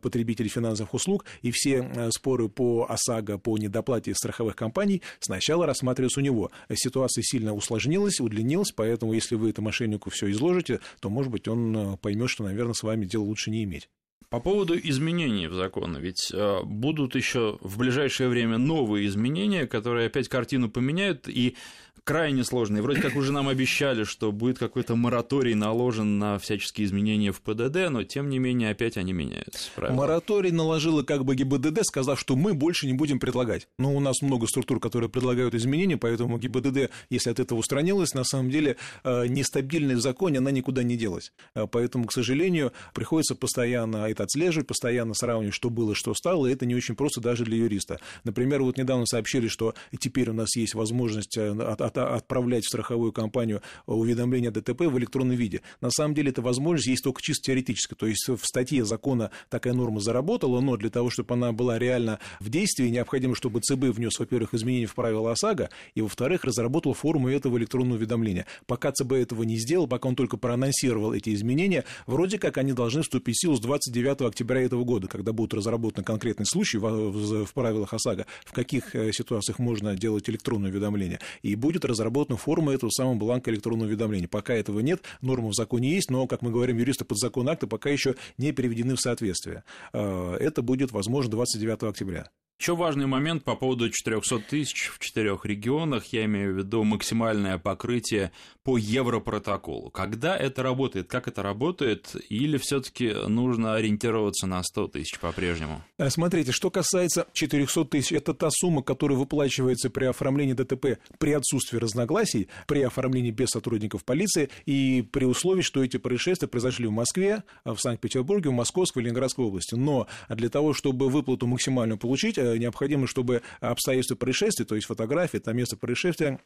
потребителей 0.00 0.48
финансовых 0.48 0.94
услуг, 0.94 1.25
и 1.42 1.50
все 1.50 1.82
э, 1.82 2.10
споры 2.10 2.48
по 2.48 2.86
ОСАГО, 2.88 3.38
по 3.38 3.58
недоплате 3.58 4.14
страховых 4.14 4.56
компаний 4.56 5.02
сначала 5.20 5.66
рассматриваются 5.66 6.20
у 6.20 6.22
него. 6.22 6.50
Ситуация 6.72 7.22
сильно 7.22 7.54
усложнилась, 7.54 8.20
удлинилась, 8.20 8.72
поэтому 8.72 9.12
если 9.12 9.34
вы 9.34 9.50
это 9.50 9.62
мошеннику 9.62 10.10
все 10.10 10.30
изложите, 10.30 10.80
то, 11.00 11.10
может 11.10 11.30
быть, 11.30 11.48
он 11.48 11.76
э, 11.76 11.96
поймет, 11.98 12.30
что, 12.30 12.44
наверное, 12.44 12.74
с 12.74 12.82
вами 12.82 13.04
дело 13.04 13.24
лучше 13.24 13.50
не 13.50 13.64
иметь. 13.64 13.88
По 14.28 14.40
поводу 14.40 14.76
изменений 14.76 15.46
в 15.46 15.54
закон, 15.54 15.96
ведь 15.98 16.32
э, 16.32 16.62
будут 16.64 17.14
еще 17.14 17.58
в 17.60 17.78
ближайшее 17.78 18.28
время 18.28 18.58
новые 18.58 19.06
изменения, 19.06 19.66
которые 19.66 20.08
опять 20.08 20.28
картину 20.28 20.68
поменяют, 20.68 21.28
и 21.28 21.56
крайне 22.04 22.44
сложные. 22.44 22.82
Вроде 22.82 23.00
как 23.00 23.16
уже 23.16 23.32
нам 23.32 23.48
обещали, 23.48 24.04
что 24.04 24.32
будет 24.32 24.58
какой-то 24.58 24.96
мораторий 24.96 25.54
наложен 25.54 26.18
на 26.18 26.38
всяческие 26.38 26.86
изменения 26.86 27.32
в 27.32 27.40
ПДД, 27.40 27.90
но 27.90 28.04
тем 28.04 28.28
не 28.28 28.38
менее 28.38 28.70
опять 28.70 28.96
они 28.96 29.12
меняются. 29.12 29.70
Правильно? 29.74 29.98
Мораторий 29.98 30.50
наложила 30.50 31.02
как 31.02 31.24
бы 31.24 31.34
ГИБДД, 31.34 31.84
сказав, 31.84 32.18
что 32.20 32.36
мы 32.36 32.54
больше 32.54 32.86
не 32.86 32.92
будем 32.92 33.18
предлагать. 33.18 33.68
Но 33.78 33.94
у 33.94 34.00
нас 34.00 34.22
много 34.22 34.46
структур, 34.46 34.80
которые 34.80 35.10
предлагают 35.10 35.54
изменения, 35.54 35.96
поэтому 35.96 36.38
ГИБДД, 36.38 36.90
если 37.10 37.30
от 37.30 37.40
этого 37.40 37.58
устранилась, 37.58 38.14
на 38.14 38.24
самом 38.24 38.50
деле 38.50 38.76
э, 39.04 39.26
нестабильность 39.26 40.00
в 40.00 40.02
законе, 40.02 40.38
она 40.38 40.50
никуда 40.50 40.82
не 40.82 40.96
делась. 40.96 41.32
Э, 41.54 41.66
поэтому, 41.70 42.06
к 42.06 42.12
сожалению, 42.12 42.72
приходится 42.94 43.34
постоянно 43.34 44.08
это 44.08 44.24
отслеживать, 44.24 44.66
постоянно 44.66 45.14
сравнивать, 45.14 45.54
что 45.54 45.70
было, 45.70 45.94
что 45.94 46.14
стало, 46.14 46.46
и 46.46 46.52
это 46.52 46.66
не 46.66 46.74
очень 46.74 46.94
просто 46.94 47.20
даже 47.20 47.44
для 47.44 47.56
юриста. 47.56 48.00
Например, 48.24 48.62
вот 48.62 48.76
недавно 48.76 49.06
сообщили, 49.06 49.48
что 49.48 49.74
теперь 49.98 50.30
у 50.30 50.34
нас 50.34 50.56
есть 50.56 50.74
возможность 50.74 51.36
э, 51.36 51.50
от 51.86 51.96
отправлять 51.98 52.64
в 52.64 52.68
страховую 52.68 53.12
компанию 53.12 53.62
уведомления 53.86 54.50
ДТП 54.50 54.82
в 54.82 54.98
электронном 54.98 55.36
виде. 55.36 55.62
На 55.80 55.90
самом 55.90 56.14
деле 56.14 56.30
эта 56.30 56.42
возможность 56.42 56.88
есть 56.88 57.04
только 57.04 57.22
чисто 57.22 57.46
теоретически. 57.46 57.94
То 57.94 58.06
есть 58.06 58.28
в 58.28 58.44
статье 58.44 58.84
закона 58.84 59.30
такая 59.48 59.72
норма 59.72 60.00
заработала, 60.00 60.60
но 60.60 60.76
для 60.76 60.90
того, 60.90 61.10
чтобы 61.10 61.34
она 61.34 61.52
была 61.52 61.78
реально 61.78 62.18
в 62.40 62.48
действии, 62.48 62.88
необходимо, 62.88 63.34
чтобы 63.34 63.60
ЦБ 63.60 63.84
внес, 63.96 64.18
во-первых, 64.18 64.54
изменения 64.54 64.86
в 64.86 64.94
правила 64.94 65.32
ОСАГО, 65.32 65.70
и, 65.94 66.00
во-вторых, 66.00 66.44
разработал 66.44 66.94
форму 66.94 67.28
этого 67.28 67.58
электронного 67.58 67.96
уведомления. 67.96 68.46
Пока 68.66 68.92
ЦБ 68.92 69.12
этого 69.12 69.42
не 69.42 69.56
сделал, 69.56 69.86
пока 69.86 70.08
он 70.08 70.16
только 70.16 70.36
проанонсировал 70.36 71.12
эти 71.12 71.34
изменения, 71.34 71.84
вроде 72.06 72.38
как 72.38 72.58
они 72.58 72.72
должны 72.72 73.02
вступить 73.02 73.36
в 73.36 73.40
силу 73.40 73.56
с 73.56 73.60
29 73.60 74.22
октября 74.22 74.62
этого 74.62 74.84
года, 74.84 75.08
когда 75.08 75.32
будут 75.32 75.54
разработаны 75.54 76.04
конкретные 76.04 76.46
случаи 76.46 76.78
в, 76.78 77.44
в 77.44 77.52
правилах 77.52 77.92
ОСАГО, 77.92 78.26
в 78.44 78.52
каких 78.52 78.94
э, 78.94 79.12
ситуациях 79.12 79.58
можно 79.58 79.96
делать 79.96 80.28
электронное 80.28 80.70
уведомление. 80.70 81.20
И 81.42 81.54
будет 81.54 81.75
разработана 81.84 82.36
форма 82.36 82.72
этого 82.72 82.90
самого 82.90 83.14
бланка 83.14 83.50
электронного 83.50 83.88
уведомления. 83.88 84.28
Пока 84.28 84.54
этого 84.54 84.80
нет, 84.80 85.02
норма 85.20 85.48
в 85.48 85.54
законе 85.54 85.90
есть, 85.90 86.10
но, 86.10 86.26
как 86.26 86.42
мы 86.42 86.50
говорим, 86.50 86.78
юристы 86.78 87.04
подзаконные 87.04 87.52
акты 87.52 87.66
пока 87.66 87.90
еще 87.90 88.14
не 88.38 88.52
переведены 88.52 88.94
в 88.94 89.00
соответствие. 89.00 89.64
А, 89.92 90.36
это 90.36 90.62
будет 90.62 90.92
возможно 90.92 91.30
29 91.32 91.82
октября. 91.84 92.30
Еще 92.58 92.74
важный 92.74 93.06
момент 93.06 93.44
по 93.44 93.54
поводу 93.54 93.90
400 93.90 94.38
тысяч 94.38 94.88
в 94.88 94.98
четырех 94.98 95.44
регионах, 95.44 96.06
я 96.06 96.24
имею 96.24 96.54
в 96.54 96.56
виду 96.56 96.84
максимальное 96.84 97.58
покрытие 97.58 98.32
по 98.62 98.78
Европротоколу. 98.78 99.90
Когда 99.90 100.34
это 100.34 100.62
работает, 100.62 101.06
как 101.06 101.28
это 101.28 101.42
работает, 101.42 102.16
или 102.30 102.56
все-таки 102.56 103.12
нужно 103.28 103.74
ориентироваться 103.74 104.46
на 104.46 104.62
100 104.62 104.88
тысяч 104.88 105.18
по-прежнему? 105.18 105.82
Э, 105.98 106.08
смотрите, 106.08 106.50
что 106.50 106.70
касается 106.70 107.26
400 107.34 107.84
тысяч, 107.84 108.12
это 108.12 108.32
та 108.32 108.48
сумма, 108.50 108.82
которая 108.82 109.18
выплачивается 109.18 109.90
при 109.90 110.06
оформлении 110.06 110.54
ДТП 110.54 110.98
при 111.18 111.32
отсутствии 111.32 111.76
разногласий, 111.76 112.48
при 112.66 112.80
оформлении 112.80 113.32
без 113.32 113.50
сотрудников 113.50 114.02
полиции 114.02 114.48
и 114.64 115.02
при 115.02 115.26
условии, 115.26 115.62
что 115.62 115.84
эти 115.84 115.98
происшествия 115.98 116.48
произошли 116.48 116.86
в 116.86 116.92
Москве, 116.92 117.44
в 117.66 117.76
Санкт-Петербурге, 117.76 118.48
в 118.48 118.54
Московской 118.54 119.02
и 119.02 119.04
Ленинградской 119.04 119.44
области. 119.44 119.74
Но 119.74 120.06
для 120.30 120.48
того, 120.48 120.72
чтобы 120.72 121.10
выплату 121.10 121.46
максимальную 121.46 121.98
получить, 121.98 122.38
Э, 122.45 122.45
необходимо, 122.56 123.06
чтобы 123.06 123.42
обстоятельства 123.60 124.16
происшествия, 124.16 124.64
то 124.64 124.74
есть 124.74 124.86
фотографии, 124.86 125.38
там 125.38 125.56
место 125.56 125.76
происшествия, 125.76 126.38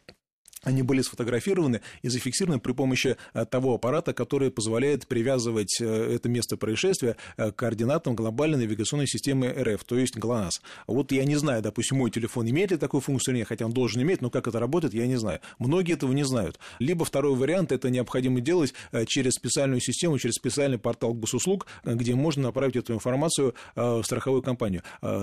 они 0.62 0.82
были 0.82 1.00
сфотографированы 1.02 1.80
и 2.02 2.08
зафиксированы 2.08 2.60
при 2.60 2.72
помощи 2.72 3.16
э, 3.34 3.46
того 3.46 3.74
аппарата, 3.74 4.12
который 4.12 4.50
позволяет 4.50 5.06
привязывать 5.06 5.80
э, 5.80 6.14
это 6.14 6.28
место 6.28 6.56
происшествия 6.56 7.16
э, 7.36 7.50
к 7.50 7.56
координатам 7.56 8.14
глобальной 8.14 8.58
навигационной 8.58 9.06
системы 9.06 9.48
РФ, 9.48 9.84
то 9.84 9.96
есть 9.96 10.16
ГЛОНАСС. 10.16 10.60
Вот 10.86 11.12
я 11.12 11.24
не 11.24 11.36
знаю, 11.36 11.62
допустим, 11.62 11.98
мой 11.98 12.10
телефон 12.10 12.48
имеет 12.48 12.70
ли 12.70 12.76
такую 12.76 13.00
функцию 13.00 13.34
или 13.34 13.40
нет, 13.40 13.48
хотя 13.48 13.64
он 13.64 13.72
должен 13.72 14.02
иметь, 14.02 14.20
но 14.20 14.30
как 14.30 14.48
это 14.48 14.58
работает, 14.58 14.94
я 14.94 15.06
не 15.06 15.16
знаю. 15.16 15.40
Многие 15.58 15.94
этого 15.94 16.12
не 16.12 16.24
знают. 16.24 16.58
Либо 16.78 17.04
второй 17.04 17.34
вариант, 17.34 17.72
это 17.72 17.90
необходимо 17.90 18.40
делать 18.40 18.74
через 19.06 19.32
специальную 19.32 19.80
систему, 19.80 20.18
через 20.18 20.34
специальный 20.34 20.78
портал 20.78 21.14
госуслуг, 21.14 21.66
где 21.84 22.14
можно 22.14 22.44
направить 22.44 22.76
эту 22.76 22.94
информацию 22.94 23.54
в 23.74 24.02
страховую 24.02 24.42
компанию. 24.42 24.82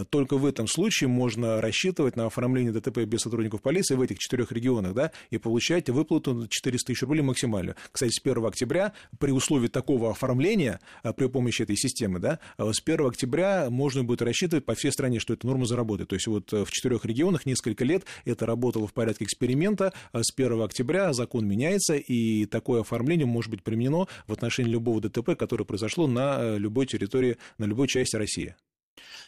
Только 0.09 0.37
в 0.37 0.45
этом 0.45 0.67
случае 0.67 1.07
можно 1.09 1.61
рассчитывать 1.61 2.15
на 2.15 2.25
оформление 2.25 2.71
ДТП 2.71 2.99
без 2.99 3.21
сотрудников 3.21 3.61
полиции 3.61 3.95
в 3.95 4.01
этих 4.01 4.19
четырех 4.19 4.51
регионах, 4.51 4.93
да, 4.93 5.11
и 5.29 5.37
получаете 5.37 5.91
выплату 5.91 6.47
400 6.47 6.87
тысяч 6.87 7.01
рублей 7.01 7.21
максимальную. 7.21 7.75
Кстати, 7.91 8.11
с 8.11 8.19
1 8.23 8.45
октября 8.45 8.93
при 9.19 9.31
условии 9.31 9.67
такого 9.67 10.11
оформления 10.11 10.79
а, 11.03 11.13
при 11.13 11.27
помощи 11.27 11.63
этой 11.63 11.75
системы, 11.75 12.19
да, 12.19 12.39
а, 12.57 12.71
с 12.71 12.81
1 12.83 13.07
октября 13.07 13.69
можно 13.69 14.03
будет 14.03 14.21
рассчитывать 14.21 14.65
по 14.65 14.75
всей 14.75 14.91
стране, 14.91 15.19
что 15.19 15.33
эта 15.33 15.45
норма 15.47 15.65
заработает. 15.65 16.09
То 16.09 16.15
есть 16.15 16.27
вот 16.27 16.51
э, 16.53 16.65
в 16.65 16.71
четырех 16.71 17.05
регионах 17.05 17.45
несколько 17.45 17.83
лет 17.85 18.05
это 18.25 18.45
работало 18.45 18.87
в 18.87 18.93
порядке 18.93 19.25
эксперимента. 19.25 19.93
А 20.11 20.23
с 20.23 20.31
1 20.35 20.61
октября 20.61 21.13
закон 21.13 21.47
меняется, 21.47 21.95
и 21.95 22.45
такое 22.45 22.81
оформление 22.81 23.25
может 23.25 23.51
быть 23.51 23.63
применено 23.63 24.07
в 24.27 24.33
отношении 24.33 24.71
любого 24.71 25.01
ДТП, 25.01 25.35
которое 25.37 25.65
произошло 25.65 26.07
на 26.07 26.37
э, 26.39 26.57
любой 26.57 26.85
территории, 26.85 27.37
на 27.57 27.65
любой 27.65 27.87
части 27.87 28.15
России. 28.15 28.55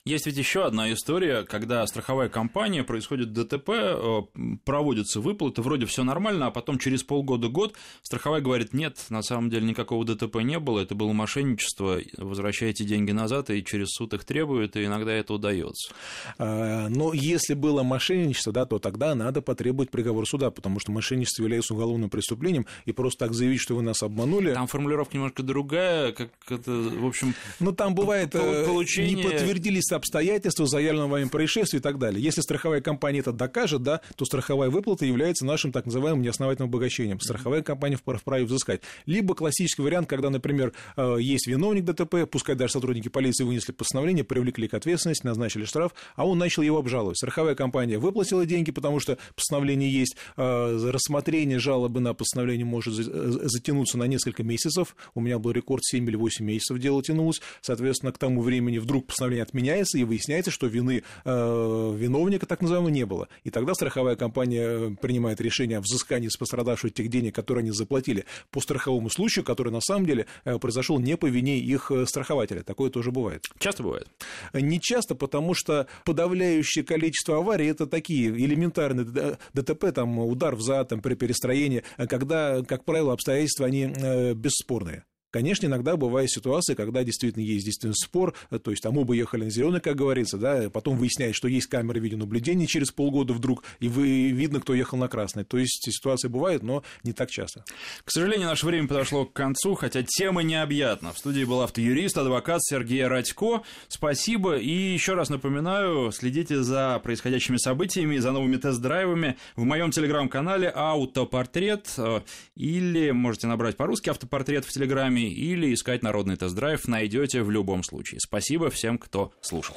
Есть 0.05 0.25
ведь 0.25 0.37
еще 0.37 0.65
одна 0.65 0.91
история, 0.93 1.43
когда 1.43 1.85
страховая 1.85 2.29
компания, 2.29 2.83
происходит 2.83 3.33
ДТП, 3.33 3.69
э, 3.69 4.21
проводятся 4.63 5.19
выплаты, 5.19 5.61
вроде 5.61 5.85
все 5.85 6.03
нормально, 6.03 6.47
а 6.47 6.51
потом 6.51 6.79
через 6.79 7.03
полгода-год 7.03 7.75
страховая 8.01 8.41
говорит, 8.41 8.73
нет, 8.73 8.97
на 9.09 9.21
самом 9.21 9.49
деле 9.49 9.67
никакого 9.67 10.05
ДТП 10.05 10.37
не 10.37 10.59
было, 10.59 10.79
это 10.79 10.95
было 10.95 11.11
мошенничество, 11.11 11.99
возвращайте 12.17 12.85
деньги 12.85 13.11
назад, 13.11 13.49
и 13.49 13.63
через 13.63 13.89
суд 13.89 14.13
их 14.13 14.23
требуют, 14.23 14.75
и 14.75 14.85
иногда 14.85 15.11
это 15.11 15.33
удается. 15.33 15.93
А, 16.37 16.87
но 16.89 17.13
если 17.13 17.53
было 17.53 17.83
мошенничество, 17.83 18.53
да, 18.53 18.65
то 18.65 18.79
тогда 18.79 19.15
надо 19.15 19.41
потребовать 19.41 19.91
приговор 19.91 20.27
суда, 20.27 20.49
потому 20.49 20.79
что 20.79 20.91
мошенничество 20.91 21.43
является 21.43 21.73
уголовным 21.73 22.09
преступлением, 22.09 22.65
и 22.85 22.91
просто 22.91 23.25
так 23.25 23.33
заявить, 23.33 23.59
что 23.59 23.75
вы 23.75 23.81
нас 23.81 24.01
обманули... 24.01 24.53
Там 24.53 24.67
формулировка 24.67 25.17
немножко 25.17 25.43
другая, 25.43 26.13
как 26.13 26.29
это, 26.47 26.71
в 26.71 27.05
общем... 27.05 27.33
Ну, 27.59 27.73
там 27.73 27.95
бывает, 27.95 28.33
э, 28.33 28.65
получение... 28.65 29.15
не 29.15 29.23
подтвердились 29.23 29.88
обстоятельства 29.95 30.65
заявленного 30.65 31.11
вами 31.11 31.29
происшествия 31.29 31.79
и 31.79 31.81
так 31.81 31.97
далее. 31.99 32.23
Если 32.23 32.41
страховая 32.41 32.81
компания 32.81 33.19
это 33.19 33.31
докажет, 33.31 33.83
да, 33.83 34.01
то 34.15 34.25
страховая 34.25 34.69
выплата 34.69 35.05
является 35.05 35.45
нашим 35.45 35.71
так 35.71 35.85
называемым 35.85 36.21
неосновательным 36.21 36.69
обогащением. 36.69 37.19
Страховая 37.19 37.61
компания 37.61 37.97
вправе 37.97 38.45
взыскать. 38.45 38.81
Либо 39.05 39.35
классический 39.35 39.81
вариант, 39.81 40.07
когда, 40.07 40.29
например, 40.29 40.73
э, 40.97 41.17
есть 41.19 41.47
виновник 41.47 41.85
ДТП, 41.85 42.29
пускай 42.29 42.55
даже 42.55 42.73
сотрудники 42.73 43.09
полиции 43.09 43.43
вынесли 43.43 43.71
постановление, 43.71 44.23
привлекли 44.23 44.67
к 44.67 44.73
ответственности, 44.73 45.25
назначили 45.25 45.65
штраф, 45.65 45.93
а 46.15 46.27
он 46.27 46.37
начал 46.37 46.61
его 46.61 46.77
обжаловать. 46.77 47.17
Страховая 47.17 47.55
компания 47.55 47.97
выплатила 47.97 48.45
деньги, 48.45 48.71
потому 48.71 48.99
что 48.99 49.17
постановление 49.35 49.91
есть, 49.91 50.15
э, 50.37 50.89
рассмотрение 50.91 51.59
жалобы 51.59 51.99
на 51.99 52.13
постановление 52.13 52.65
может 52.65 52.93
затянуться 52.93 53.97
на 53.97 54.05
несколько 54.05 54.43
месяцев. 54.43 54.95
У 55.13 55.21
меня 55.21 55.39
был 55.39 55.51
рекорд 55.51 55.83
7 55.83 56.07
или 56.07 56.15
8 56.15 56.45
месяцев 56.45 56.77
дело 56.79 57.01
тянулось. 57.03 57.41
Соответственно, 57.61 58.11
к 58.11 58.17
тому 58.17 58.41
времени 58.41 58.77
вдруг 58.77 59.07
постановление 59.07 59.43
отменяется, 59.43 59.78
и 59.97 60.03
выясняется, 60.03 60.51
что 60.51 60.67
вины 60.67 61.03
э, 61.25 61.95
виновника 61.97 62.45
так 62.45 62.61
называемого 62.61 62.89
не 62.89 63.05
было. 63.05 63.27
И 63.43 63.49
тогда 63.49 63.73
страховая 63.73 64.15
компания 64.15 64.95
принимает 65.01 65.41
решение 65.41 65.77
о 65.77 65.81
взыскании 65.81 66.27
с 66.27 66.37
пострадавших 66.37 66.93
тех 66.93 67.09
денег, 67.09 67.35
которые 67.35 67.63
они 67.63 67.71
заплатили 67.71 68.25
по 68.51 68.61
страховому 68.61 69.09
случаю, 69.09 69.45
который 69.45 69.71
на 69.71 69.81
самом 69.81 70.05
деле 70.05 70.25
э, 70.45 70.57
произошел 70.59 70.99
не 70.99 71.17
по 71.17 71.27
вине 71.27 71.59
их 71.59 71.91
э, 71.91 72.05
страхователя. 72.05 72.63
Такое 72.63 72.89
тоже 72.89 73.11
бывает. 73.11 73.45
Часто 73.59 73.83
бывает? 73.83 74.07
Не 74.53 74.79
часто, 74.79 75.15
потому 75.15 75.53
что 75.53 75.87
подавляющее 76.05 76.83
количество 76.83 77.37
аварий 77.37 77.67
это 77.67 77.85
такие 77.87 78.29
элементарные 78.29 79.37
ДТП, 79.53 79.91
там 79.93 80.19
удар 80.19 80.55
в 80.55 80.61
зад, 80.61 80.89
там, 80.89 81.01
при 81.01 81.15
перестроении, 81.15 81.83
когда, 81.97 82.61
как 82.63 82.85
правило, 82.85 83.13
обстоятельства 83.13 83.65
они 83.65 83.83
э, 83.83 84.33
бесспорные. 84.33 85.03
Конечно, 85.31 85.67
иногда 85.67 85.95
бывают 85.95 86.31
ситуации, 86.31 86.73
когда 86.73 87.03
действительно 87.03 87.43
есть 87.43 87.65
действительно 87.65 87.93
спор, 87.93 88.33
то 88.63 88.71
есть 88.71 88.81
там 88.81 88.97
оба 88.97 89.13
ехали 89.13 89.45
на 89.45 89.49
зеленый, 89.49 89.81
как 89.81 89.95
говорится, 89.95 90.37
да, 90.37 90.69
потом 90.69 90.97
выясняется, 90.97 91.37
что 91.37 91.47
есть 91.47 91.67
камеры 91.67 91.99
видеонаблюдения 91.99 92.67
через 92.67 92.91
полгода 92.91 93.33
вдруг, 93.33 93.63
и 93.79 93.87
вы, 93.87 94.29
видно, 94.31 94.59
кто 94.59 94.73
ехал 94.73 94.97
на 94.97 95.07
красный. 95.07 95.43
То 95.43 95.57
есть 95.57 95.83
ситуации 95.91 96.27
бывают, 96.27 96.63
но 96.63 96.83
не 97.03 97.13
так 97.13 97.29
часто. 97.29 97.63
К 98.03 98.11
сожалению, 98.11 98.47
наше 98.47 98.65
время 98.65 98.87
подошло 98.87 99.25
к 99.25 99.33
концу, 99.33 99.75
хотя 99.75 100.03
тема 100.03 100.41
необъятна. 100.41 101.13
В 101.13 101.17
студии 101.17 101.43
был 101.43 101.61
автоюрист, 101.61 102.17
адвокат 102.17 102.63
Сергей 102.63 103.05
Радько. 103.05 103.61
Спасибо. 103.87 104.57
И 104.57 104.71
еще 104.71 105.13
раз 105.13 105.29
напоминаю, 105.29 106.11
следите 106.11 106.63
за 106.63 106.99
происходящими 107.03 107.57
событиями, 107.57 108.17
за 108.17 108.31
новыми 108.31 108.57
тест-драйвами 108.57 109.37
в 109.55 109.63
моем 109.63 109.91
телеграм-канале 109.91 110.71
«Автопортрет» 110.73 111.93
э, 111.97 112.21
или 112.55 113.11
можете 113.11 113.47
набрать 113.47 113.77
по-русски 113.77 114.09
«Автопортрет» 114.09 114.65
в 114.65 114.71
телеграме 114.71 115.18
программе 115.19 115.29
или 115.29 115.73
искать 115.73 116.03
народный 116.03 116.35
тест-драйв 116.35 116.87
найдете 116.87 117.43
в 117.43 117.51
любом 117.51 117.83
случае. 117.83 118.19
Спасибо 118.19 118.69
всем, 118.69 118.97
кто 118.97 119.31
слушал. 119.41 119.75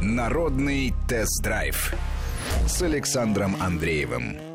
Народный 0.00 0.92
тест-драйв 1.08 1.94
с 2.66 2.82
Александром 2.82 3.56
Андреевым. 3.60 4.45